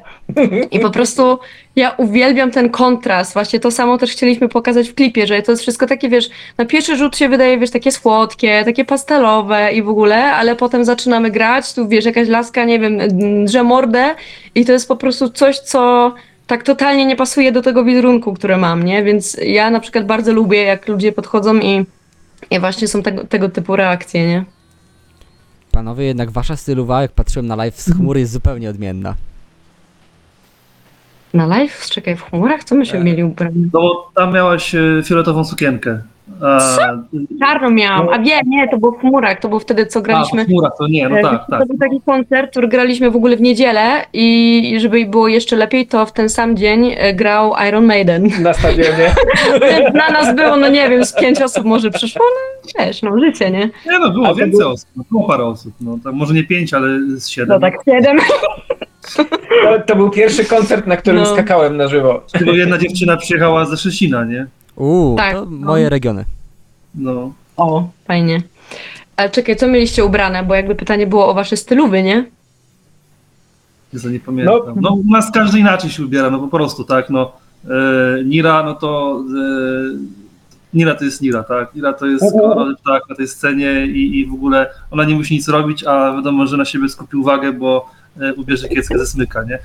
I 0.70 0.80
po 0.80 0.90
prostu 0.90 1.38
ja 1.76 1.90
uwielbiam 1.90 2.50
ten 2.50 2.70
kontrast. 2.70 3.32
Właśnie 3.32 3.60
to 3.60 3.70
samo 3.70 3.98
też 3.98 4.10
chcieliśmy 4.10 4.48
pokazać 4.48 4.88
w 4.88 4.94
klipie, 4.94 5.26
że 5.26 5.42
to 5.42 5.52
jest 5.52 5.62
wszystko 5.62 5.86
takie, 5.86 6.08
wiesz, 6.08 6.30
na 6.58 6.64
pierwszy 6.64 6.96
rzut 6.96 7.16
się 7.16 7.28
wydaje, 7.28 7.58
wiesz, 7.58 7.70
takie 7.70 7.92
słodkie, 7.92 8.62
takie 8.64 8.84
pastelowe 8.84 9.72
i 9.72 9.82
w 9.82 9.88
ogóle, 9.88 10.32
ale 10.32 10.56
potem 10.56 10.84
zaczynamy 10.84 11.30
grać, 11.30 11.74
tu 11.74 11.88
wiesz, 11.88 12.04
jakaś 12.04 12.28
laska, 12.28 12.64
nie 12.64 12.78
wiem, 12.78 12.98
drze 13.44 13.62
mordę 13.62 14.14
i 14.54 14.64
to 14.64 14.72
jest 14.72 14.88
po 14.88 14.96
prostu 14.96 15.30
coś, 15.30 15.58
co 15.58 16.14
tak 16.46 16.62
totalnie 16.62 17.06
nie 17.06 17.16
pasuje 17.16 17.52
do 17.52 17.62
tego 17.62 17.84
wizerunku, 17.84 18.34
który 18.34 18.56
mam, 18.56 18.82
nie? 18.82 19.02
Więc 19.02 19.36
ja 19.44 19.70
na 19.70 19.80
przykład 19.80 20.06
bardzo 20.06 20.32
lubię, 20.32 20.62
jak 20.62 20.88
ludzie 20.88 21.12
podchodzą 21.12 21.58
i, 21.58 21.84
i 22.50 22.60
właśnie 22.60 22.88
są 22.88 23.02
tego, 23.02 23.24
tego 23.24 23.48
typu 23.48 23.76
reakcje, 23.76 24.26
nie? 24.26 24.44
Panowie, 25.72 26.04
jednak 26.04 26.30
wasza 26.30 26.56
stylowa, 26.56 27.02
jak 27.02 27.12
patrzyłem 27.12 27.46
na 27.46 27.56
live 27.56 27.80
z 27.80 27.92
chmury, 27.92 28.20
jest 28.20 28.32
zupełnie 28.32 28.70
odmienna. 28.70 29.14
Na 31.34 31.46
live? 31.46 31.86
Czekaj, 31.90 32.16
w 32.16 32.22
chmurach? 32.22 32.64
Co 32.64 32.74
myśmy 32.74 32.98
Tak. 32.98 33.06
mieli 33.06 33.24
ubrane? 33.24 33.52
No 33.56 33.80
bo 33.80 34.10
tam 34.14 34.34
miałaś 34.34 34.74
e, 34.74 35.02
fioletową 35.04 35.44
sukienkę. 35.44 36.02
A, 36.42 36.78
Czarno 37.40 37.70
miałam, 37.70 38.08
a 38.08 38.18
wiem, 38.18 38.40
nie, 38.46 38.68
to 38.68 38.78
było 38.78 38.92
w 38.92 39.00
chmurach, 39.00 39.40
to 39.40 39.48
było 39.48 39.60
wtedy, 39.60 39.86
co 39.86 39.98
a 39.98 40.02
graliśmy. 40.02 40.44
w 40.44 40.46
chmurach 40.48 40.72
to 40.78 40.88
nie, 40.88 41.08
no 41.08 41.16
tak, 41.22 41.44
tak. 41.50 41.60
To 41.60 41.66
był 41.66 41.78
taki 41.78 42.00
koncert, 42.06 42.50
który 42.50 42.68
graliśmy 42.68 43.10
w 43.10 43.16
ogóle 43.16 43.36
w 43.36 43.40
niedzielę 43.40 44.06
i 44.12 44.76
żeby 44.80 45.06
było 45.06 45.28
jeszcze 45.28 45.56
lepiej, 45.56 45.86
to 45.86 46.06
w 46.06 46.12
ten 46.12 46.28
sam 46.28 46.56
dzień 46.56 46.90
e, 46.96 47.14
grał 47.14 47.52
Iron 47.68 47.84
Maiden. 47.84 48.28
Na 48.42 48.52
stadionie. 48.52 49.14
Na 49.94 50.08
nas 50.10 50.36
było, 50.36 50.56
no 50.56 50.68
nie 50.68 50.90
wiem, 50.90 51.04
z 51.04 51.12
pięć 51.14 51.42
osób 51.42 51.64
może 51.64 51.90
przyszło, 51.90 52.22
no 52.24 52.84
wiesz, 52.86 53.02
no 53.02 53.18
życie, 53.20 53.50
nie? 53.50 53.60
Nie 53.60 53.98
no, 54.00 54.06
A 54.06 54.10
było 54.10 54.26
to 54.26 54.34
więcej 54.34 54.58
było- 54.60 54.72
osób, 54.72 54.88
no, 54.96 55.04
było 55.10 55.28
parę 55.28 55.44
osób. 55.44 55.74
No, 55.80 55.98
tam 56.04 56.14
może 56.14 56.34
nie 56.34 56.44
pięć, 56.44 56.74
ale 56.74 56.88
z 57.16 57.28
siedem. 57.28 57.48
No 57.48 57.60
tak 57.60 57.74
siedem. 57.84 58.18
To, 59.16 59.24
to 59.86 59.96
był 59.96 60.10
pierwszy 60.10 60.44
koncert, 60.44 60.86
na 60.86 60.96
którym 60.96 61.20
No. 61.20 61.26
skakałem 61.26 61.76
na 61.76 61.88
żywo. 61.88 62.22
Tylko 62.32 62.50
jedna 62.52 62.78
dziewczyna 62.78 63.16
przyjechała 63.16 63.64
ze 63.64 63.76
Szczecina, 63.76 64.24
nie? 64.24 64.46
Uuu, 64.82 65.16
Tak, 65.16 65.32
to 65.34 65.44
no. 65.44 65.66
moje 65.66 65.88
regiony. 65.88 66.24
No. 66.94 67.32
O, 67.56 67.88
fajnie. 68.04 68.42
Ale 69.16 69.30
czekaj, 69.30 69.56
co 69.56 69.68
mieliście 69.68 70.04
ubrane? 70.04 70.42
Bo 70.42 70.54
jakby 70.54 70.74
pytanie 70.74 71.06
było 71.06 71.28
o 71.28 71.34
wasze 71.34 71.56
stylowy, 71.56 72.02
nie? 72.02 72.24
Ja 73.92 74.10
nie 74.10 74.20
pamiętam. 74.20 74.60
No, 74.80 74.90
u 74.92 75.10
nas 75.10 75.30
każdy 75.30 75.58
inaczej 75.58 75.90
się 75.90 76.04
ubiera, 76.04 76.30
no 76.30 76.38
po 76.38 76.48
prostu, 76.48 76.84
tak, 76.84 77.10
no. 77.10 77.32
E, 77.64 78.24
Nira, 78.24 78.62
no 78.62 78.74
to 78.74 79.20
e, 79.38 80.74
Nira 80.74 80.94
to 80.94 81.04
jest 81.04 81.22
Nira, 81.22 81.42
tak? 81.42 81.74
Nira 81.74 81.92
to 81.92 82.06
jest 82.06 82.24
kolorowy 82.32 82.76
ptak 82.76 83.02
na 83.08 83.14
tej 83.14 83.28
scenie 83.28 83.86
i, 83.86 84.20
i 84.20 84.26
w 84.26 84.34
ogóle 84.34 84.70
ona 84.90 85.04
nie 85.04 85.14
musi 85.14 85.34
nic 85.34 85.48
robić, 85.48 85.84
a 85.84 86.12
wiadomo, 86.16 86.46
że 86.46 86.56
na 86.56 86.64
siebie 86.64 86.88
skupi 86.88 87.16
uwagę, 87.16 87.52
bo 87.52 87.90
e, 88.20 88.34
ubierze 88.34 88.68
kieckę 88.68 88.98
ze 88.98 89.06
smyka, 89.06 89.44
nie? 89.44 89.58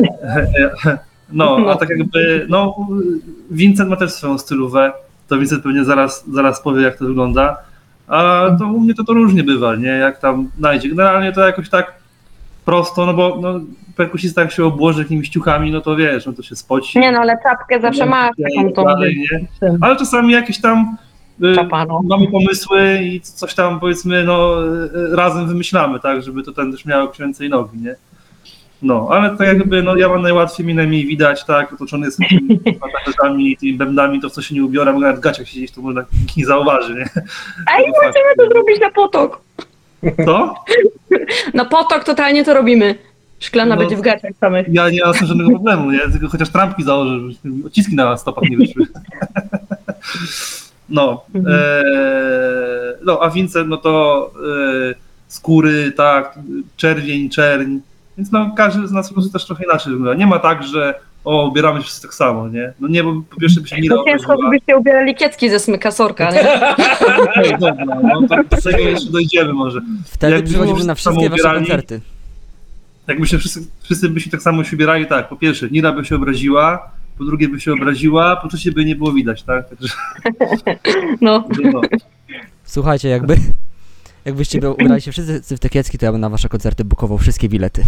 No, 1.32 1.56
a 1.70 1.76
tak 1.80 1.88
jakby, 1.90 2.46
no, 2.48 2.76
Vincent 3.50 3.90
ma 3.90 3.96
też 3.96 4.10
swoją 4.10 4.38
stylówę, 4.38 4.92
to 5.28 5.38
Vincent 5.38 5.62
pewnie 5.62 5.84
zaraz, 5.84 6.24
zaraz 6.32 6.62
powie, 6.62 6.82
jak 6.82 6.98
to 6.98 7.04
wygląda, 7.04 7.56
a 8.10 8.46
to 8.58 8.66
u 8.66 8.80
mnie 8.80 8.94
to, 8.94 9.04
to 9.04 9.12
różnie 9.12 9.42
bywa, 9.42 9.76
nie? 9.76 9.88
Jak 9.88 10.20
tam 10.20 10.50
najdzie. 10.58 10.88
Generalnie 10.88 11.32
to 11.32 11.46
jakoś 11.46 11.68
tak 11.68 11.94
prosto, 12.64 13.06
no 13.06 13.14
bo 13.14 13.38
no, 13.42 13.60
perkusista 13.96 14.40
jak 14.40 14.52
się 14.52 14.64
obłoży 14.64 15.02
jakimiś 15.02 15.28
ciuchami, 15.28 15.70
no 15.70 15.80
to 15.80 15.96
wiesz, 15.96 16.26
no 16.26 16.32
to 16.32 16.42
się 16.42 16.56
spoci. 16.56 16.98
Nie 16.98 17.12
no, 17.12 17.18
ale 17.18 17.38
czapkę 17.42 17.80
zawsze 17.80 18.06
masz 18.06 18.30
taką 18.56 18.72
tą. 18.72 18.84
Ale 19.80 19.96
czasami 19.96 20.32
jakieś 20.32 20.60
tam 20.60 20.96
y, 21.44 21.54
Czapano. 21.54 22.00
mamy 22.04 22.28
pomysły 22.28 22.98
i 23.02 23.20
coś 23.20 23.54
tam 23.54 23.80
powiedzmy 23.80 24.24
no 24.24 24.64
y, 24.66 25.16
razem 25.16 25.48
wymyślamy, 25.48 26.00
tak, 26.00 26.22
żeby 26.22 26.42
to 26.42 26.52
ten 26.52 26.72
też 26.72 26.84
miało 26.84 27.08
księcej 27.08 27.48
nogi, 27.48 27.78
nie? 27.78 27.94
No, 28.82 29.08
ale 29.10 29.30
tak 29.36 29.46
jakby, 29.46 29.82
no 29.82 29.96
ja 29.96 30.08
mam 30.08 30.22
najłatwiej, 30.22 30.66
mi 30.66 30.74
najmniej 30.74 31.06
widać, 31.06 31.44
tak, 31.44 31.72
otoczony 31.72 32.06
jestem 32.06 32.28
tymi 32.28 32.60
tatuażami 33.04 33.52
i 33.52 33.56
tymi 33.56 33.74
bębnami, 33.74 34.20
to 34.20 34.28
w 34.28 34.32
co 34.32 34.42
się 34.42 34.54
nie 34.54 34.64
ubiorę, 34.64 34.92
mogę 34.92 35.06
nawet 35.06 35.20
w 35.20 35.24
gaciach 35.24 35.48
siedzieć, 35.48 35.72
to 35.72 35.80
można 35.82 36.04
nikt 36.20 36.36
nie 36.36 36.46
zauważy, 36.46 36.94
nie? 36.94 37.08
Ej, 37.76 37.92
możemy 38.02 38.34
to 38.38 38.48
zrobić 38.48 38.80
na 38.80 38.90
potok. 38.90 39.40
Co? 40.24 40.54
Na 41.54 41.64
potok 41.64 42.04
totalnie 42.04 42.44
to 42.44 42.54
robimy. 42.54 42.94
Szklana 43.40 43.74
No. 43.74 43.80
będzie 43.80 43.96
w 43.96 44.00
gaciach 44.00 44.32
samych. 44.40 44.66
Ja 44.70 44.90
nie 44.90 45.04
mam 45.04 45.14
żadnego 45.14 45.50
problemu, 45.50 45.90
nie? 45.90 45.98
Tylko 46.12 46.28
chociaż 46.28 46.48
trampki 46.50 46.82
założę, 46.84 47.10
żeby 47.44 47.66
odciski 47.66 47.94
na 47.96 48.16
stopach 48.16 48.44
nie 48.50 48.56
wyszły. 48.56 48.86
No, 50.88 51.24
Mhm. 51.34 51.56
e, 51.56 51.82
no 53.04 53.18
a 53.22 53.30
Vincent, 53.30 53.68
no 53.68 53.76
to 53.76 54.30
e, 54.90 54.94
skóry, 55.28 55.92
tak, 55.92 56.38
czerwień, 56.76 57.30
czerń, 57.30 57.78
więc 58.20 58.32
no 58.32 58.50
każdy 58.56 58.88
z 58.88 58.92
nas 58.92 59.08
po 59.08 59.14
prostu 59.14 59.32
też 59.32 59.44
trochę 59.46 59.64
inaczej 59.64 59.92
wygląda. 59.92 60.14
Nie 60.18 60.26
ma 60.26 60.38
tak, 60.38 60.62
że 60.62 60.94
o, 61.24 61.46
ubieramy 61.48 61.78
się 61.80 61.84
wszyscy 61.84 62.02
tak 62.02 62.14
samo, 62.14 62.48
nie? 62.48 62.72
No 62.80 62.88
nie, 62.88 63.04
bo 63.04 63.22
po 63.30 63.40
pierwsze 63.40 63.60
by 63.60 63.68
się 63.68 63.80
nie 63.80 63.88
To 63.88 63.94
dało. 63.94 64.06
ciężko, 64.06 64.36
żebyście 64.44 64.76
ubierali 64.76 65.14
kiecki 65.14 65.50
ze 65.50 65.58
smyka 65.60 65.90
sorka, 65.90 66.30
nie? 66.30 66.40
Okej, 67.22 67.52
dobra, 67.60 67.84
no 68.02 68.28
to 68.28 68.36
do 68.56 68.62
tego 68.62 68.78
jeszcze 68.78 69.10
dojdziemy 69.10 69.52
może. 69.52 69.80
Wtedy 70.06 70.32
Jakby 70.34 70.48
przychodzimy 70.50 70.84
na 70.84 70.94
wszystkie 70.94 71.30
wasze 71.30 71.42
ubierali. 71.42 71.58
koncerty. 71.58 72.00
Jakby 73.08 73.26
się 73.26 73.38
wszyscy, 73.38 73.60
wszyscy 73.82 74.08
by 74.08 74.20
się 74.20 74.30
tak 74.30 74.42
samo 74.42 74.64
się 74.64 74.76
ubierali, 74.76 75.06
tak, 75.06 75.28
po 75.28 75.36
pierwsze, 75.36 75.68
Nira 75.70 75.92
by 75.92 76.04
się 76.04 76.16
obraziła, 76.16 76.90
po 77.18 77.24
drugie 77.24 77.48
by 77.48 77.60
się 77.60 77.72
obraziła, 77.72 78.36
po 78.36 78.48
trzecie 78.48 78.72
by 78.72 78.84
nie 78.84 78.96
było 78.96 79.12
widać, 79.12 79.42
tak? 79.42 79.68
Także, 79.68 79.94
No. 81.20 81.44
no. 81.72 81.80
Słuchajcie, 82.64 83.08
jakby... 83.08 83.36
Jakbyście 84.24 84.60
by 84.60 84.70
ubrali 84.70 85.00
się 85.02 85.12
wszyscy 85.12 85.56
w 85.56 85.60
te 85.60 85.68
kiecki, 85.68 85.98
to 85.98 86.06
ja 86.06 86.12
bym 86.12 86.20
na 86.20 86.28
wasze 86.28 86.48
koncerty 86.48 86.84
bukował 86.84 87.18
wszystkie 87.18 87.48
bilety. 87.48 87.84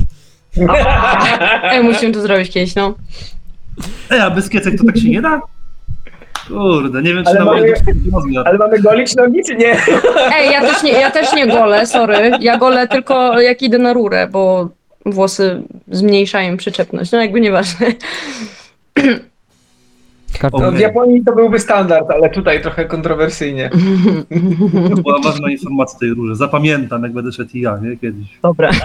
Ej, 1.62 1.84
musimy 1.84 2.12
to 2.12 2.20
zrobić 2.20 2.50
kiedyś, 2.50 2.74
no. 2.74 2.94
Ej, 4.10 4.20
a 4.20 4.30
bez 4.30 4.48
kiecek 4.48 4.78
to 4.78 4.84
tak 4.84 4.98
się 4.98 5.08
nie 5.10 5.22
da? 5.22 5.40
Kurde, 6.48 7.02
nie 7.02 7.14
wiem, 7.14 7.24
czy 7.24 7.30
Ale 7.30 7.38
na 7.38 7.44
mamy- 7.44 7.60
moje 7.60 7.74
rozmiar. 8.12 8.48
Ale 8.48 8.58
mamy 8.58 8.80
golić 8.80 9.16
nogi, 9.16 9.40
czy 9.46 9.54
nie? 9.56 9.76
Ej, 10.34 10.52
ja 10.52 10.60
też 10.60 10.82
nie, 10.82 10.92
ja 10.92 11.10
też 11.10 11.32
nie 11.32 11.46
golę, 11.46 11.86
sorry. 11.86 12.30
Ja 12.40 12.58
golę 12.58 12.88
tylko 12.88 13.40
jak 13.40 13.62
idę 13.62 13.78
na 13.78 13.92
rurę, 13.92 14.28
bo 14.30 14.68
włosy 15.06 15.62
zmniejszają 15.90 16.56
przyczepność. 16.56 17.12
No 17.12 17.20
jakby 17.20 17.40
nieważne. 17.40 17.86
No, 20.52 20.72
w 20.72 20.78
Japonii 20.78 21.24
to 21.24 21.34
byłby 21.34 21.60
standard, 21.60 22.10
ale 22.10 22.30
tutaj 22.30 22.62
trochę 22.62 22.84
kontrowersyjnie. 22.84 23.70
To 24.90 25.02
była 25.02 25.20
ważna 25.24 25.50
informacja 25.50 25.98
tej 25.98 26.10
róży. 26.10 26.36
Zapamiętam, 26.36 27.02
jak 27.02 27.12
będę 27.12 27.32
szedł 27.32 27.50
i 27.54 27.60
ja, 27.60 27.78
nie? 27.82 27.96
Kiedyś. 27.96 28.26
Dobra. 28.42 28.70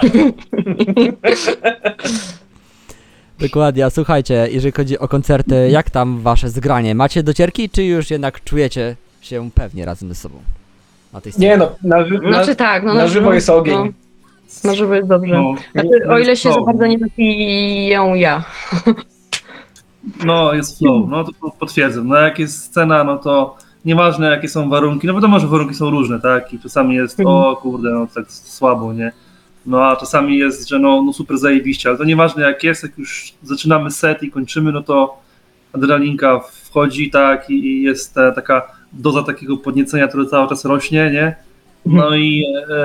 Dokładnie, 3.40 3.84
a 3.84 3.90
słuchajcie, 3.90 4.48
jeżeli 4.50 4.72
chodzi 4.72 4.98
o 4.98 5.08
koncerty, 5.08 5.68
jak 5.70 5.90
tam 5.90 6.20
wasze 6.20 6.48
zgranie? 6.48 6.94
Macie 6.94 7.22
docierki, 7.22 7.70
czy 7.70 7.84
już 7.84 8.10
jednak 8.10 8.44
czujecie 8.44 8.96
się 9.20 9.50
pewnie 9.54 9.84
razem 9.84 10.08
ze 10.08 10.14
sobą? 10.14 10.38
Na 11.12 11.20
tej 11.20 11.32
scenie? 11.32 11.48
Nie 11.48 11.56
no, 11.56 11.76
na, 11.82 12.04
ży- 12.04 12.20
na, 12.22 12.32
Znaczy 12.32 12.56
tak, 12.56 12.84
no 12.84 12.94
na 12.94 13.08
żywo 13.08 13.34
jest 13.34 13.50
ogień. 13.50 13.76
No, 14.64 14.70
na 14.70 14.74
żywo 14.74 14.94
jest 14.94 15.08
dobrze. 15.08 15.34
No, 15.34 15.54
Znaczy, 15.72 16.08
o 16.08 16.18
ile 16.18 16.36
się 16.36 16.48
no, 16.48 16.54
za 16.54 16.60
bardzo 16.60 16.86
nie 16.86 16.98
napiją 16.98 18.14
ja. 18.14 18.44
No, 20.24 20.54
jest 20.54 20.78
flow, 20.78 21.08
no 21.08 21.24
to 21.24 21.32
potwierdzam. 21.58 22.08
No 22.08 22.16
jak 22.16 22.38
jest 22.38 22.64
scena, 22.64 23.04
no 23.04 23.16
to 23.18 23.56
nieważne 23.84 24.30
jakie 24.30 24.48
są 24.48 24.68
warunki, 24.70 25.06
no 25.06 25.14
wiadomo, 25.14 25.40
że 25.40 25.46
warunki 25.46 25.74
są 25.74 25.90
różne, 25.90 26.20
tak? 26.20 26.52
I 26.52 26.58
czasami 26.58 26.94
jest, 26.94 27.20
Mhm. 27.20 27.36
o 27.36 27.56
kurde, 27.56 27.90
no 27.90 28.06
tak 28.14 28.32
słabo, 28.32 28.92
nie? 28.92 29.12
No 29.66 29.84
a 29.84 29.96
czasami 29.96 30.38
jest, 30.38 30.68
że 30.68 30.78
no, 30.78 31.02
no 31.02 31.12
super 31.12 31.38
zajebiście, 31.38 31.88
ale 31.88 31.98
to 31.98 32.04
nieważne 32.04 32.42
jak 32.42 32.64
jest, 32.64 32.82
jak 32.82 32.98
już 32.98 33.32
zaczynamy 33.42 33.90
set 33.90 34.22
i 34.22 34.30
kończymy, 34.30 34.72
no 34.72 34.82
to 34.82 35.18
adrenalinka 35.72 36.40
wchodzi, 36.40 37.10
tak? 37.10 37.50
I, 37.50 37.54
i 37.66 37.82
jest 37.82 38.14
ta, 38.14 38.32
taka 38.32 38.62
doza 38.92 39.22
takiego 39.22 39.56
podniecenia, 39.56 40.08
które 40.08 40.26
cały 40.26 40.48
czas 40.48 40.64
rośnie, 40.64 41.10
nie? 41.12 41.36
No 41.86 42.14
i 42.16 42.44
e, 42.70 42.78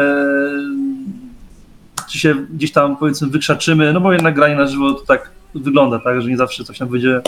czy 2.09 2.19
się 2.19 2.35
gdzieś 2.35 2.71
tam 2.71 2.97
powiedzmy 2.97 3.27
wykrzaczymy, 3.27 3.93
no 3.93 4.01
bo 4.01 4.13
jednak 4.13 4.35
granie 4.35 4.55
na 4.55 4.67
żywo 4.67 4.93
to 4.93 5.05
tak 5.05 5.31
wygląda, 5.55 5.99
tak, 5.99 6.21
że 6.21 6.29
nie 6.29 6.37
zawsze 6.37 6.63
coś 6.63 6.77
tam 6.77 6.87
będzie 6.87 7.21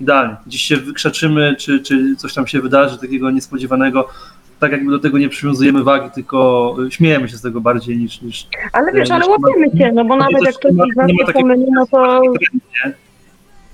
idealnie. 0.00 0.36
Gdzieś 0.46 0.62
się 0.62 0.76
wykrzaczymy, 0.76 1.56
czy, 1.58 1.80
czy 1.80 2.16
coś 2.16 2.34
tam 2.34 2.46
się 2.46 2.60
wydarzy 2.60 2.98
takiego 2.98 3.30
niespodziewanego, 3.30 4.08
tak 4.60 4.72
jakby 4.72 4.90
do 4.90 4.98
tego 4.98 5.18
nie 5.18 5.28
przywiązujemy 5.28 5.84
wagi, 5.84 6.10
tylko 6.14 6.76
śmiejemy 6.90 7.28
się 7.28 7.36
z 7.36 7.42
tego 7.42 7.60
bardziej 7.60 7.96
niż... 7.98 8.22
niż 8.22 8.46
Ale 8.72 8.92
wiesz, 8.92 9.10
ale 9.10 9.26
łapiemy 9.26 9.78
cię, 9.78 9.92
no 9.94 10.04
bo 10.04 10.16
nawet 10.16 10.42
jak 10.46 10.54
ktoś 10.54 10.72
nie 10.72 10.78
ma- 10.78 10.92
z 10.92 10.96
nas 10.96 11.08
nie 11.08 11.32
pomyli, 11.32 11.66
no 11.74 11.86
to 11.86 12.20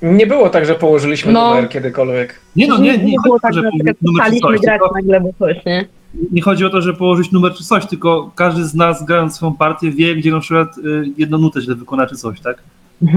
Nie 0.02 0.26
było 0.26 0.50
tak, 0.50 0.66
że 0.66 0.74
położyliśmy 0.74 1.33
No. 1.33 1.48
numer 1.48 1.68
kiedykolwiek. 1.68 2.40
nie 2.57 2.66
no, 2.68 2.78
nie, 2.78 2.98
nie, 2.98 3.05
nie 3.05 3.16
było 3.24 3.40
tak, 3.40 3.55
że 3.55 3.61
że 3.62 3.70
grać 4.64 4.81
nagle, 4.94 5.20
bo 5.20 5.28
coś, 5.38 5.64
nie? 5.66 5.85
nie 6.33 6.42
chodzi 6.42 6.64
o 6.64 6.70
to, 6.70 6.83
że 6.83 6.94
położyć 6.94 7.33
numer 7.33 7.52
czy 7.55 7.64
coś, 7.64 7.87
tylko 7.87 8.31
każdy 8.35 8.64
z 8.64 8.74
nas 8.74 9.05
grając 9.05 9.35
swoją 9.37 9.55
partię 9.55 9.90
wie, 9.90 10.16
gdzie 10.16 10.31
na 10.31 10.40
przykład 10.40 10.78
y, 10.78 11.05
jedną 11.18 11.38
nutę 11.38 11.61
źle 11.61 11.74
wykona 11.74 12.07
czy 12.07 12.16
coś, 12.16 12.40
tak? 12.40 12.62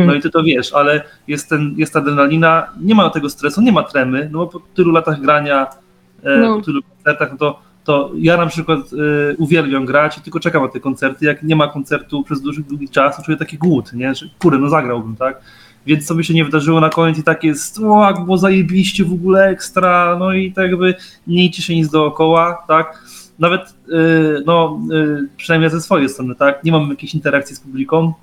No 0.05 0.13
i 0.13 0.21
ty 0.21 0.29
to 0.29 0.43
wiesz, 0.43 0.73
ale 0.73 1.01
jest, 1.27 1.49
ten, 1.49 1.73
jest 1.77 1.93
ta 1.93 1.99
adrenalina, 1.99 2.67
nie 2.81 2.95
ma 2.95 3.09
tego 3.09 3.29
stresu, 3.29 3.61
nie 3.61 3.71
ma 3.71 3.83
tremy, 3.83 4.29
no 4.31 4.39
bo 4.39 4.47
po 4.47 4.59
tylu 4.73 4.91
latach 4.91 5.21
grania, 5.21 5.67
e, 6.23 6.37
No. 6.37 6.55
po 6.55 6.61
tylu 6.61 6.81
koncertach, 6.83 7.31
no 7.31 7.37
to, 7.37 7.59
to 7.83 8.11
ja 8.17 8.37
na 8.37 8.45
przykład 8.45 8.79
e, 8.79 9.35
uwielbiam 9.37 9.85
grać 9.85 10.17
i 10.17 10.21
tylko 10.21 10.39
czekam 10.39 10.63
na 10.63 10.69
te 10.69 10.79
koncerty. 10.79 11.25
Jak 11.25 11.43
nie 11.43 11.55
ma 11.55 11.67
koncertu 11.67 12.23
przez 12.23 12.41
długi, 12.41 12.63
długi 12.63 12.89
czas, 12.89 13.17
to 13.17 13.23
czuję 13.23 13.37
taki 13.37 13.57
głód, 13.57 13.93
nie? 13.93 14.15
Że 14.15 14.25
kurde, 14.39 14.57
no 14.57 14.69
zagrałbym, 14.69 15.15
tak? 15.15 15.41
Więc 15.85 16.07
co 16.07 16.15
by 16.15 16.23
się 16.23 16.33
nie 16.33 16.45
wydarzyło 16.45 16.79
na 16.79 16.89
koniec 16.89 17.17
i 17.17 17.23
tak 17.23 17.43
jest, 17.43 17.79
o, 17.79 18.05
jak 18.07 18.25
było 18.25 18.37
zajebiście, 18.37 19.05
w 19.05 19.13
ogóle 19.13 19.45
ekstra, 19.47 20.15
no 20.19 20.33
i 20.33 20.51
tak 20.51 20.69
jakby 20.69 20.95
nie 21.27 21.45
idzie 21.45 21.61
się 21.61 21.75
nic 21.75 21.89
dookoła, 21.89 22.63
tak? 22.67 23.03
Nawet, 23.39 23.61
e, 23.61 23.95
no, 24.45 24.79
przynajmniej 25.37 25.69
ze 25.71 25.81
swojej 25.81 26.09
strony, 26.09 26.35
tak? 26.35 26.63
Nie 26.63 26.71
mam 26.71 26.89
jakiejś 26.89 27.13
interakcji 27.15 27.55
z 27.55 27.59
publiką, 27.59 28.13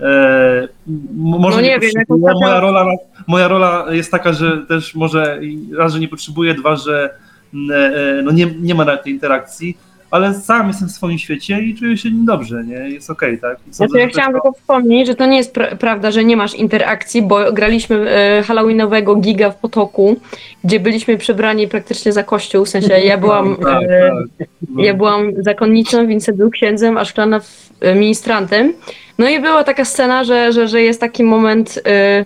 E, 0.00 0.68
może 1.16 1.56
No 1.56 1.62
nie, 1.62 1.68
nie 1.68 1.78
wiem, 1.80 1.92
potrzebuję. 1.92 2.22
ostatnio- 2.32 2.40
moja, 2.40 2.60
rola, 2.60 2.84
moja 3.26 3.48
rola 3.48 3.86
jest 3.90 4.10
taka, 4.10 4.32
że 4.32 4.58
też 4.68 4.94
może 4.94 5.40
raz, 5.76 5.92
że 5.92 6.00
nie 6.00 6.08
potrzebuję, 6.08 6.54
dwa, 6.54 6.76
że 6.76 7.10
m, 7.54 7.60
e, 7.72 8.22
no 8.22 8.30
nie, 8.32 8.46
nie 8.60 8.74
ma 8.74 8.84
nawet 8.84 9.02
tej 9.04 9.12
interakcji, 9.12 9.78
ale 10.10 10.34
sam 10.34 10.68
jestem 10.68 10.88
w 10.88 10.92
swoim 10.92 11.18
świecie 11.18 11.60
i 11.60 11.74
czuję 11.74 11.96
się 11.96 12.08
dobrze, 12.12 12.64
nie? 12.64 12.74
Jest 12.90 13.10
okej, 13.10 13.38
tak? 13.38 13.58
I 13.70 13.74
sądzę, 13.74 13.90
Znaczy, 13.90 13.98
ja 14.02 14.08
chciałam 14.08 14.32
tylko 14.32 14.52
wspomnieć, 14.52 15.06
że 15.06 15.14
to 15.14 15.26
nie 15.26 15.36
jest 15.36 15.54
pra- 15.56 15.76
prawda, 15.76 16.10
że 16.10 16.24
nie 16.24 16.36
masz 16.36 16.54
interakcji, 16.54 17.22
bo 17.22 17.52
graliśmy 17.52 18.10
e, 18.10 18.42
halloweenowego 18.42 19.14
giga 19.14 19.50
w 19.50 19.56
Potoku, 19.56 20.16
gdzie 20.64 20.80
byliśmy 20.80 21.18
przebrani 21.18 21.68
praktycznie 21.68 22.12
za 22.12 22.22
kościół, 22.22 22.64
w 22.64 22.68
sensie 22.68 22.94
ja 22.98 23.18
byłam, 23.18 23.56
Tak, 23.56 23.64
tak, 23.72 23.82
e, 23.82 24.10
tak. 24.38 24.48
Ja 24.76 24.94
byłam 24.94 25.32
zakonnicą, 25.38 26.06
Vincent 26.06 26.36
był 26.38 26.50
księdzem, 26.50 26.96
a 26.98 27.04
Szklana 27.04 27.40
w- 27.40 27.70
e, 27.80 27.94
ministrantem. 27.94 28.72
No 29.18 29.28
i 29.28 29.40
była 29.40 29.64
taka 29.64 29.84
scena, 29.84 30.24
że, 30.24 30.52
że, 30.52 30.68
że 30.68 30.82
jest 30.82 31.00
taki 31.00 31.22
moment... 31.24 31.80
E, 31.86 32.24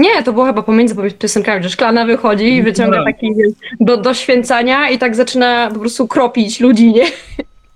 nie, 0.00 0.22
to 0.22 0.32
było 0.32 0.44
chyba 0.46 0.62
pomiędzy 0.62 0.94
piosenkami, 1.18 1.62
że 1.62 1.70
Szklana 1.70 2.04
wychodzi 2.04 2.54
i 2.54 2.62
wyciąga 2.62 2.96
Tak. 2.96 3.04
taki 3.04 3.34
wiesz, 3.34 3.52
do, 3.80 3.96
do 3.96 4.14
święcania 4.14 4.90
i 4.90 4.98
tak 4.98 5.16
zaczyna 5.16 5.70
po 5.72 5.80
prostu 5.80 6.08
kropić 6.08 6.60
ludzi, 6.60 6.92
nie? 6.92 7.04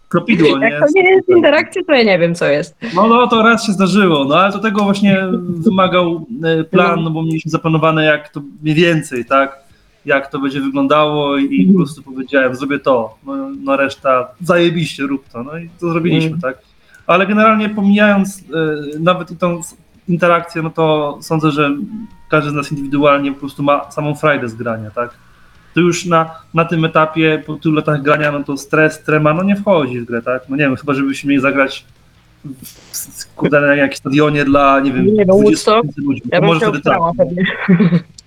Kropidło, 0.09 0.59
nie? 0.59 0.71
Jak 0.71 0.81
to 0.81 0.87
nie 0.95 1.11
jest 1.11 1.29
interakcja, 1.29 1.83
to 1.87 1.93
ja 1.93 2.03
nie 2.03 2.19
wiem, 2.19 2.35
co 2.35 2.47
jest. 2.47 2.77
No, 2.95 3.07
no 3.07 3.27
to 3.27 3.43
raz 3.43 3.67
się 3.67 3.73
zdarzyło, 3.73 4.25
no 4.25 4.37
ale 4.37 4.53
to 4.53 4.59
tego 4.59 4.85
właśnie 4.85 5.29
wymagał 5.49 6.27
e, 6.45 6.65
plan, 6.65 7.03
no 7.03 7.11
bo 7.11 7.23
mieliśmy 7.23 7.51
zaplanowane 7.51 8.05
jak 8.05 8.29
to 8.29 8.43
mniej 8.63 8.75
więcej, 8.75 9.25
tak, 9.25 9.65
jak 10.07 10.31
to 10.31 10.39
będzie 10.39 10.61
wyglądało 10.61 11.37
i 11.39 11.67
po 11.67 11.79
prostu 11.79 12.03
powiedziałem, 12.03 12.55
zrobię 12.57 12.79
to, 12.79 13.15
no, 13.27 13.51
no 13.63 13.77
reszta 13.77 14.29
zajebiście, 14.41 15.03
rób 15.03 15.29
to, 15.29 15.43
no 15.43 15.59
i 15.59 15.69
to 15.81 15.91
zrobiliśmy, 15.91 16.39
tak. 16.43 16.59
Ale 17.07 17.27
generalnie 17.27 17.69
pomijając 17.69 18.39
e, 18.39 18.43
nawet 18.99 19.31
i 19.31 19.37
tą 19.37 19.61
interakcję, 20.09 20.63
no 20.63 20.71
to 20.71 21.19
sądzę, 21.23 21.50
że 21.50 21.71
każdy 22.31 22.50
z 22.50 22.52
nas 22.55 22.73
indywidualnie 22.73 23.33
po 23.33 23.40
prostu 23.40 23.63
ma 23.63 23.90
samą 23.90 24.15
frajdę 24.15 24.48
z 24.48 24.55
grania, 24.55 24.90
tak. 24.90 25.11
To 25.75 25.81
już 25.81 26.07
na, 26.07 26.31
na 26.55 26.65
tym 26.65 26.85
etapie, 26.85 27.42
po 27.46 27.55
tylu 27.57 27.75
latach 27.75 28.02
grania, 28.02 28.33
no 28.33 28.44
to 28.44 28.57
stres, 28.57 29.02
trema, 29.02 29.35
no 29.35 29.42
nie 29.42 29.57
wchodzi 29.57 30.00
w 30.00 30.05
grę, 30.05 30.23
tak. 30.23 30.42
No 30.48 30.57
nie 30.57 30.63
wiem, 30.65 30.77
chyba 30.77 30.94
żebyśmy 30.94 31.29
mieli 31.31 31.42
zagrać 31.42 31.85
w- 32.44 33.35
kurde, 33.37 33.61
na 33.61 33.75
jakimś 33.75 33.96
stadionie 33.98 34.44
dla, 34.44 34.81
nie 34.81 34.92
wiem, 34.92 35.07
Nie 35.07 35.13
wiem, 35.13 35.27
20 35.29 35.42
Woodstock? 35.44 35.81
tysięcy 35.83 36.00
ludzi. 36.00 36.23
Ja 36.33 36.38
To 36.38 36.46
bym 36.46 36.46
może 36.55 36.61
wtedy 36.61 36.81
tak. 36.81 36.98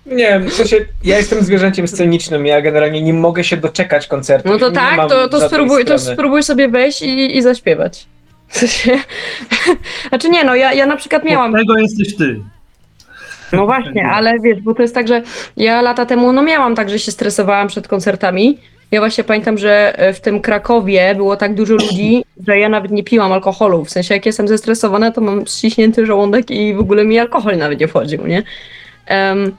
Nie 0.06 0.16
wiem, 0.16 0.44
w 0.44 0.52
sensie, 0.52 0.76
ja 1.04 1.16
jestem 1.16 1.42
zwierzęciem 1.44 1.88
scenicznym, 1.88 2.46
ja 2.46 2.60
generalnie 2.62 3.02
nie 3.02 3.14
mogę 3.14 3.44
się 3.44 3.56
doczekać 3.56 4.06
koncertu. 4.06 4.48
No 4.48 4.58
to 4.58 4.68
Nie 4.68 4.74
tak, 4.74 5.08
to, 5.08 5.28
to, 5.28 5.48
spróbuj, 5.48 5.84
to 5.84 5.98
spróbuj 5.98 6.42
sobie 6.42 6.68
wejść 6.68 7.02
i, 7.02 7.36
i 7.36 7.42
zaśpiewać. 7.42 8.06
W 8.48 8.58
sensie- 8.58 8.98
Znaczy 10.08 10.28
nie, 10.28 10.44
no 10.44 10.54
ja, 10.54 10.72
ja 10.72 10.86
na 10.86 10.96
przykład 10.96 11.24
miałam, 11.24 11.54
Od 11.54 11.60
tego 11.60 11.78
jesteś 11.78 12.16
ty. 12.16 12.40
no 13.52 13.66
właśnie, 13.66 14.06
ale 14.06 14.40
wiesz, 14.40 14.60
bo 14.60 14.74
to 14.74 14.82
jest 14.82 14.94
tak, 14.94 15.08
że 15.08 15.22
ja 15.56 15.82
lata 15.82 16.06
temu, 16.06 16.32
no 16.32 16.42
miałam 16.42 16.74
tak, 16.74 16.90
że 16.90 16.98
się 16.98 17.12
stresowałam 17.12 17.68
przed 17.68 17.88
koncertami 17.88 18.58
Ja 18.90 19.00
właśnie 19.00 19.24
pamiętam, 19.24 19.58
że 19.58 19.98
e, 19.98 20.12
w 20.14 20.20
tym 20.20 20.40
Krakowie 20.40 21.14
było 21.14 21.36
tak 21.36 21.54
dużo 21.54 21.74
ludzi, 21.74 22.24
że 22.46 22.58
ja 22.58 22.68
nawet 22.68 22.90
nie 22.90 23.04
piłam 23.04 23.32
alkoholu. 23.32 23.84
W 23.84 23.90
sensie, 23.90 24.14
jak 24.14 24.26
jestem 24.26 24.48
zestresowana, 24.48 25.10
to 25.10 25.20
mam 25.20 25.46
ściśnięty 25.46 26.06
żołądek 26.06 26.50
i 26.50 26.74
w 26.74 26.80
ogóle 26.80 27.04
mi 27.04 27.18
alkohol 27.18 27.56
nawet 27.56 27.80
nie 27.80 27.88
wchodził, 27.88 28.26
nie? 28.26 28.42
Em, 29.06 29.56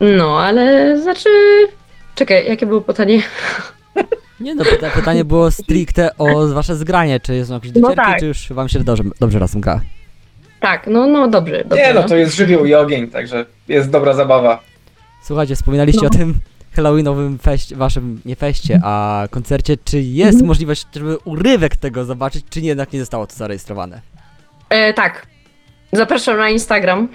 no, 0.00 0.40
ale 0.40 0.96
znaczy... 1.02 1.28
Czekaj, 2.14 2.46
jakie 2.48 2.66
było 2.66 2.80
pytanie? 2.80 3.22
Nie 4.40 4.54
no, 4.54 4.64
pyta, 4.64 4.90
pytanie 4.90 5.24
było 5.24 5.50
stricte 5.50 6.16
o 6.18 6.48
wasze 6.48 6.76
zgranie, 6.76 7.20
czy 7.20 7.44
są 7.46 7.54
jakieś 7.54 7.72
No 7.74 7.80
docierki, 7.80 8.10
tak. 8.10 8.20
czy 8.20 8.26
już 8.26 8.52
wam 8.52 8.68
się 8.68 8.80
dobrze, 8.80 9.02
dobrze 9.20 9.38
razem 9.38 9.60
gra? 9.60 9.80
Tak, 10.60 10.86
no, 10.86 11.06
no 11.06 11.28
dobrze, 11.28 11.64
dobrze. 11.64 11.76
Nie 11.86 11.94
no, 11.94 12.02
to 12.02 12.16
jest 12.16 12.34
żywioł 12.36 12.64
i 12.64 12.74
ogień, 12.74 13.08
także 13.08 13.46
jest 13.68 13.90
dobra 13.90 14.14
zabawa. 14.14 14.60
Słuchajcie, 15.24 15.56
wspominaliście 15.56 16.00
No. 16.02 16.08
o 16.08 16.10
tym 16.18 16.34
Halloweenowym 16.76 17.38
feście, 17.38 17.76
waszym, 17.76 18.20
nie 18.24 18.36
feście, 18.36 18.80
a 18.84 19.24
koncercie. 19.30 19.76
Czy 19.84 20.00
jest 20.00 20.32
Mhm. 20.32 20.46
możliwość, 20.46 20.86
żeby 20.94 21.18
urywek 21.24 21.76
tego 21.76 22.04
zobaczyć, 22.04 22.44
czy 22.50 22.62
nie, 22.62 22.68
jednak 22.68 22.92
nie 22.92 23.00
zostało 23.00 23.26
to 23.26 23.34
zarejestrowane? 23.34 24.00
E, 24.68 24.92
tak. 24.94 25.26
Zapraszam 25.92 26.38
na 26.38 26.50
Instagram. 26.50 27.08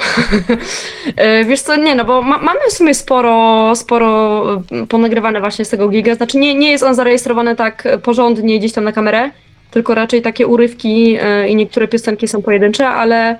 e, 1.15 1.45
wiesz 1.45 1.61
co, 1.61 1.75
nie, 1.75 1.95
no 1.95 2.05
bo 2.05 2.21
ma, 2.21 2.37
mamy 2.37 2.59
w 2.69 2.73
sumie 2.73 2.93
sporo, 2.93 3.75
sporo 3.75 4.43
e, 4.71 4.87
ponagrywane 4.87 5.39
właśnie 5.39 5.65
z 5.65 5.69
tego 5.69 5.89
giga. 5.89 6.15
Znaczy 6.15 6.37
nie, 6.37 6.55
nie 6.55 6.71
jest 6.71 6.83
on 6.83 6.95
zarejestrowany 6.95 7.55
tak 7.55 7.87
porządnie 8.03 8.59
gdzieś 8.59 8.73
tam 8.73 8.83
na 8.83 8.91
kamerę, 8.91 9.31
tylko 9.71 9.95
raczej 9.95 10.21
takie 10.21 10.47
urywki 10.47 11.17
e, 11.21 11.49
i 11.49 11.55
niektóre 11.55 11.87
piosenki 11.87 12.27
są 12.27 12.41
pojedyncze, 12.41 12.87
ale 12.87 13.39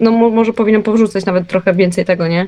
no 0.00 0.10
mo, 0.10 0.30
może 0.30 0.52
powinienem 0.52 0.82
powrzucać 0.82 1.24
nawet 1.24 1.48
trochę 1.48 1.74
więcej 1.74 2.04
tego, 2.04 2.28
nie? 2.28 2.46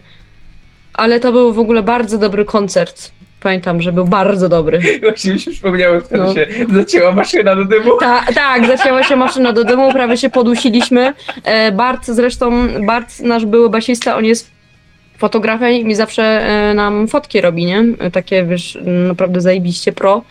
Ale 0.95 1.21
to 1.21 1.33
był 1.33 1.53
w 1.53 1.59
ogóle 1.59 1.83
bardzo 1.83 2.19
dobry 2.19 2.45
koncert. 2.45 3.11
Pamiętam, 3.45 3.83
że 3.83 3.93
był 3.93 4.05
bardzo 4.05 4.49
dobry. 4.49 4.81
Właśnie 5.03 5.33
mi 5.33 5.41
się 5.41 5.51
przypomniało, 5.51 6.01
wtedy 6.01 6.23
No. 6.25 6.35
się 6.35 6.47
zacięła 6.75 7.13
maszyna 7.13 7.57
do 7.57 7.65
dymu. 7.65 7.91
Ta, 8.01 8.23
tak, 8.35 8.67
zacięła 8.67 9.03
się 9.03 9.17
maszyna 9.17 9.53
do 9.53 9.65
domu, 9.65 9.93
prawie 9.93 10.17
się 10.17 10.31
podusiliśmy. 10.31 11.13
E, 11.45 11.73
Bart 11.73 12.07
zresztą, 12.07 12.69
Bart 12.87 13.21
nasz 13.21 13.47
były 13.47 13.71
basista, 13.71 14.17
on 14.17 14.25
jest 14.25 14.51
fotografem 15.19 15.73
i 15.73 15.85
mi 15.85 15.95
zawsze 15.95 16.23
e, 16.23 16.75
nam 16.75 17.09
fotki 17.09 17.41
robi, 17.41 17.65
nie? 17.67 17.85
E, 17.99 18.11
Takie, 18.11 18.45
wiesz, 18.45 18.79
naprawdę 18.85 19.41
zajebiście 19.41 19.93
pro 19.93 20.23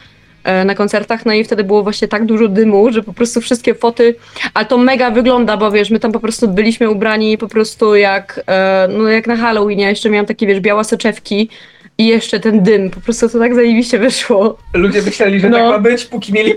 e, 0.44 0.66
na 0.66 0.76
koncertach, 0.76 1.26
no 1.26 1.34
i 1.34 1.44
wtedy 1.44 1.64
było 1.64 1.84
właśnie 1.84 2.08
tak 2.08 2.26
dużo 2.26 2.48
dymu, 2.48 2.92
że 2.92 3.04
po 3.04 3.14
prostu 3.14 3.42
wszystkie 3.42 3.76
foty, 3.76 4.16
ale 4.54 4.66
to 4.66 4.78
mega 4.78 5.12
wygląda, 5.12 5.58
bo 5.58 5.72
wiesz, 5.72 5.90
my 5.90 6.00
tam 6.00 6.12
po 6.12 6.20
prostu 6.20 6.48
byliśmy 6.48 6.90
ubrani 6.90 7.38
po 7.38 7.48
prostu 7.48 7.96
jak, 7.96 8.42
e, 8.48 8.88
no 8.98 9.08
jak 9.10 9.28
na 9.28 9.36
Halloween, 9.36 9.80
ja 9.80 9.90
jeszcze 9.90 10.10
miałam 10.10 10.26
takie, 10.26 10.48
wiesz, 10.48 10.60
białe 10.60 10.84
soczewki 10.84 11.50
i 11.98 12.08
jeszcze 12.08 12.40
ten 12.40 12.64
dym, 12.64 12.90
po 12.90 13.02
prostu 13.02 13.30
to 13.30 13.40
tak 13.40 13.56
zajebiście 13.56 14.00
wyszło. 14.00 14.58
Ludzie 14.74 15.02
myśleli, 15.02 15.40
że 15.40 15.50
No. 15.50 15.58
tak 15.58 15.68
ma 15.68 15.80
być, 15.80 16.06
póki 16.06 16.34
mieli, 16.34 16.54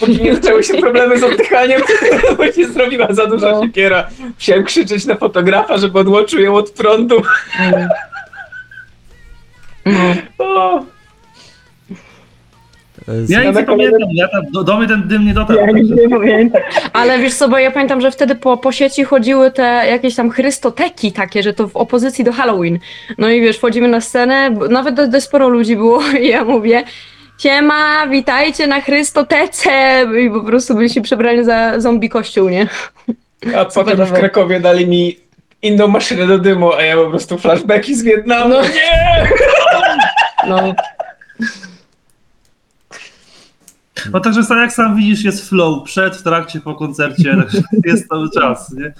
póki 0.00 0.22
nie 0.22 0.34
zaczęły 0.34 0.64
się 0.64 0.74
problemy 0.74 1.18
z 1.18 1.22
oddychaniem, 1.24 1.80
bo 2.36 2.52
się 2.52 2.68
zrobiła 2.68 3.06
za 3.14 3.26
duża 3.26 3.50
No. 3.50 3.62
siekiera. 3.62 4.08
Musiałem 4.34 4.64
krzyczeć 4.64 5.04
na 5.06 5.14
fotografa, 5.16 5.78
żeby 5.78 5.98
odłączył 5.98 6.40
ją 6.40 6.54
od 6.54 6.70
prądu. 6.70 7.22
No. 9.86 9.94
O, 10.38 10.84
Ja 13.28 13.44
nic 13.44 13.56
nie 13.56 13.64
pamiętam, 13.64 14.08
ja 14.14 14.28
tam, 14.28 14.42
do, 14.52 14.64
do 14.64 14.78
mnie 14.78 14.88
ten 14.88 15.08
dym 15.08 15.24
nie 15.24 15.34
dotarł. 15.34 15.58
Ja 15.58 15.66
nie 15.66 16.08
pamiętam. 16.08 16.62
Ale 16.92 17.18
wiesz 17.18 17.34
co, 17.34 17.48
bo 17.48 17.58
ja 17.58 17.70
pamiętam, 17.70 18.00
że 18.00 18.10
wtedy 18.10 18.34
po, 18.34 18.56
po 18.56 18.72
sieci 18.72 19.04
chodziły 19.04 19.50
te 19.50 19.62
jakieś 19.90 20.14
tam 20.14 20.30
chrystoteki 20.30 21.12
takie, 21.12 21.42
że 21.42 21.52
to 21.52 21.68
w 21.68 21.76
opozycji 21.76 22.24
do 22.24 22.32
Halloween. 22.32 22.78
No 23.18 23.28
i 23.28 23.40
wiesz, 23.40 23.56
wchodzimy 23.56 23.88
na 23.88 24.00
scenę, 24.00 24.50
nawet 24.50 24.94
dość, 24.94 25.10
dość 25.10 25.26
sporo 25.26 25.48
ludzi 25.48 25.76
było 25.76 26.02
i 26.22 26.28
ja 26.28 26.44
mówię 26.44 26.84
Siema, 27.38 28.06
witajcie 28.06 28.66
na 28.66 28.80
Chrystotece! 28.80 29.70
I 30.26 30.30
po 30.30 30.40
prostu 30.40 30.74
byliśmy 30.74 31.02
przebrani 31.02 31.44
za 31.44 31.80
zombie 31.80 32.08
kościół, 32.08 32.48
nie? 32.48 32.66
a 33.56 33.64
potem 33.74 33.96
w 33.96 34.06
Super. 34.06 34.20
Krakowie 34.20 34.60
dali 34.60 34.86
mi 34.86 35.16
inną 35.62 35.88
maszynę 35.88 36.26
do 36.26 36.38
dymu, 36.38 36.72
a 36.72 36.82
ja 36.82 36.96
po 36.96 37.10
prostu 37.10 37.38
flashbacki 37.38 37.94
z 37.94 38.02
Wietnamu. 38.02 38.48
No. 38.48 38.62
Nie! 38.62 39.28
No, 40.48 40.74
No 44.12 44.20
także 44.20 44.44
sam- 44.44 44.58
jak 44.58 44.72
sam 44.72 44.96
widzisz, 44.96 45.24
jest 45.24 45.48
flow 45.48 45.84
przed, 45.84 46.16
w 46.16 46.22
trakcie, 46.22 46.60
po 46.60 46.74
koncercie, 46.74 47.36
także 47.42 47.62
jest 47.84 48.08
cały 48.08 48.30
czas, 48.30 48.72
nie? 48.72 48.92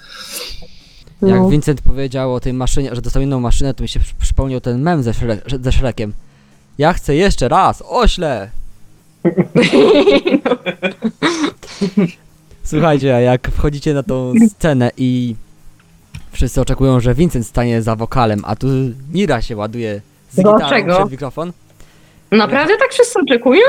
Jak 1.21 1.39
no. 1.39 1.49
Vincent 1.49 1.81
powiedział 1.81 2.33
o 2.33 2.39
tej 2.39 2.53
maszynie, 2.53 2.95
że 2.95 3.01
dostał 3.01 3.21
inną 3.23 3.39
maszynę, 3.39 3.73
to 3.73 3.83
mi 3.83 3.89
się 3.89 3.99
przy- 3.99 4.13
przypomniał 4.21 4.61
ten 4.61 4.81
mem 4.81 5.03
ze, 5.03 5.13
Shre 5.13 5.37
ze 5.61 5.71
Shrekiem. 5.71 6.13
Ja 6.77 6.93
chcę 6.93 7.15
jeszcze 7.15 7.47
raz, 7.49 7.83
ośle! 7.89 8.49
Słuchajcie, 12.63 13.15
a 13.15 13.19
jak 13.19 13.51
wchodzicie 13.51 13.93
na 13.93 14.03
tą 14.03 14.33
scenę 14.49 14.91
i 14.97 15.35
wszyscy 16.31 16.61
oczekują, 16.61 16.99
że 16.99 17.13
Vincent 17.13 17.47
stanie 17.47 17.81
za 17.81 17.95
wokalem, 17.95 18.39
a 18.43 18.55
tu 18.55 18.67
Nira 19.13 19.41
się 19.41 19.55
ładuje 19.57 20.01
z 20.31 20.37
gitarą 20.37 20.57
Dlaczego? 20.57 20.95
przed 20.95 21.11
mikrofon, 21.11 21.53
Naprawdę 22.31 22.77
tak 22.77 22.91
wszyscy 22.93 23.19
oczekują? 23.19 23.61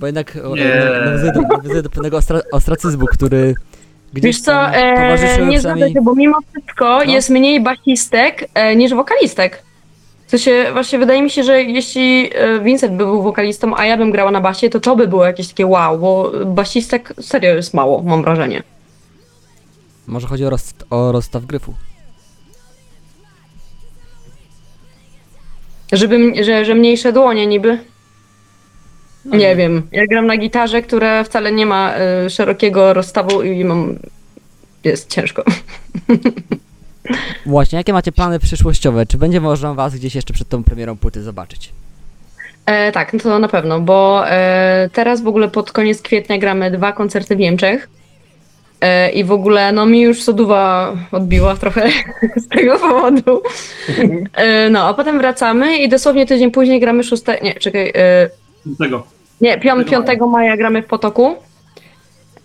Bo 0.00 0.06
jednak 0.06 0.38
o, 0.44 0.56
Nie. 0.56 0.64
nawiązuje 1.04 1.32
do, 1.32 1.40
nawiązuje 1.40 1.82
do 1.82 1.90
pewnego 1.90 2.16
ostra 2.16 2.40
ostracyzmu, 2.52 3.06
który 3.06 3.54
gdzieś 4.12 4.24
Wiesz 4.24 4.40
co, 4.40 4.52
tam 4.52 4.70
e, 4.74 4.94
towarzyszył 4.94 5.46
nie 5.46 5.58
przynajmniej... 5.58 5.92
się, 5.92 6.00
bo 6.02 6.14
mimo 6.14 6.38
wszystko 6.52 6.84
No. 6.84 7.02
jest 7.12 7.30
mniej 7.30 7.60
basistek 7.62 8.48
e, 8.54 8.76
niż 8.76 8.94
wokalistek. 8.94 9.62
W 10.26 10.30
sensie, 10.30 10.66
właśnie 10.72 10.98
wydaje 10.98 11.22
mi 11.22 11.30
się, 11.30 11.42
że 11.42 11.62
jeśli 11.62 12.30
e, 12.34 12.60
Vincent 12.60 12.92
by 12.92 13.04
był 13.04 13.22
wokalistą, 13.22 13.76
a 13.76 13.86
ja 13.86 13.96
bym 13.96 14.10
grała 14.10 14.30
na 14.30 14.40
basie, 14.40 14.70
to 14.70 14.80
to 14.80 14.96
by 14.96 15.08
było 15.08 15.24
jakieś 15.26 15.48
takie 15.48 15.66
wow, 15.66 15.98
bo 15.98 16.32
basistek 16.46 17.12
serio 17.20 17.54
jest 17.54 17.74
mało, 17.74 18.02
mam 18.02 18.22
wrażenie. 18.22 18.62
Może 20.06 20.26
chodzi 20.26 20.44
o, 20.44 20.50
roz, 20.50 20.74
o 20.90 21.12
rozstaw 21.12 21.44
gryfu. 21.46 21.74
Żeby, 25.92 26.14
m- 26.14 26.44
że, 26.44 26.64
że 26.64 26.74
mniejsze 26.74 27.12
dłonie 27.12 27.46
niby. 27.46 27.78
No 29.26 29.36
nie 29.36 29.56
wiem. 29.56 29.82
Ja 29.92 30.06
gram 30.06 30.26
na 30.26 30.36
gitarze, 30.36 30.82
która 30.82 31.24
wcale 31.24 31.52
nie 31.52 31.66
ma 31.66 31.94
e, 31.94 32.30
szerokiego 32.30 32.94
rozstawu 32.94 33.42
i 33.42 33.64
mam... 33.64 33.98
Jest 34.84 35.10
ciężko. 35.10 35.44
Właśnie, 37.46 37.78
jakie 37.78 37.92
macie 37.92 38.12
plany 38.12 38.38
przyszłościowe? 38.38 39.06
Czy 39.06 39.18
będzie 39.18 39.40
można 39.40 39.74
was 39.74 39.94
gdzieś 39.94 40.14
jeszcze 40.14 40.34
przed 40.34 40.48
tą 40.48 40.64
premierą 40.64 40.96
płyty 40.96 41.22
zobaczyć? 41.22 41.72
E, 42.66 42.92
tak, 42.92 43.12
no 43.12 43.18
to 43.18 43.38
na 43.38 43.48
pewno, 43.48 43.80
bo 43.80 44.28
e, 44.28 44.90
teraz 44.92 45.22
w 45.22 45.28
ogóle 45.28 45.48
pod 45.48 45.72
koniec 45.72 46.02
kwietnia 46.02 46.38
gramy 46.38 46.70
dwa 46.70 46.92
koncerty 46.92 47.36
w 47.36 47.38
Niemczech. 47.38 47.88
E, 48.80 49.10
I 49.10 49.24
w 49.24 49.32
ogóle, 49.32 49.72
no 49.72 49.86
mi 49.86 50.00
już 50.00 50.22
soduwa 50.22 50.92
odbiła 51.12 51.56
trochę 51.56 51.88
z 52.44 52.48
tego 52.48 52.78
powodu. 52.78 53.42
E, 54.32 54.70
no, 54.70 54.88
a 54.88 54.94
potem 54.94 55.18
wracamy 55.18 55.78
i 55.78 55.88
dosłownie 55.88 56.26
tydzień 56.26 56.50
później 56.50 56.80
gramy 56.80 57.04
szóste... 57.04 57.38
Nie, 57.42 57.54
czekaj. 57.54 57.92
E, 57.94 58.30
Tego. 58.78 59.06
Nie, 59.40 59.58
5, 59.58 59.88
5 59.88 60.06
maja 60.30 60.56
gramy 60.56 60.82
w 60.82 60.86
Potoku. 60.86 61.36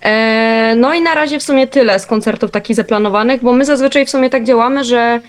E, 0.02 0.76
no 0.78 0.94
i 0.94 1.02
na 1.02 1.16
razie 1.16 1.40
w 1.40 1.44
sumie 1.44 1.68
tyle 1.68 2.00
z 2.00 2.06
koncertów 2.06 2.52
takich 2.52 2.76
zaplanowanych, 2.76 3.42
bo 3.42 3.54
my 3.54 3.66
zazwyczaj 3.66 4.06
w 4.06 4.10
sumie 4.10 4.30
tak 4.30 4.44
działamy, 4.44 4.84
że 4.84 5.20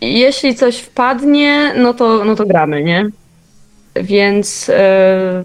jeśli 0.00 0.54
coś 0.54 0.78
wpadnie, 0.78 1.72
no 1.76 1.94
to, 1.94 2.24
no 2.24 2.34
to 2.34 2.46
gramy, 2.46 2.82
nie? 2.82 3.06
Więc 3.94 4.70
e, 4.74 5.44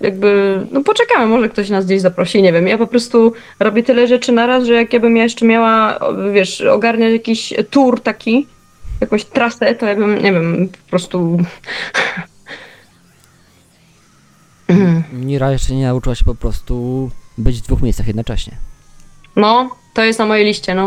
jakby, 0.00 0.60
no 0.72 0.82
poczekamy, 0.82 1.26
może 1.26 1.48
ktoś 1.48 1.70
nas 1.70 1.86
gdzieś 1.86 2.00
zaprosi, 2.00 2.42
nie 2.42 2.52
wiem. 2.52 2.68
Ja 2.68 2.78
po 2.78 2.86
prostu 2.86 3.32
robię 3.60 3.82
tyle 3.82 4.06
rzeczy 4.06 4.32
naraz, 4.32 4.64
że 4.64 4.74
jak 4.74 4.92
ja 4.92 5.00
bym 5.00 5.16
ja 5.16 5.22
jeszcze 5.22 5.46
miała, 5.46 5.98
wiesz, 6.32 6.60
ogarniać 6.60 7.12
jakiś 7.12 7.54
tour 7.70 8.00
taki, 8.00 8.46
jakąś 9.00 9.24
trasę, 9.24 9.74
to 9.74 9.86
ja 9.86 9.96
bym, 9.96 10.22
nie 10.22 10.32
wiem, 10.32 10.68
po 10.84 10.90
prostu... 10.90 11.38
Nira 15.12 15.52
jeszcze 15.52 15.74
nie 15.74 15.84
nauczyła 15.86 16.14
się 16.14 16.24
po 16.24 16.34
prostu 16.34 17.10
być 17.38 17.58
w 17.58 17.64
dwóch 17.64 17.82
miejscach 17.82 18.06
jednocześnie. 18.06 18.56
No, 19.36 19.70
to 19.94 20.02
jest 20.04 20.18
na 20.18 20.26
mojej 20.26 20.44
liście, 20.46 20.74
no. 20.74 20.86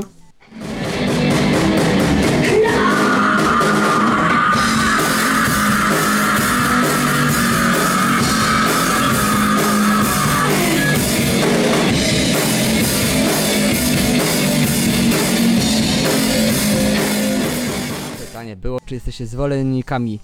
Pytanie 18.19 18.55
było, 18.55 18.79
czy 18.85 18.93
jesteście 18.95 19.25
zwolennikami 19.27 20.19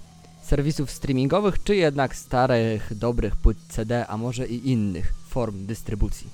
serwisów 0.48 0.90
streamingowych, 0.90 1.62
czy 1.64 1.76
jednak 1.76 2.16
starych, 2.16 2.94
dobrych 2.94 3.36
płyt 3.36 3.56
CD, 3.68 4.06
a 4.06 4.16
może 4.16 4.46
i 4.46 4.70
innych 4.70 5.12
form 5.28 5.66
dystrybucji? 5.66 6.26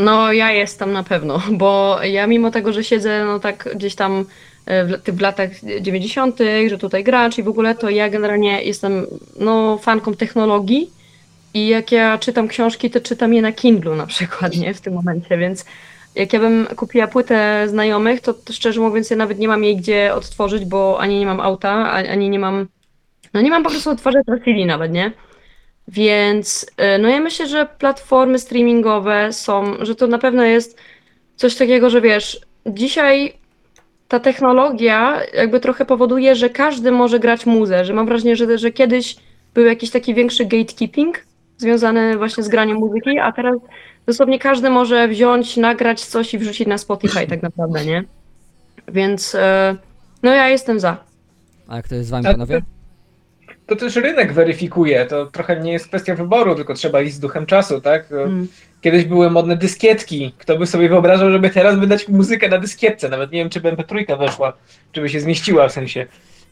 No, 0.00 0.32
ja 0.32 0.52
jestem 0.52 0.92
na 0.92 1.02
pewno, 1.02 1.42
bo 1.62 1.98
ja 2.02 2.26
mimo 2.26 2.50
tego, 2.50 2.72
że 2.72 2.84
siedzę 2.84 3.24
no 3.24 3.38
tak 3.38 3.68
gdzieś 3.74 3.94
tam 3.94 4.24
e, 4.66 4.84
w, 4.84 5.02
w 5.06 5.20
latach 5.20 5.50
90., 5.80 6.38
że 6.68 6.78
tutaj 6.78 7.04
gracz 7.04 7.38
i 7.38 7.42
w 7.42 7.48
ogóle, 7.48 7.74
to 7.74 7.90
ja 7.90 8.08
generalnie 8.08 8.62
jestem 8.62 9.06
no, 9.38 9.78
fanką 9.78 10.14
technologii 10.14 10.90
i 11.54 11.68
jak 11.68 11.92
ja 11.92 12.18
czytam 12.18 12.48
książki, 12.48 12.90
to 12.90 13.00
czytam 13.00 13.34
je 13.34 13.42
na 13.42 13.52
Kindlu 13.52 13.94
na 13.94 14.06
przykład, 14.06 14.56
nie? 14.56 14.74
W 14.74 14.80
tym 14.80 14.94
momencie, 14.94 15.38
więc 15.38 15.64
jak 16.14 16.32
ja 16.32 16.40
bym 16.40 16.66
kupiła 16.76 17.06
płytę 17.06 17.66
znajomych, 17.68 18.20
to, 18.20 18.34
to 18.34 18.52
szczerze 18.52 18.80
mówiąc 18.80 19.10
ja 19.10 19.16
nawet 19.16 19.38
nie 19.38 19.48
mam 19.48 19.64
jej 19.64 19.76
gdzie 19.76 20.14
odtworzyć, 20.14 20.64
bo 20.64 21.00
ani 21.00 21.18
nie 21.18 21.26
mam 21.26 21.40
auta, 21.40 21.92
ani 21.92 22.30
nie 22.30 22.38
mam, 22.38 22.66
no 23.34 23.40
nie 23.40 23.50
mam 23.50 23.62
po 23.62 23.70
prostu 23.70 23.90
odtwarzacza 23.90 24.32
CD 24.44 24.66
nawet, 24.66 24.92
nie? 24.92 25.12
Więc 25.88 26.66
e, 26.76 26.98
no 26.98 27.08
ja 27.08 27.20
myślę, 27.20 27.46
że 27.46 27.68
platformy 27.78 28.38
streamingowe 28.38 29.32
są, 29.32 29.84
że 29.84 29.94
to 29.94 30.06
na 30.06 30.18
pewno 30.18 30.44
jest 30.44 30.78
coś 31.36 31.56
takiego, 31.56 31.90
że 31.90 32.00
wiesz, 32.00 32.40
dzisiaj 32.66 33.32
ta 34.08 34.20
technologia 34.20 35.20
jakby 35.34 35.60
trochę 35.60 35.84
powoduje, 35.84 36.34
że 36.34 36.50
każdy 36.50 36.92
może 36.92 37.20
grać 37.20 37.46
muzę, 37.46 37.84
że 37.84 37.94
mam 37.94 38.06
wrażenie, 38.06 38.36
że, 38.36 38.58
że 38.58 38.70
kiedyś 38.70 39.16
był 39.54 39.64
jakiś 39.64 39.90
taki 39.90 40.14
większy 40.14 40.44
gatekeeping 40.44 41.24
związany 41.58 42.16
właśnie 42.16 42.42
z 42.42 42.48
graniem 42.48 42.76
muzyki, 42.76 43.18
a 43.18 43.32
teraz 43.32 43.56
dosłownie 44.06 44.38
każdy 44.38 44.70
może 44.70 45.08
wziąć, 45.08 45.56
nagrać 45.56 46.04
coś 46.04 46.34
i 46.34 46.38
wrzucić 46.38 46.68
na 46.68 46.78
Spotify 46.78 47.26
tak 47.26 47.42
naprawdę, 47.42 47.84
nie? 47.84 48.04
Więc 48.88 49.34
e, 49.34 49.76
no 50.22 50.34
ja 50.34 50.48
jestem 50.48 50.80
za. 50.80 50.96
A 51.68 51.76
jak 51.76 51.88
to 51.88 51.94
jest 51.94 52.08
z 52.08 52.10
wami, 52.10 52.24
panowie? 52.24 52.62
To 53.70 53.76
też 53.76 53.96
rynek 53.96 54.32
weryfikuje, 54.32 55.06
to 55.06 55.26
trochę 55.26 55.60
nie 55.60 55.72
jest 55.72 55.88
kwestia 55.88 56.14
wyboru, 56.14 56.54
tylko 56.54 56.74
trzeba 56.74 57.00
iść 57.02 57.14
z 57.14 57.20
duchem 57.20 57.46
czasu, 57.46 57.80
tak? 57.80 58.12
Mm. 58.12 58.48
Kiedyś 58.80 59.04
były 59.04 59.30
modne 59.30 59.56
dyskietki. 59.56 60.34
Kto 60.38 60.58
by 60.58 60.66
sobie 60.66 60.88
wyobrażał, 60.88 61.30
żeby 61.30 61.50
teraz 61.50 61.78
wydać 61.78 62.08
muzykę 62.08 62.48
na 62.48 62.58
dyskietce? 62.58 63.08
Nawet 63.08 63.32
nie 63.32 63.38
wiem, 63.38 63.50
czy 63.50 63.60
by 63.60 63.72
MP3 63.72 64.18
weszła, 64.18 64.52
czy 64.92 65.00
by 65.00 65.08
się 65.08 65.20
zmieściła 65.20 65.68
w 65.68 65.72
sensie 65.72 66.06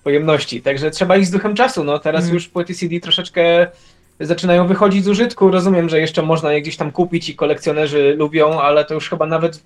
pojemności. 0.04 0.62
Także 0.62 0.90
trzeba 0.90 1.16
iść 1.16 1.28
z 1.28 1.30
duchem 1.30 1.54
czasu. 1.54 1.84
No 1.84 1.98
teraz 1.98 2.20
Mhm. 2.20 2.34
już 2.34 2.48
płyty 2.48 2.74
CD 2.74 3.00
troszeczkę 3.00 3.66
zaczynają 4.20 4.66
wychodzić 4.66 5.04
z 5.04 5.08
użytku. 5.08 5.50
Rozumiem, 5.50 5.88
że 5.88 6.00
jeszcze 6.00 6.22
można 6.22 6.52
je 6.52 6.62
gdzieś 6.62 6.76
tam 6.76 6.92
kupić 6.92 7.28
i 7.28 7.34
kolekcjonerzy 7.36 8.14
lubią, 8.18 8.60
ale 8.60 8.84
to 8.84 8.94
już 8.94 9.08
chyba 9.10 9.26
nawet 9.26 9.62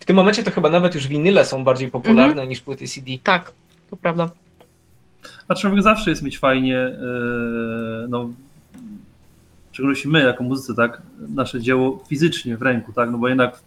w 0.00 0.04
tym 0.04 0.16
momencie 0.16 0.42
to 0.42 0.50
chyba 0.50 0.70
nawet 0.70 0.94
już 0.94 1.08
winyle 1.08 1.44
są 1.44 1.64
bardziej 1.64 1.90
popularne 1.90 2.46
niż 2.46 2.60
płyty 2.60 2.88
CD. 2.88 3.10
Tak, 3.22 3.52
to 3.90 3.96
prawda. 3.96 4.30
A 5.52 5.54
człowiek 5.54 5.82
zawsze 5.82 6.10
jest 6.10 6.22
mieć 6.22 6.38
fajnie, 6.38 6.72
yy, 6.72 8.08
no, 8.08 8.24
w 9.70 9.72
szczególności 9.72 10.08
my 10.08 10.20
jako 10.20 10.44
muzycy, 10.44 10.74
tak, 10.74 11.02
nasze 11.34 11.60
dzieło 11.60 12.04
fizycznie 12.08 12.56
w 12.56 12.62
ręku, 12.62 12.92
tak, 12.92 13.10
no 13.10 13.18
bo 13.18 13.28
jednak 13.28 13.60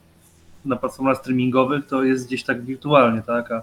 na 0.65 0.75
platformach 0.75 1.17
streamingowych 1.17 1.86
to 1.86 2.03
jest 2.03 2.27
gdzieś 2.27 2.43
tak 2.43 2.61
wirtualnie, 2.61 3.21
tak, 3.21 3.51
a, 3.51 3.61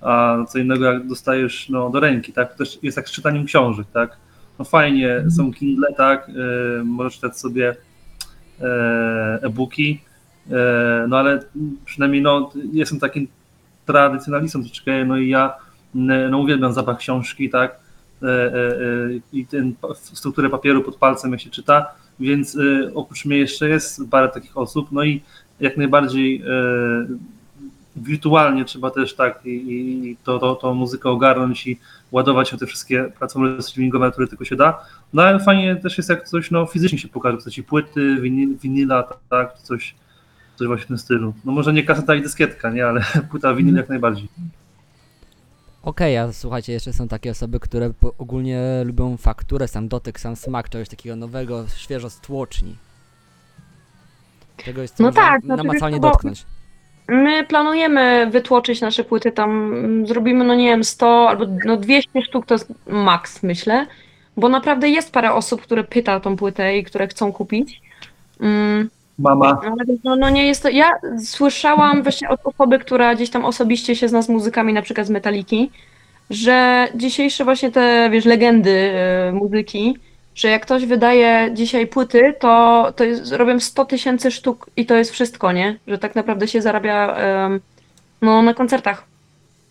a 0.00 0.44
co 0.44 0.58
innego 0.58 0.84
jak 0.84 1.06
dostajesz 1.06 1.68
no, 1.68 1.90
do 1.90 2.00
ręki, 2.00 2.32
tak, 2.32 2.52
to 2.52 2.58
też 2.58 2.78
jest 2.82 2.96
jak 2.96 3.08
z 3.08 3.12
czytaniem 3.12 3.44
książek, 3.44 3.86
tak, 3.92 4.16
no 4.58 4.64
fajnie, 4.64 5.24
są 5.36 5.52
Kindle, 5.52 5.94
tak, 5.96 6.28
yy, 6.28 6.84
możesz 6.84 7.14
czytać 7.14 7.38
sobie 7.38 7.76
yy, 8.60 8.66
e-booki, 9.42 10.00
no 11.08 11.18
ale 11.18 11.40
przynajmniej 11.84 12.22
no, 12.22 12.52
jestem 12.72 13.00
takim 13.00 13.28
tradycjonalistą 13.86 14.60
troszeczkę, 14.60 15.04
no 15.04 15.16
i 15.16 15.28
ja 15.28 15.63
no 15.94 16.38
uwielbiam 16.38 16.72
zapach 16.72 16.98
książki, 16.98 17.50
tak, 17.50 17.78
e, 18.22 18.26
e, 18.26 18.50
e, 18.52 18.80
i 19.32 19.46
ten 19.46 19.74
strukturę 19.92 20.50
papieru 20.50 20.82
pod 20.82 20.96
palcem, 20.96 21.32
jak 21.32 21.40
się 21.40 21.50
czyta, 21.50 21.86
więc 22.20 22.58
oprócz 22.94 23.24
mnie 23.24 23.38
jeszcze 23.38 23.68
jest 23.68 24.00
parę 24.10 24.28
takich 24.28 24.56
osób, 24.56 24.92
no 24.92 25.04
i 25.04 25.22
jak 25.60 25.76
najbardziej 25.76 26.42
wirtualnie 27.96 28.64
trzeba 28.64 28.90
też 28.90 29.14
tak 29.14 29.40
i, 29.46 29.50
i 29.50 30.16
to, 30.24 30.38
to, 30.38 30.54
to 30.54 30.74
muzykę 30.74 31.10
ogarnąć 31.10 31.66
i 31.66 31.78
ładować 32.12 32.52
na 32.52 32.58
te 32.58 32.66
wszystkie 32.66 33.12
platformy 33.18 33.62
streamingowe, 33.62 34.10
które 34.10 34.26
tylko 34.26 34.44
się 34.44 34.56
da, 34.56 34.84
no 35.12 35.22
ale 35.22 35.40
fajnie 35.40 35.76
też 35.76 35.96
jest 35.96 36.10
jak 36.10 36.28
coś 36.28 36.50
no, 36.50 36.66
fizycznie 36.66 36.98
się 36.98 37.08
pokaże, 37.08 37.34
w 37.34 37.36
postaci 37.36 37.62
płyty, 37.62 38.16
winyl, 38.20 38.56
winyla, 38.62 39.08
tak, 39.28 39.58
coś, 39.58 39.94
coś 40.56 40.66
właśnie 40.66 40.84
w 40.84 40.88
tym 40.88 40.98
stylu. 40.98 41.34
No 41.44 41.52
może 41.52 41.72
nie 41.72 41.82
kaseta 41.82 42.14
i 42.14 42.22
dyskietka, 42.22 42.70
nie, 42.70 42.86
ale 42.86 43.04
płyta 43.30 43.54
winyl 43.54 43.76
jak 43.76 43.88
najbardziej. 43.88 44.28
Okej, 45.84 46.18
a 46.18 46.32
słuchajcie, 46.32 46.72
jeszcze 46.72 46.92
są 46.92 47.08
takie 47.08 47.30
osoby, 47.30 47.60
które 47.60 47.90
po, 47.90 48.14
ogólnie 48.18 48.60
lubią 48.84 49.16
fakturę, 49.16 49.68
sam 49.68 49.88
dotyk, 49.88 50.20
sam 50.20 50.36
smak 50.36 50.68
czegoś 50.68 50.88
takiego 50.88 51.16
nowego, 51.16 51.64
świeżo 51.76 52.10
z 52.10 52.20
tłoczni. 52.20 52.76
Tego 54.64 54.82
jest 54.82 54.98
No 54.98 55.06
można 55.06 55.22
tak, 55.22 55.42
znaczy, 55.42 55.64
namacalnie 55.64 55.96
wiesz 55.96 56.02
co, 56.02 56.10
dotknąć. 56.10 56.46
My 57.08 57.44
planujemy 57.46 58.30
wytłoczyć 58.30 58.80
nasze 58.80 59.04
płyty 59.04 59.32
tam, 59.32 59.50
mm, 59.50 60.06
zrobimy 60.06 60.44
no 60.44 60.54
nie 60.54 60.66
wiem 60.66 60.84
100 60.84 61.28
albo 61.28 61.44
no 61.64 61.76
200 61.76 62.22
sztuk 62.22 62.46
to 62.46 62.54
jest 62.54 62.72
maks 62.86 63.42
myślę, 63.42 63.86
bo 64.36 64.48
naprawdę 64.48 64.88
jest 64.88 65.12
parę 65.12 65.32
osób, 65.32 65.62
które 65.62 65.84
pyta 65.84 66.16
o 66.16 66.20
tą 66.20 66.36
płytę 66.36 66.78
i 66.78 66.84
które 66.84 67.08
chcą 67.08 67.32
kupić. 67.32 67.82
Mm, 68.40 68.90
Mama. 69.18 69.60
ale 69.64 69.96
no, 70.04 70.16
no 70.16 70.30
nie 70.30 70.46
jest 70.46 70.62
to, 70.62 70.68
ja 70.68 70.90
słyszałam 71.24 72.02
właśnie 72.02 72.28
od 72.28 72.40
osoby, 72.44 72.78
która 72.78 73.14
gdzieś 73.14 73.30
tam 73.30 73.44
osobiście 73.44 73.96
się 73.96 74.08
zna 74.08 74.22
z 74.22 74.28
muzykami, 74.28 74.72
na 74.72 74.82
przykład 74.82 75.06
z 75.06 75.10
Metaliki, 75.10 75.70
że 76.30 76.88
dzisiejsze 76.94 77.44
właśnie 77.44 77.70
te, 77.70 78.08
wiesz, 78.12 78.24
legendy 78.24 78.70
e, 78.70 79.32
muzyki, 79.32 79.98
że 80.34 80.48
jak 80.48 80.62
ktoś 80.62 80.86
wydaje 80.86 81.50
dzisiaj 81.54 81.86
płyty, 81.86 82.34
to, 82.40 82.92
to 82.96 83.04
jest, 83.04 83.32
robią 83.32 83.60
100 83.60 83.84
tysięcy 83.84 84.30
sztuk 84.30 84.70
i 84.76 84.86
to 84.86 84.94
jest 84.94 85.10
wszystko, 85.10 85.52
nie? 85.52 85.78
Że 85.86 85.98
tak 85.98 86.14
naprawdę 86.14 86.48
się 86.48 86.62
zarabia 86.62 87.16
no, 88.22 88.42
na 88.42 88.54
koncertach. 88.54 89.04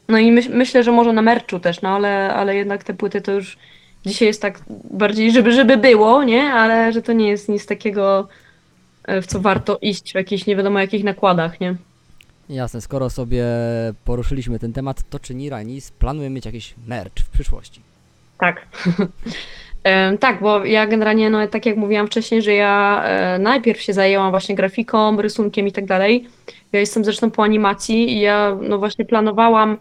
No 0.10 0.18
i 0.18 0.32
myśl, 0.32 0.50
myślę, 0.54 0.84
że 0.84 0.92
może 0.92 1.14
na 1.14 1.22
merczu 1.22 1.60
też, 1.60 1.82
no 1.82 1.90
ale, 1.90 2.34
ale 2.34 2.56
jednak 2.56 2.84
te 2.84 2.94
płyty 2.94 3.22
to 3.22 3.32
już 3.32 3.58
dzisiaj 4.06 4.28
jest 4.28 4.42
tak 4.42 4.60
bardziej, 4.92 5.32
żeby, 5.32 5.52
żeby 5.52 5.78
było, 5.78 6.24
nie? 6.24 6.44
Ale 6.44 6.94
że 6.94 7.02
to 7.02 7.14
nie 7.14 7.28
jest 7.28 7.50
nic 7.50 7.66
takiego, 7.66 8.20
e, 8.20 8.43
w 9.08 9.26
co 9.26 9.40
warto 9.40 9.78
iść 9.82 10.12
w 10.12 10.16
jakichś 10.16 10.46
nie 10.46 10.56
wiadomo 10.56 10.80
jakich 10.80 11.04
nakładach, 11.04 11.60
nie? 11.60 11.76
Jasne, 12.50 12.82
skoro 12.82 13.10
sobie 13.10 13.46
poruszyliśmy 14.06 14.60
ten 14.60 14.74
temat, 14.74 15.10
to 15.10 15.20
czy 15.20 15.36
Niranis 15.36 15.92
planuje 15.92 16.30
mieć 16.30 16.46
jakiś 16.46 16.74
merch 16.88 17.20
w 17.20 17.30
przyszłości? 17.30 17.82
Tak. 18.40 18.68
Tak, 20.20 20.42
bo 20.42 20.66
ja 20.66 20.88
generalnie, 20.88 21.30
no 21.30 21.48
tak 21.48 21.66
jak 21.66 21.78
mówiłam 21.78 22.08
wcześniej, 22.08 22.42
że 22.42 22.54
ja 22.54 23.04
e, 23.06 23.40
najpierw 23.40 23.82
się 23.82 23.94
zajęłam 23.94 24.32
właśnie 24.32 24.56
grafiką, 24.56 25.22
rysunkiem 25.22 25.68
i 25.68 25.72
tak 25.72 25.86
dalej. 25.86 26.28
Ja 26.72 26.80
jestem 26.80 27.06
zresztą 27.06 27.32
po 27.32 27.44
animacji 27.44 28.14
i 28.14 28.20
ja 28.20 28.58
no 28.62 28.78
właśnie 28.78 29.06
planowałam 29.06 29.72
e, 29.72 29.78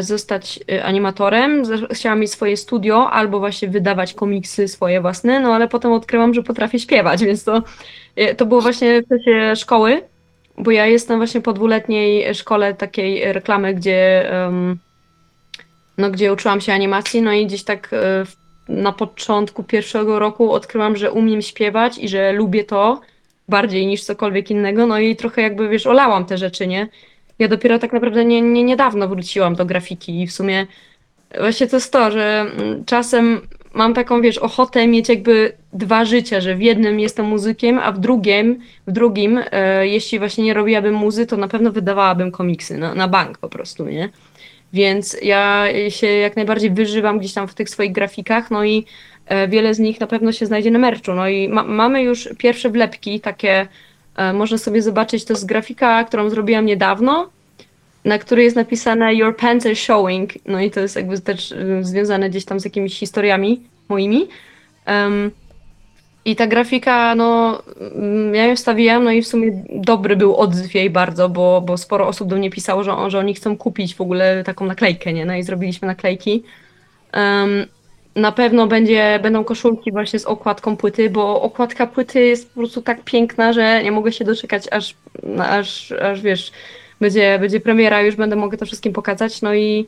zostać 0.00 0.60
e, 0.72 0.84
animatorem. 0.84 1.62
Chciałam 1.92 2.20
mieć 2.20 2.30
swoje 2.30 2.56
studio 2.56 3.10
albo 3.10 3.38
właśnie 3.38 3.68
wydawać 3.68 4.14
komiksy 4.14 4.68
swoje 4.68 5.00
własne, 5.00 5.40
no 5.40 5.54
ale 5.54 5.68
potem 5.68 5.92
odkryłam, 5.92 6.34
że 6.34 6.42
potrafię 6.42 6.78
śpiewać, 6.78 7.24
więc 7.24 7.44
to, 7.44 7.62
e, 8.16 8.34
to 8.34 8.46
było 8.46 8.60
właśnie 8.60 9.02
w 9.02 9.08
czasie 9.08 9.56
szkoły, 9.56 10.02
bo 10.58 10.70
ja 10.70 10.86
jestem 10.86 11.18
właśnie 11.18 11.40
po 11.40 11.52
dwuletniej 11.52 12.34
szkole 12.34 12.74
takiej 12.74 13.32
reklamy, 13.32 13.74
gdzie 13.74 14.30
no, 15.98 16.10
gdzie 16.10 16.32
uczyłam 16.32 16.60
się 16.60 16.72
animacji, 16.72 17.22
no 17.22 17.32
i 17.32 17.46
gdzieś 17.46 17.64
tak 17.64 17.90
e, 17.92 18.24
na 18.68 18.92
początku 18.92 19.64
pierwszego 19.64 20.18
roku 20.18 20.52
odkryłam, 20.52 20.96
że 20.96 21.12
umiem 21.12 21.42
śpiewać 21.42 21.98
i 21.98 22.08
że 22.08 22.32
lubię 22.32 22.64
to 22.64 23.00
bardziej 23.48 23.86
niż 23.86 24.04
cokolwiek 24.04 24.50
innego, 24.50 24.86
no 24.86 24.98
i 24.98 25.16
trochę 25.16 25.42
jakby, 25.42 25.68
wiesz, 25.68 25.86
olałam 25.86 26.24
te 26.24 26.38
rzeczy, 26.38 26.66
nie? 26.66 26.88
Ja 27.42 27.48
dopiero 27.48 27.78
tak 27.78 27.92
naprawdę 27.92 28.24
nie, 28.24 28.42
nie, 28.42 28.64
niedawno 28.64 29.08
wróciłam 29.08 29.54
do 29.54 29.64
grafiki 29.64 30.22
i 30.22 30.26
w 30.26 30.32
sumie 30.32 30.66
właśnie 31.38 31.66
to 31.66 31.76
jest 31.76 31.92
to, 31.92 32.10
że 32.10 32.40
mm, 32.40 32.84
czasem 32.84 33.40
mam 33.74 33.94
taką, 33.94 34.20
wiesz, 34.20 34.38
ochotę 34.38 34.86
mieć 34.86 35.08
jakby 35.08 35.52
dwa 35.72 36.04
życia, 36.04 36.40
że 36.40 36.54
w 36.54 36.62
jednym 36.62 37.00
jestem 37.00 37.26
muzykiem, 37.26 37.78
a 37.78 37.92
w 37.92 37.98
drugim, 37.98 38.58
w 38.86 38.92
drugim, 38.92 39.40
e, 39.52 39.88
jeśli 39.88 40.18
właśnie 40.18 40.44
nie 40.44 40.54
robiłabym 40.54 40.94
muzy, 40.94 41.26
to 41.26 41.36
na 41.36 41.48
pewno 41.48 41.72
wydawałabym 41.72 42.30
komiksy 42.30 42.78
na, 42.78 42.94
na 42.94 43.08
bank 43.08 43.38
po 43.38 43.48
prostu, 43.48 43.84
nie? 43.84 44.08
Więc 44.72 45.16
ja 45.22 45.66
się 45.88 46.06
jak 46.06 46.36
najbardziej 46.36 46.70
wyżywam 46.70 47.18
gdzieś 47.18 47.32
tam 47.32 47.48
w 47.48 47.54
tych 47.54 47.70
swoich 47.70 47.92
grafikach, 47.92 48.50
no 48.50 48.64
i 48.64 48.86
e, 49.26 49.48
wiele 49.48 49.74
z 49.74 49.78
nich 49.78 50.00
na 50.00 50.06
pewno 50.06 50.32
się 50.32 50.46
znajdzie 50.46 50.70
na 50.70 50.78
merczu. 50.78 51.14
No 51.14 51.28
i 51.28 51.48
ma, 51.48 51.62
mamy 51.62 52.02
już 52.02 52.28
pierwsze 52.38 52.70
wlepki, 52.70 53.20
takie, 53.20 53.66
można 54.34 54.58
sobie 54.58 54.82
zobaczyć, 54.82 55.24
to 55.24 55.32
jest 55.32 55.46
grafika, 55.46 56.04
którą 56.04 56.30
zrobiłam 56.30 56.66
niedawno, 56.66 57.30
na 58.04 58.18
której 58.18 58.44
jest 58.44 58.56
napisane 58.56 59.14
Your 59.14 59.36
pants 59.36 59.66
are 59.66 59.76
showing, 59.76 60.32
no 60.46 60.60
i 60.60 60.70
to 60.70 60.80
jest 60.80 60.96
jakby 60.96 61.20
też 61.20 61.52
e, 61.52 61.84
związane 61.84 62.30
gdzieś 62.30 62.44
tam 62.44 62.60
z 62.60 62.64
jakimiś 62.64 62.98
historiami 62.98 63.60
moimi. 63.88 64.28
Em, 64.86 65.30
I 66.24 66.36
ta 66.36 66.46
grafika, 66.46 67.14
no, 67.14 67.62
mm, 67.94 68.34
ja 68.34 68.46
ją 68.46 68.56
wstawiłam, 68.56 69.04
no 69.04 69.10
i 69.10 69.22
w 69.22 69.26
sumie 69.26 69.62
dobry 69.74 70.16
był 70.16 70.36
odzew 70.36 70.74
jej 70.74 70.90
bardzo, 70.90 71.28
bo, 71.28 71.60
bo 71.60 71.76
sporo 71.76 72.08
osób 72.08 72.28
do 72.28 72.36
mnie 72.36 72.50
pisało, 72.50 72.84
że, 72.84 72.92
że 73.08 73.18
oni 73.18 73.34
chcą 73.34 73.56
kupić 73.56 73.94
w 73.94 74.00
ogóle 74.00 74.44
taką 74.44 74.66
naklejkę, 74.66 75.12
nie? 75.12 75.26
No 75.26 75.34
i 75.34 75.42
zrobiliśmy 75.42 75.88
naklejki. 75.88 76.42
Em, 77.12 77.66
na 78.16 78.32
pewno 78.32 78.66
będzie, 78.66 79.18
będą 79.22 79.44
koszulki 79.44 79.92
właśnie 79.92 80.18
z 80.18 80.24
okładką 80.24 80.76
płyty, 80.76 81.10
bo 81.10 81.42
okładka 81.42 81.86
płyty 81.86 82.20
jest 82.20 82.48
po 82.54 82.60
prostu 82.60 82.82
tak 82.82 83.04
piękna, 83.04 83.52
że 83.52 83.82
nie 83.82 83.92
mogę 83.92 84.12
się 84.12 84.24
doczekać, 84.24 84.64
aż, 84.70 84.94
aż, 85.38 85.92
aż 85.92 86.20
wiesz, 86.20 86.52
będzie, 87.00 87.38
będzie 87.38 87.60
premiera, 87.60 88.02
już 88.02 88.16
będę 88.16 88.36
mogę 88.36 88.56
to 88.58 88.66
wszystkim 88.66 88.92
pokazać. 88.92 89.42
No 89.42 89.54
i 89.54 89.86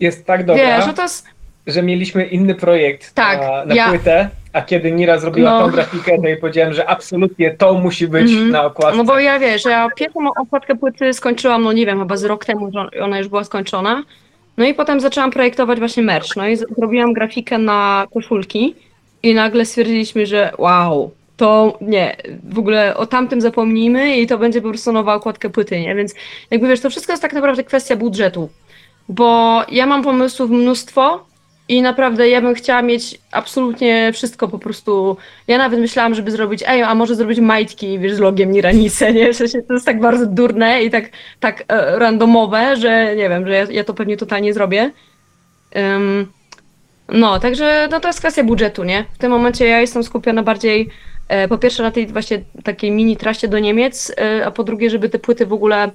Jest 0.00 0.26
tak 0.26 0.44
dobra, 0.46 0.76
wiesz, 0.76 0.86
no 0.86 0.92
to 0.92 1.02
jest. 1.02 1.26
że 1.66 1.82
mieliśmy 1.82 2.26
inny 2.26 2.54
projekt 2.54 3.14
Tak, 3.14 3.40
na, 3.40 3.64
na 3.64 3.74
ja- 3.74 3.88
płytę, 3.88 4.28
a 4.52 4.62
kiedy 4.62 4.92
Nira 4.92 5.18
zrobiła 5.18 5.50
No. 5.50 5.60
tą 5.66 5.70
grafikę, 5.72 6.18
to 6.18 6.26
jej 6.28 6.36
powiedziałem, 6.36 6.72
że 6.74 6.88
absolutnie 6.88 7.50
to 7.50 7.74
musi 7.74 8.08
być 8.08 8.30
Mhm. 8.30 8.50
na 8.50 8.64
okładce. 8.64 8.96
No 8.98 9.04
bo 9.04 9.18
ja 9.18 9.38
wiesz, 9.38 9.64
ja 9.64 9.88
pierwszą 9.96 10.20
okładkę 10.36 10.74
płyty 10.76 11.12
skończyłam, 11.12 11.62
no 11.62 11.72
nie 11.72 11.86
wiem, 11.86 11.98
chyba 11.98 12.16
z 12.16 12.24
rok 12.24 12.44
temu, 12.44 12.70
że 12.72 13.00
ona 13.02 13.18
już 13.18 13.28
była 13.28 13.44
skończona. 13.44 14.02
No 14.58 14.64
i 14.64 14.74
potem 14.74 15.00
zaczęłam 15.00 15.30
projektować 15.30 15.78
właśnie 15.78 16.02
merch. 16.02 16.36
No 16.36 16.48
i 16.48 16.56
zrobiłam 16.56 17.12
grafikę 17.12 17.58
na 17.58 18.06
koszulki 18.14 18.74
i 19.22 19.34
nagle 19.34 19.64
stwierdziliśmy, 19.64 20.26
że 20.26 20.52
wow, 20.58 21.10
to 21.36 21.78
nie, 21.80 22.16
w 22.44 22.58
ogóle 22.58 22.96
o 22.96 23.06
tamtym 23.06 23.40
zapomnijmy 23.40 24.16
i 24.16 24.26
to 24.26 24.38
będzie 24.38 24.62
po 24.62 24.68
prostu 24.68 24.92
nowa 24.92 25.14
okładka 25.14 25.50
płyty, 25.50 25.80
nie? 25.80 25.94
Więc 25.94 26.14
jakby 26.50 26.68
wiesz, 26.68 26.80
to 26.80 26.90
wszystko 26.90 27.12
jest 27.12 27.22
tak 27.22 27.32
naprawdę 27.32 27.64
kwestia 27.64 27.96
budżetu, 27.96 28.48
bo 29.08 29.62
ja 29.68 29.86
mam 29.86 30.02
pomysłów 30.02 30.50
mnóstwo 30.50 31.24
i 31.68 31.82
naprawdę 31.82 32.28
ja 32.28 32.40
bym 32.40 32.54
chciała 32.54 32.82
mieć 32.82 33.20
absolutnie 33.32 34.10
wszystko 34.12 34.48
po 34.48 34.58
prostu 34.58 35.16
ja 35.48 35.58
nawet 35.58 35.80
myślałam, 35.80 36.14
żeby 36.14 36.30
zrobić, 36.30 36.64
ej, 36.66 36.82
a 36.82 36.94
może 36.94 37.14
zrobić 37.14 37.40
majtki, 37.40 37.98
wiesz, 37.98 38.14
z 38.14 38.18
logiem 38.18 38.52
Niranice, 38.52 39.12
nie? 39.12 39.32
W 39.32 39.36
sensie 39.36 39.62
to 39.62 39.74
jest 39.74 39.86
tak 39.86 40.00
bardzo 40.00 40.26
durne 40.26 40.82
i 40.82 40.90
tak, 40.90 41.10
tak 41.40 41.64
e, 41.68 41.98
randomowe, 41.98 42.76
że 42.76 43.16
nie 43.16 43.28
wiem, 43.28 43.46
że 43.46 43.54
ja, 43.54 43.66
ja 43.70 43.84
to 43.84 43.94
pewnie 43.94 44.16
totalnie 44.16 44.54
zrobię. 44.54 44.90
No, 47.08 47.38
także 47.40 47.88
no 47.90 48.00
to 48.00 48.08
jest 48.08 48.18
kwestia 48.18 48.44
budżetu, 48.44 48.84
nie? 48.84 49.04
W 49.14 49.18
tym 49.18 49.30
momencie 49.30 49.66
ja 49.66 49.80
jestem 49.80 50.04
skupiona 50.04 50.42
bardziej 50.42 50.88
e, 51.28 51.48
po 51.48 51.58
pierwsze 51.58 51.82
na 51.82 51.90
tej 51.90 52.06
właśnie 52.06 52.44
takiej 52.64 52.90
mini 52.90 53.16
traście 53.16 53.48
do 53.48 53.58
Niemiec, 53.58 54.12
e, 54.20 54.46
a 54.46 54.50
po 54.50 54.64
drugie, 54.64 54.90
żeby 54.90 55.08
te 55.08 55.18
płyty 55.18 55.46
w 55.46 55.52
ogóle 55.52 55.90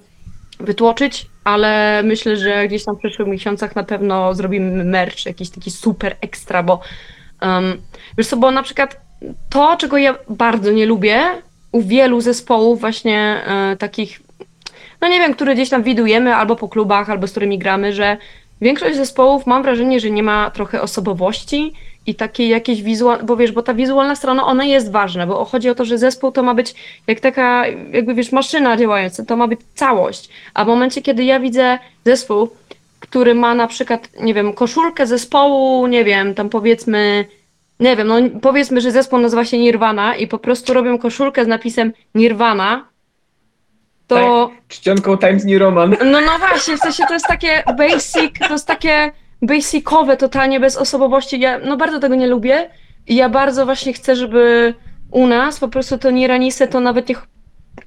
wytłoczyć, 0.59 1.25
ale 1.43 2.01
myślę, 2.03 2.37
że 2.37 2.67
gdzieś 2.67 2.85
tam 2.85 2.95
w 2.95 2.99
przyszłych 2.99 3.27
miesiącach 3.27 3.75
na 3.75 3.83
pewno 3.83 4.33
zrobimy 4.33 4.83
merch, 4.83 5.25
jakiś 5.25 5.49
taki 5.49 5.71
super 5.71 6.15
ekstra, 6.21 6.63
bo 6.63 6.79
um, 7.41 7.81
wiesz 8.17 8.27
co, 8.27 8.37
bo 8.37 8.51
na 8.51 8.63
przykład 8.63 9.01
to, 9.49 9.77
czego 9.77 9.97
ja 9.97 10.15
bardzo 10.29 10.71
nie 10.71 10.85
lubię 10.85 11.21
u 11.71 11.81
wielu 11.81 12.21
zespołów 12.21 12.79
właśnie 12.79 13.43
e, 13.45 13.75
takich, 13.77 14.21
no 15.01 15.07
nie 15.07 15.19
wiem, 15.19 15.33
które 15.33 15.53
gdzieś 15.53 15.69
tam 15.69 15.83
widujemy 15.83 16.35
albo 16.35 16.55
po 16.55 16.69
klubach, 16.69 17.09
albo 17.09 17.27
z 17.27 17.31
którymi 17.31 17.59
gramy, 17.59 17.93
że 17.93 18.17
większość 18.61 18.95
zespołów 18.95 19.47
mam 19.47 19.63
wrażenie, 19.63 19.99
że 19.99 20.11
nie 20.11 20.23
ma 20.23 20.51
trochę 20.51 20.81
osobowości 20.81 21.73
i 22.05 22.15
takiej 22.15 22.49
jakiejś 22.49 22.81
wizualnej, 22.81 23.27
bo 23.27 23.37
wiesz, 23.37 23.51
bo 23.51 23.63
ta 23.63 23.73
wizualna 23.73 24.15
strona, 24.15 24.45
ona 24.45 24.65
jest 24.65 24.91
ważna, 24.91 25.27
bo 25.27 25.45
chodzi 25.45 25.69
o 25.69 25.75
to, 25.75 25.85
że 25.85 25.97
zespół 25.97 26.31
to 26.31 26.43
ma 26.43 26.53
być 26.53 26.75
jak 27.07 27.19
taka, 27.19 27.67
jakby 27.67 28.13
wiesz, 28.13 28.31
maszyna 28.31 28.77
działająca, 28.77 29.25
to 29.25 29.37
ma 29.37 29.47
być 29.47 29.59
całość, 29.75 30.29
a 30.53 30.65
w 30.65 30.67
momencie, 30.67 31.01
kiedy 31.01 31.23
ja 31.23 31.39
widzę 31.39 31.79
zespół, 32.05 32.49
który 32.99 33.35
ma 33.35 33.55
na 33.55 33.67
przykład, 33.67 34.09
nie 34.21 34.33
wiem, 34.33 34.53
koszulkę 34.53 35.07
zespołu, 35.07 35.87
nie 35.87 36.03
wiem, 36.03 36.35
tam 36.35 36.49
powiedzmy, 36.49 37.25
nie 37.79 37.95
wiem, 37.95 38.07
no 38.07 38.15
powiedzmy, 38.41 38.81
że 38.81 38.91
zespół 38.91 39.19
nazywa 39.19 39.45
się 39.45 39.57
Nirvana 39.57 40.15
i 40.15 40.27
po 40.27 40.37
prostu 40.39 40.73
robią 40.73 40.97
koszulkę 40.97 41.45
z 41.45 41.47
napisem 41.47 41.93
Nirvana, 42.15 42.85
to... 44.07 44.51
Czcionką 44.67 45.17
Times 45.17 45.45
New 45.45 45.59
Roman. 45.59 45.95
No 46.05 46.21
no 46.21 46.39
właśnie, 46.39 46.77
w 46.77 46.79
sensie 46.79 47.03
to 47.07 47.13
jest 47.13 47.27
takie 47.27 47.63
basic, 47.77 48.39
to 48.47 48.53
jest 48.53 48.67
takie 48.67 49.11
basicowe, 49.43 50.17
totalnie 50.17 50.59
bez 50.59 50.77
osobowości. 50.77 51.39
Ja 51.39 51.59
no 51.59 51.77
bardzo 51.77 51.99
tego 51.99 52.15
nie 52.15 52.27
lubię 52.27 52.69
i 53.07 53.15
ja 53.15 53.29
bardzo 53.29 53.65
właśnie 53.65 53.93
chcę, 53.93 54.15
żeby 54.15 54.73
u 55.11 55.27
nas 55.27 55.59
po 55.59 55.67
prostu 55.67 55.97
to 55.97 56.11
Niranise 56.11 56.67
to 56.67 56.79
nawet 56.79 57.09
nie, 57.09 57.15
ch- 57.15 57.27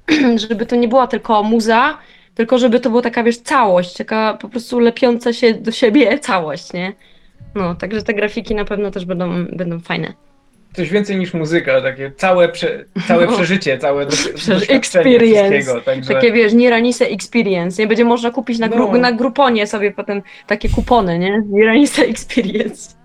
żeby 0.49 0.65
to 0.65 0.75
nie 0.75 0.87
była 0.87 1.07
tylko 1.07 1.43
muza, 1.43 1.97
tylko 2.35 2.57
żeby 2.57 2.79
to 2.79 2.89
była 2.89 3.01
taka, 3.01 3.23
wiesz, 3.23 3.37
całość, 3.37 3.93
taka 3.93 4.37
po 4.41 4.49
prostu 4.49 4.79
lepiąca 4.79 5.33
się 5.33 5.53
do 5.53 5.71
siebie 5.71 6.19
całość, 6.29 6.73
nie? 6.73 6.93
No, 7.55 7.75
także 7.75 8.01
te 8.03 8.13
grafiki 8.13 8.55
na 8.55 8.65
pewno 8.65 8.91
też 8.91 9.05
będą, 9.05 9.45
będą 9.45 9.79
fajne. 9.79 10.13
Coś 10.73 10.89
więcej 10.89 11.17
niż 11.17 11.33
muzyka, 11.33 11.81
takie 11.81 12.11
całe, 12.11 12.49
prze, 12.49 12.85
całe 13.07 13.25
No. 13.25 13.31
przeżycie, 13.31 13.77
całe 13.77 14.05
doświadczenie 14.05 14.65
experience. 14.69 15.81
Także... 15.81 16.13
Takie, 16.13 16.31
wiesz, 16.31 16.53
Niranise 16.53 17.05
Experience, 17.05 17.81
nie? 17.81 17.87
Będzie 17.87 18.05
można 18.05 18.31
kupić 18.31 18.59
na, 18.59 18.69
gru- 18.69 18.91
No. 18.91 18.97
na 18.97 19.11
Gruponie 19.11 19.67
sobie 19.67 19.91
potem 19.91 20.21
takie 20.47 20.69
kupony, 20.69 21.19
nie? 21.19 21.41
Niranise 21.49 22.01
Experience. 22.05 22.95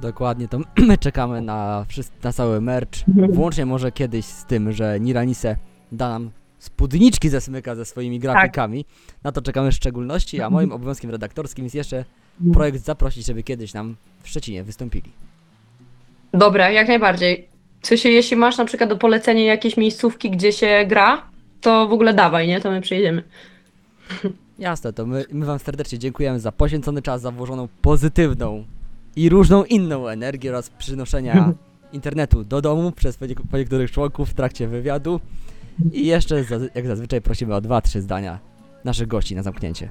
Dokładnie, 0.00 0.48
to 0.48 0.58
my 0.88 0.98
czekamy 0.98 1.42
na, 1.42 1.86
na 2.24 2.32
cały 2.32 2.60
merch. 2.60 2.90
Włącznie 3.32 3.66
może 3.66 3.92
kiedyś 3.92 4.24
z 4.24 4.44
tym, 4.44 4.72
że 4.72 5.00
Niranise 5.00 5.56
da 5.92 6.08
nam 6.08 6.30
spódniczki 6.58 7.28
ze 7.28 7.40
smyka 7.40 7.74
ze 7.74 7.84
swoimi 7.84 8.18
grafikami. 8.18 8.84
Na 9.24 9.32
to 9.32 9.42
czekamy 9.42 9.70
w 9.72 9.74
szczególności, 9.74 10.40
a 10.40 10.50
moim 10.50 10.72
obowiązkiem 10.72 11.10
redaktorskim 11.10 11.64
jest 11.64 11.74
jeszcze 11.74 12.04
projekt 12.52 12.78
zaprosić, 12.84 13.26
żeby 13.26 13.42
kiedyś 13.42 13.74
nam 13.74 13.96
w 14.22 14.28
Szczecinie 14.28 14.64
wystąpili. 14.64 15.10
Dobra, 16.34 16.70
jak 16.70 16.88
najbardziej. 16.88 17.48
W 17.80 17.86
sensie, 17.86 18.08
jeśli 18.08 18.36
masz 18.36 18.58
na 18.58 18.64
przykład 18.64 18.90
do 18.90 18.96
polecenia 18.96 19.44
jakieś 19.44 19.76
miejscówki, 19.76 20.30
gdzie 20.30 20.52
się 20.52 20.84
gra, 20.88 21.22
to 21.60 21.88
w 21.88 21.92
ogóle 21.92 22.14
dawaj, 22.14 22.48
nie? 22.48 22.60
To 22.60 22.70
my 22.70 22.80
przyjedziemy. 22.80 23.22
Jasne, 24.58 24.92
to 24.92 25.06
my, 25.06 25.24
my 25.32 25.46
wam 25.46 25.58
serdecznie 25.58 25.98
dziękujemy 25.98 26.40
za 26.40 26.52
poświęcony 26.52 27.02
czas, 27.02 27.20
za 27.20 27.30
włożoną 27.30 27.68
pozytywną 27.82 28.64
i 29.16 29.28
różną 29.28 29.64
inną 29.64 30.08
energię 30.08 30.50
oraz 30.50 30.70
przynoszenia 30.70 31.52
internetu 31.92 32.44
do 32.44 32.60
domu 32.60 32.92
przez 32.92 33.16
po 33.50 33.56
niektórych 33.56 33.90
członków 33.90 34.30
w 34.30 34.34
trakcie 34.34 34.68
wywiadu. 34.68 35.20
I 35.92 36.06
jeszcze, 36.06 36.44
jak 36.74 36.86
zazwyczaj, 36.86 37.20
prosimy 37.20 37.54
o 37.54 37.60
dwa, 37.60 37.80
trzy 37.80 38.02
zdania 38.02 38.38
naszych 38.84 39.08
gości 39.08 39.34
na 39.34 39.42
zamknięcie. 39.42 39.88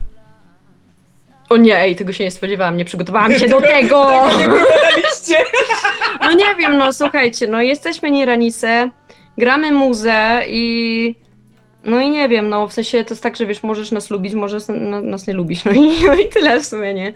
O 1.50 1.58
nie, 1.58 1.80
ej, 1.80 1.96
tego 1.96 2.14
się 2.14 2.24
nie 2.24 2.32
spodziewałam, 2.32 2.78
nie 2.78 2.86
przygotowałam 2.86 3.34
się 3.34 3.48
do 3.48 3.62
tego! 3.62 4.12
Liście! 4.98 5.38
No 6.22 6.34
nie 6.34 6.56
wiem, 6.60 6.78
no 6.78 6.94
słuchajcie, 6.94 7.48
no 7.48 7.62
jesteśmy 7.62 8.12
Niranice, 8.12 8.90
gramy 9.38 9.72
muzę 9.72 10.42
i... 10.48 11.16
No 11.86 12.02
i 12.02 12.10
nie 12.10 12.30
wiem, 12.30 12.50
no 12.50 12.68
w 12.68 12.74
sensie 12.74 13.04
to 13.04 13.14
jest 13.14 13.24
tak, 13.24 13.36
że 13.36 13.46
wiesz, 13.46 13.64
możesz 13.64 13.92
nas 13.92 14.10
lubić, 14.10 14.34
możesz 14.34 14.64
no, 14.68 15.02
nas 15.02 15.28
nie 15.28 15.34
lubić, 15.34 15.66
no 15.66 15.72
i, 15.72 16.04
no 16.06 16.14
i 16.16 16.30
tyle 16.30 16.60
w 16.60 16.66
sumie, 16.66 16.94
nie? 16.94 17.14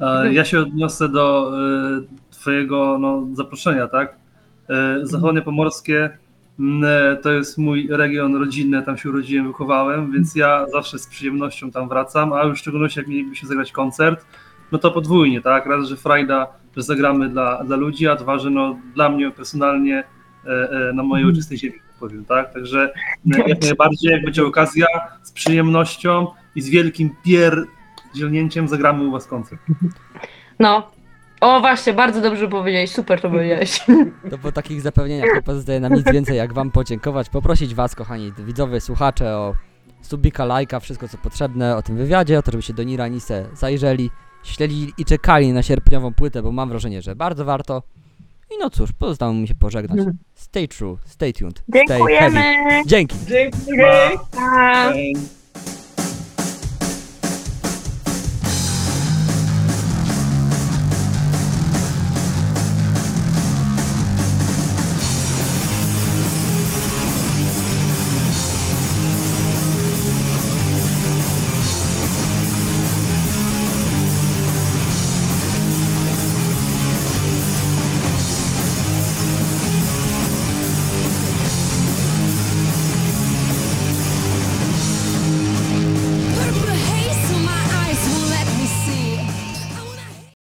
E, 0.00 0.32
Ja 0.32 0.44
się 0.44 0.58
odniosę 0.58 1.08
do 1.08 1.52
e, 1.58 2.00
Twojego 2.30 2.98
no, 2.98 3.26
zaproszenia, 3.32 3.88
tak? 3.88 4.14
E, 4.70 4.98
Zachodnie 5.02 5.42
Pomorskie 5.42 6.10
to 7.22 7.32
jest 7.32 7.58
mój 7.58 7.88
region 7.90 8.36
rodzinny, 8.36 8.82
tam 8.82 8.98
się 8.98 9.08
urodziłem, 9.08 9.46
wychowałem, 9.46 10.12
więc 10.12 10.34
ja 10.34 10.66
zawsze 10.72 10.98
z 10.98 11.06
przyjemnością 11.06 11.70
tam 11.70 11.88
wracam, 11.88 12.32
a 12.32 12.44
już 12.44 12.58
w 12.58 12.60
szczególności 12.60 12.98
jak 12.98 13.08
mielibyśmy 13.08 13.48
zagrać 13.48 13.72
koncert, 13.72 14.24
no 14.72 14.78
to 14.78 14.90
podwójnie, 14.90 15.40
tak? 15.40 15.66
Raz, 15.66 15.88
że 15.88 15.96
frajda, 15.96 16.46
że 16.76 16.82
zagramy 16.82 17.28
dla, 17.28 17.64
dla 17.64 17.76
ludzi, 17.76 18.08
a 18.08 18.16
dwa, 18.16 18.38
że 18.38 18.50
no, 18.50 18.78
dla 18.94 19.08
mnie 19.08 19.30
personalnie 19.30 20.04
e, 20.44 20.48
e, 20.48 20.92
na 20.92 21.02
mojej 21.02 21.26
ojczystej 21.26 21.58
ziemi, 21.58 21.74
tak 21.88 21.98
powiem, 22.00 22.24
tak? 22.24 22.54
Także 22.54 22.92
jak 23.24 23.62
najbardziej, 23.62 24.12
jak 24.12 24.24
będzie 24.24 24.46
okazja, 24.46 24.86
z 25.22 25.32
przyjemnością 25.32 26.26
i 26.54 26.60
z 26.60 26.68
wielkim 26.68 27.10
pierdzielnięciem 27.24 28.68
zagramy 28.68 29.04
u 29.04 29.10
Was 29.10 29.26
koncert. 29.26 29.60
No. 30.58 30.90
O 31.40 31.60
właśnie, 31.60 31.92
bardzo 31.92 32.20
dobrze 32.20 32.48
powiedziałeś, 32.48 32.90
super 32.90 33.20
to 33.20 33.30
powiedziałeś. 33.30 33.80
To 34.30 34.38
po 34.38 34.52
takich 34.52 34.80
zapewnieniach 34.80 35.34
nie 35.34 35.42
pozostaje 35.42 35.80
nam 35.80 35.94
nic 35.94 36.12
więcej, 36.12 36.36
jak 36.36 36.52
wam 36.52 36.70
podziękować, 36.70 37.28
poprosić 37.28 37.74
was, 37.74 37.94
kochani 37.94 38.32
widzowie, 38.38 38.80
słuchacze, 38.80 39.36
o 39.36 39.54
subika, 40.02 40.44
lajka, 40.44 40.80
wszystko 40.80 41.08
co 41.08 41.18
potrzebne 41.18 41.76
o 41.76 41.82
tym 41.82 41.96
wywiadzie, 41.96 42.38
o 42.38 42.42
to, 42.42 42.50
żebyście 42.50 42.74
do 42.74 42.82
Niranise 42.82 43.46
zajrzeli, 43.54 44.10
śledzili 44.42 44.92
i 44.98 45.04
czekali 45.04 45.52
na 45.52 45.62
sierpniową 45.62 46.14
płytę, 46.14 46.42
bo 46.42 46.52
mam 46.52 46.68
wrażenie, 46.68 47.02
że 47.02 47.16
bardzo 47.16 47.44
warto. 47.44 47.82
I 48.50 48.58
no 48.60 48.70
cóż, 48.70 48.92
pozostało 48.92 49.34
mi 49.34 49.48
się 49.48 49.54
pożegnać. 49.54 50.06
Stay 50.34 50.68
true, 50.68 50.98
stay 51.04 51.32
tuned, 51.32 51.58
stay 51.58 51.84
Dziękujemy! 51.86 52.40
heavy. 52.40 52.82
Dzięki! 52.86 53.16
Dzięki! 53.26 53.58
Pa. 54.32 54.92
Cześć. 54.92 55.39